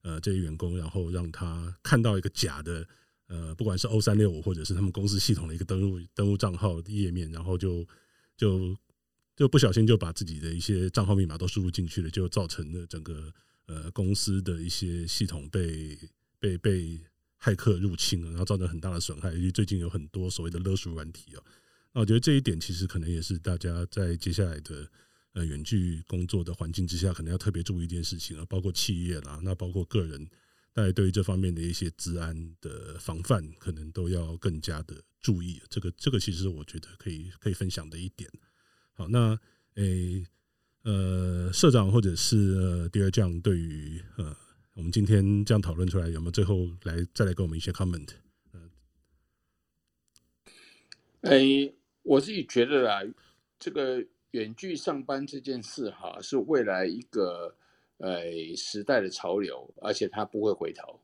[0.02, 2.86] 呃这些员工，然后让他看到一个假的
[3.28, 7.88] 呃不管是 O 三六五或者是他们公司系统的一个登录登录账号页面，然后就
[8.36, 8.76] 就。
[9.42, 13.34] 就不小心就把自己的一些账号密码都输入进去了，就造成了整个
[13.66, 15.98] 呃公司的一些系统被
[16.38, 17.00] 被被
[17.40, 19.32] 骇客入侵了，然后造成很大的损害。
[19.32, 21.42] 因为最近有很多所谓的勒索软体哦，
[21.92, 24.88] 那我觉得这一点其实可能也是大家在接下来的
[25.32, 30.24] 呃远距工作的环境之下，可能要特别注意一件事情啊，包括企业啦，那包括个人，
[30.72, 35.60] 大家对于这方面的一些治安的防范，可能都要更加的注意。
[35.68, 38.30] 这个这个其实我觉得可以可以分享的一点。
[39.10, 39.38] 那
[39.74, 40.24] 诶、
[40.82, 44.36] 呃，社长或者是呃第二将，对于呃
[44.74, 48.08] 我们今天这样讨论出来，有没有最后来再来给我们一些 comment？
[48.52, 48.70] 嗯，
[51.22, 53.00] 诶，我自己觉得啊，
[53.58, 57.54] 这个远距上班这件事哈，是未来一个
[57.98, 58.24] 呃
[58.56, 61.00] 时代的潮流，而且它不会回头，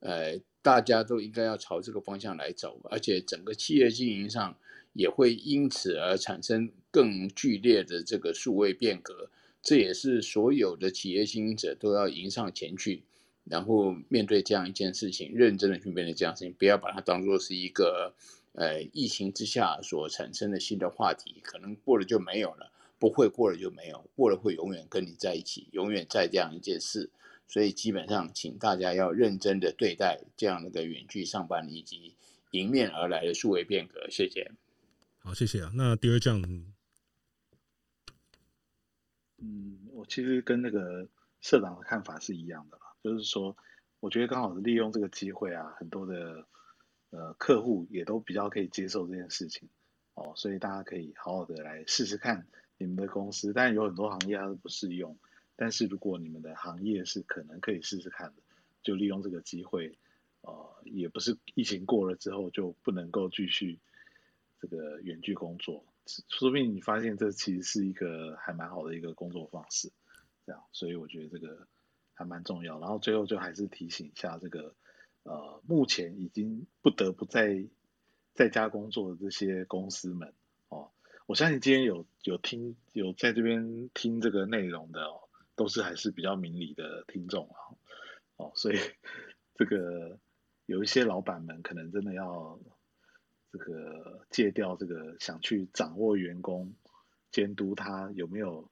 [0.00, 4.56] 呃，大家都应该要朝这个方向来走，而且整个企业经营上
[4.92, 9.30] 也会因此而产生更剧烈的这个数位变革，
[9.62, 13.02] 这也是所有的企业经营者都要迎上前去，
[13.44, 18.14] 然后面对这样一件事情，认真的去面对这样事情，不要把它当做是一个。
[18.54, 27.08] 呃，疫情之下所产生的新的话题，可能过了就没有了，不会过了就没有，过了会永远跟你在一起，永远在这样一件事。
[27.48, 32.14] 所以基本上，请大家要认真的对待这样的一个远距上班以及
[32.50, 34.06] 迎面而来的数位变革。
[34.10, 34.50] 谢谢。
[35.22, 35.70] 好，谢谢啊。
[35.74, 36.42] 那第二项，
[39.38, 41.08] 嗯，我其实跟那个
[41.40, 43.56] 社长的看法是一样的啦，就是说，
[44.00, 46.46] 我觉得刚好是利用这个机会啊，很多的。
[47.14, 49.68] 呃，客户也都比较可以接受这件事情，
[50.14, 52.46] 哦，所以大家可以好好的来试试看
[52.78, 53.52] 你们的公司。
[53.52, 55.18] 当然有很多行业它是不适用，
[55.54, 58.42] 但是如果你们的行业是可能可以试试看的，
[58.82, 59.98] 就利用这个机会，
[60.40, 63.78] 呃，也不是疫情过了之后就不能够继续
[64.62, 69.92] 这个远距工作，说不定你发现这其实是一个还蛮好的一个工作方式，
[70.46, 71.66] 这样，所以我觉得这个
[72.14, 72.78] 还蛮重要。
[72.78, 74.74] 然后最后就还是提醒一下这个。
[75.24, 77.68] 呃，目前已经不得不在
[78.34, 80.34] 在家工作的这些公司们
[80.66, 80.90] 哦，
[81.26, 87.54] 我相信今天有有听有在这边听这个内容的哦，都是还是比较明理的听众啊，
[88.34, 88.76] 哦，所以
[89.54, 90.18] 这个
[90.66, 92.58] 有一些老板们可能真的要
[93.52, 96.74] 这个戒掉这个想去掌握员工、
[97.30, 98.70] 监督他有没有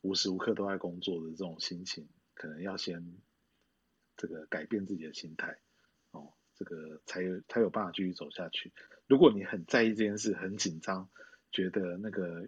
[0.00, 3.16] 无时无刻都在工作的这种心情，可能要先
[4.16, 5.58] 这个改变自己的心态
[6.12, 6.32] 哦。
[6.54, 8.72] 这个才有才有办法继续走下去。
[9.08, 11.10] 如果你很在意这件事，很紧张，
[11.50, 12.46] 觉得那个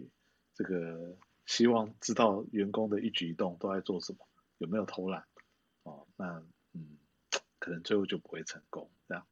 [0.55, 4.29] 这个希望知道员工的一举一动都在做什么，
[4.59, 5.25] 有没有偷懒
[5.83, 6.99] 哦，那嗯，
[7.59, 8.89] 可能最后就不会成功。
[9.09, 9.27] 这样，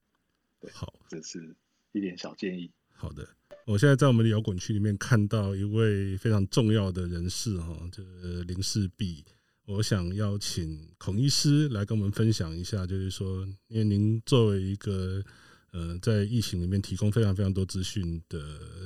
[0.59, 1.55] 对，好，这是
[1.93, 2.71] 一点小建议。
[2.95, 3.29] 好的，
[3.67, 9.25] 我现在在我们的摇滚区里面看到一位非常重要的人士哈，就是林世璧。
[9.65, 15.23] 我想邀请孔医师来跟我们分享一下，就是说，因为您作为一个
[15.71, 18.39] 呃，在疫情里面提供非常非常多资讯的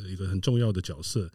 [0.06, 1.30] 一个很重要的角色，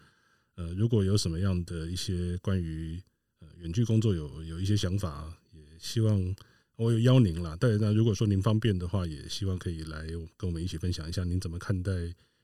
[0.55, 3.01] 呃，如果有什么样的一些关于
[3.39, 6.35] 呃远距工作有有一些想法，也希望
[6.75, 7.57] 我有邀您啦。
[7.59, 10.05] 但是呢，如果说您方便的话，也希望可以来
[10.37, 11.91] 跟我们一起分享一下您怎么看待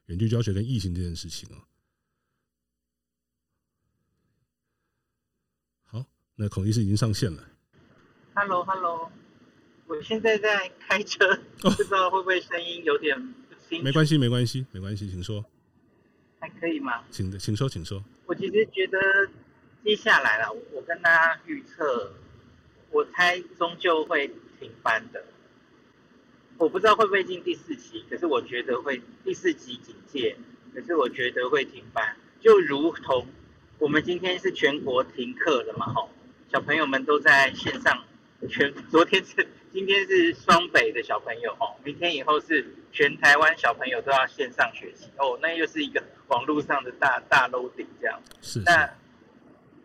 [0.06, 1.64] 远距教学跟疫情这件事情啊。
[6.40, 7.44] 那孔医师已经上线了。
[8.36, 9.12] Hello，Hello，
[9.88, 13.84] 我现在在开车，不知道会不会声音有点不清楚。
[13.84, 15.44] 没关系，没关系，没关系，请说。
[16.40, 17.04] 还可以吗？
[17.10, 18.04] 请请说，请说。
[18.28, 19.00] 我其实觉得
[19.84, 22.14] 接下来了，我跟大家预测，
[22.98, 24.28] 我猜终究会
[24.60, 25.24] 停班的。
[26.58, 30.36] 我不知道会不会进第四期，可是我觉得会第四级警戒，
[30.74, 33.28] 可是我觉得会停班，就如同
[33.78, 36.10] 我们今天是全国停课了嘛，吼。
[36.52, 38.04] 小朋友们都在线上，
[38.50, 48.20] 全昨天是今天是双北的小朋友哦，明天以后是全台湾小朋友都要线上学习哦，那又是一个 网络上的大大 loading 这样。
[48.42, 48.64] 是，是。
[48.66, 48.90] 那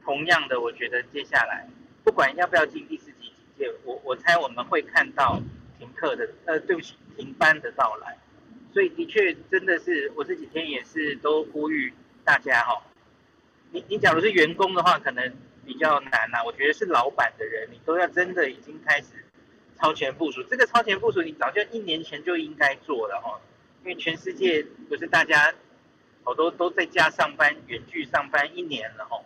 [0.02, 1.68] 同样的，我觉得接下来
[2.04, 5.40] 不管要不要进第四级警戒，我我猜我们会看到
[5.78, 8.18] 停课的，呃，对不起，停班的到来。
[8.72, 11.92] 所以的确真的是，我这几天也是都呼吁
[12.24, 12.82] 大家哈，
[13.70, 15.32] 你你假如是员工的话，可能。
[15.64, 19.24] 比较难呐、我觉得是老板的人，你都要真的已经开始
[19.78, 20.42] 超前部署。
[20.42, 23.40] 这个超前部署，你早就一年前就应该做了哈，
[23.84, 25.54] 因为全世界不是大家
[26.24, 29.20] 好多都在家上班、远距上班一年了哈。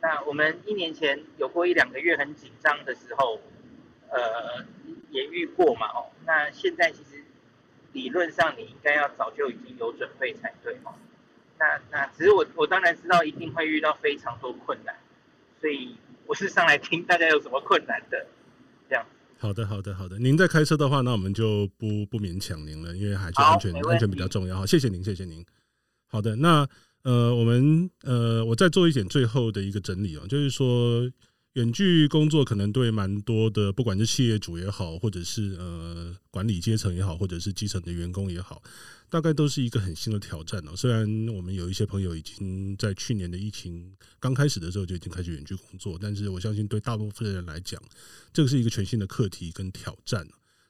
[0.00, 3.40] 那我们一年前有过一两个月很紧张的时候，
[4.10, 4.64] 呃，
[5.10, 6.06] 也遇过嘛哦。
[6.24, 7.24] 那现在其实
[7.92, 10.94] 理论上你应该要早就已经有准备才对哦。
[11.58, 14.94] 那那只是我我当然知道一定会遇到非常多困难。
[15.60, 15.96] 所以
[16.26, 18.24] 我是上来听大家有什么困难的，
[18.88, 19.04] 这样。
[19.40, 20.16] 好的，好的，好的。
[20.18, 24.56] 您在开车的话，那我们就不不勉强您了，因为还是安全安全比较重要。
[24.56, 25.44] 好，谢谢您，谢谢您。
[26.06, 26.68] 好的，那
[27.08, 31.10] 呃，我们呃，我再做一点最后的一个整理哦，就是说。
[31.54, 38.62] 远距工作可能对蛮多的，不管是企业主也好，或者是呃管理阶层也好，或者是基层的员工也好，
[39.10, 40.76] 大概都是一个很新的挑战哦。
[40.76, 47.82] 虽然我们有一些朋友已经在去年的疫情刚开始的时候就已经开始远距工作，但是我相信对大部分人来讲，
[48.32, 50.28] 这个是一个全新的课题跟挑战。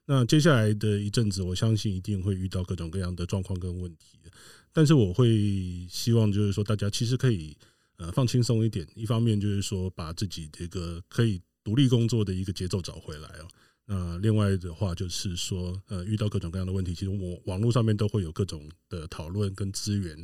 [0.08, 4.18] 那接下来的一阵子，我相信一定会遇到各种各样的状况跟问题。
[4.72, 7.54] 但是我会希望就是说，大家其实可以。
[8.00, 13.48] 呃放轻松一点，一方面就是说把自己这个可以独立工作的一个节奏找回来哦。
[13.86, 20.16] 那另外的话就是说，呃，遇到各种各样的问题，其实我网络上面都会有各种的讨论跟资源，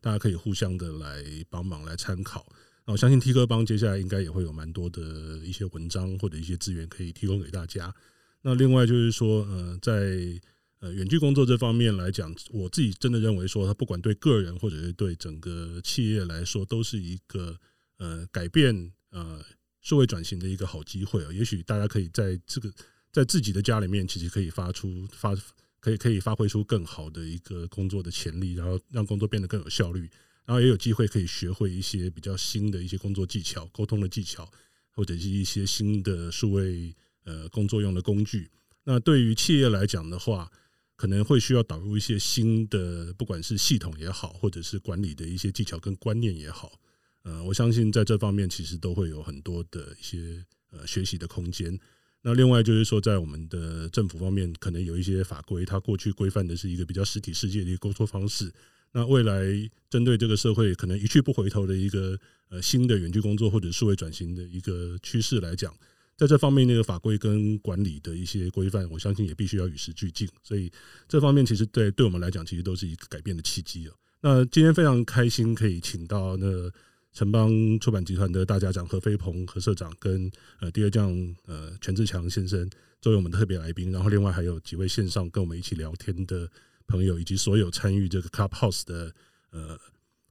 [0.00, 2.50] 大家可以互相的来帮忙来参考。
[2.86, 7.94] 那我相信 T 哥帮接下来应该也会有蛮多的一些文章或者一些资源可以提供给大家。
[8.42, 10.40] 那另外就是说，呃，在
[10.80, 17.58] 呃远距工作这方面来讲，我自己真的认为说，它不管对个人或者是对整个企业来说，都是一个
[17.98, 19.44] 呃改变呃
[19.80, 21.22] 数位转型的一个好机会。
[21.34, 22.72] 也许大家可以在这个。
[23.10, 25.34] 在自己的家里面，其实可以发出发，
[25.80, 30.08] 可以可以发挥出更好的一个工作的潜力，然后让工作变得更有效率，
[30.44, 34.48] 然后也有机会可以学会一些比较新的一些工作技巧、沟通的技巧，
[34.90, 36.94] 或者是一些新的数位
[37.28, 38.48] 呃工作用的工具。
[38.84, 40.50] 那对于企业来讲的话，
[40.96, 46.80] 可能会需要导入一些新的，不管是系统也好，或者是管理的一些技巧跟观念也好，
[47.24, 51.78] 呃，我相信在这方面其实都会有很多的一些呃学习的空间。
[52.22, 58.52] 那另外就是说，在我们的政府方面，可能有一些法规，它过去规范的是一个比较实体世界的一个工作方式。
[58.90, 59.44] 那未来
[59.88, 62.18] 针对这个社会可能一去不回头的一个
[62.48, 65.72] 呃新的远距工作或者数位转型的一个趋势来讲，
[66.18, 70.28] 在这方面那个法规跟管理的一些规范，我相信也必须要与时俱进。
[70.42, 70.70] 所以
[71.08, 73.94] 这方面其实对对我们来讲，其实都是一个改变的契机啊。
[74.20, 76.70] 那今天非常开心可以请到那。
[77.10, 77.50] 城邦
[77.80, 80.30] 出版集团的大家长何飞鹏何社长跟
[80.60, 81.10] 呃第二将
[81.46, 82.68] 呃权志强先生
[83.00, 86.48] 作为我们特别来宾，然后另外还有几位线上跟我们一起聊天的
[86.86, 89.12] 朋友，以及所有参与这个 Clubhouse 的
[89.50, 89.76] 呃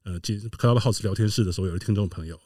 [0.04, 2.40] 呃进 Clubhouse 聊天室的所有的听众朋友。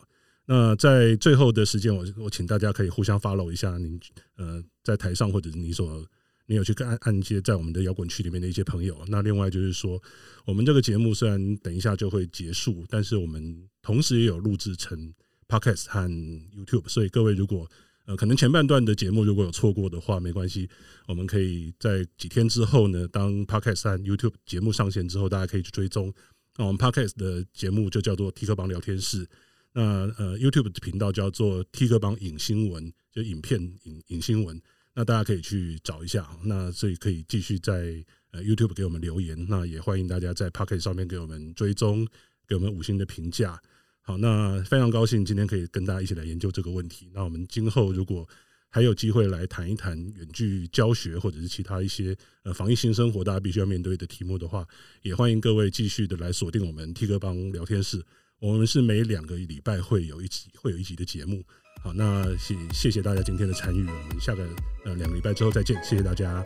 [0.52, 3.98] 那在最后的时间，我我请大家可以互相 follow 一下您
[4.36, 6.06] 呃在台上或者是你所。
[6.48, 9.02] 你有去按按一些在我们的摇滚区里面的一些朋友。
[9.08, 10.02] 那另外就是说，
[10.44, 15.14] 我们这个节目虽然等一下就会结束，但是我们同时也有录制成
[15.48, 16.90] Podcast 和 YouTube。
[16.90, 17.66] 所以各位如果
[18.06, 20.68] 呃可能前半段的节目如果有错过的话，没关系，
[21.08, 26.14] 我们可以在几天之后呢，当 Podcast 和 YouTube 节目上线之后，大家可以去追踪。
[26.58, 29.26] 那我们 Podcast 的节目就叫做 T 科邦聊天室。
[29.74, 29.82] 那
[30.18, 34.62] 呃 YouTube 的频道叫做 T 科邦影新闻，就影片影影新闻。
[34.94, 42.06] 那大家可以去找一下，那所以可以继续在呃 YouTube 给我们留言，那也欢迎大家在 Pocket 上面给我们追踪，
[42.46, 43.58] 给我们五星的评价。
[44.02, 47.10] 好，那非常高兴今天可以跟大家一起来研究这个问题。
[47.14, 48.28] 那我们今后如果
[48.68, 54.68] 还有机会来谈一谈远距教学或者是其他一些呃防疫新生活大家必须要面对的题目的话，
[55.04, 58.04] 也欢迎各位继续的来锁定我们 T 科邦聊天室。
[58.42, 61.44] 我们是每两个礼拜会有一集会有一集的节目。
[61.84, 64.44] 好，那谢谢谢大家今天的参与，我们下个
[64.84, 66.44] 呃两个礼拜之后再见，谢谢大家。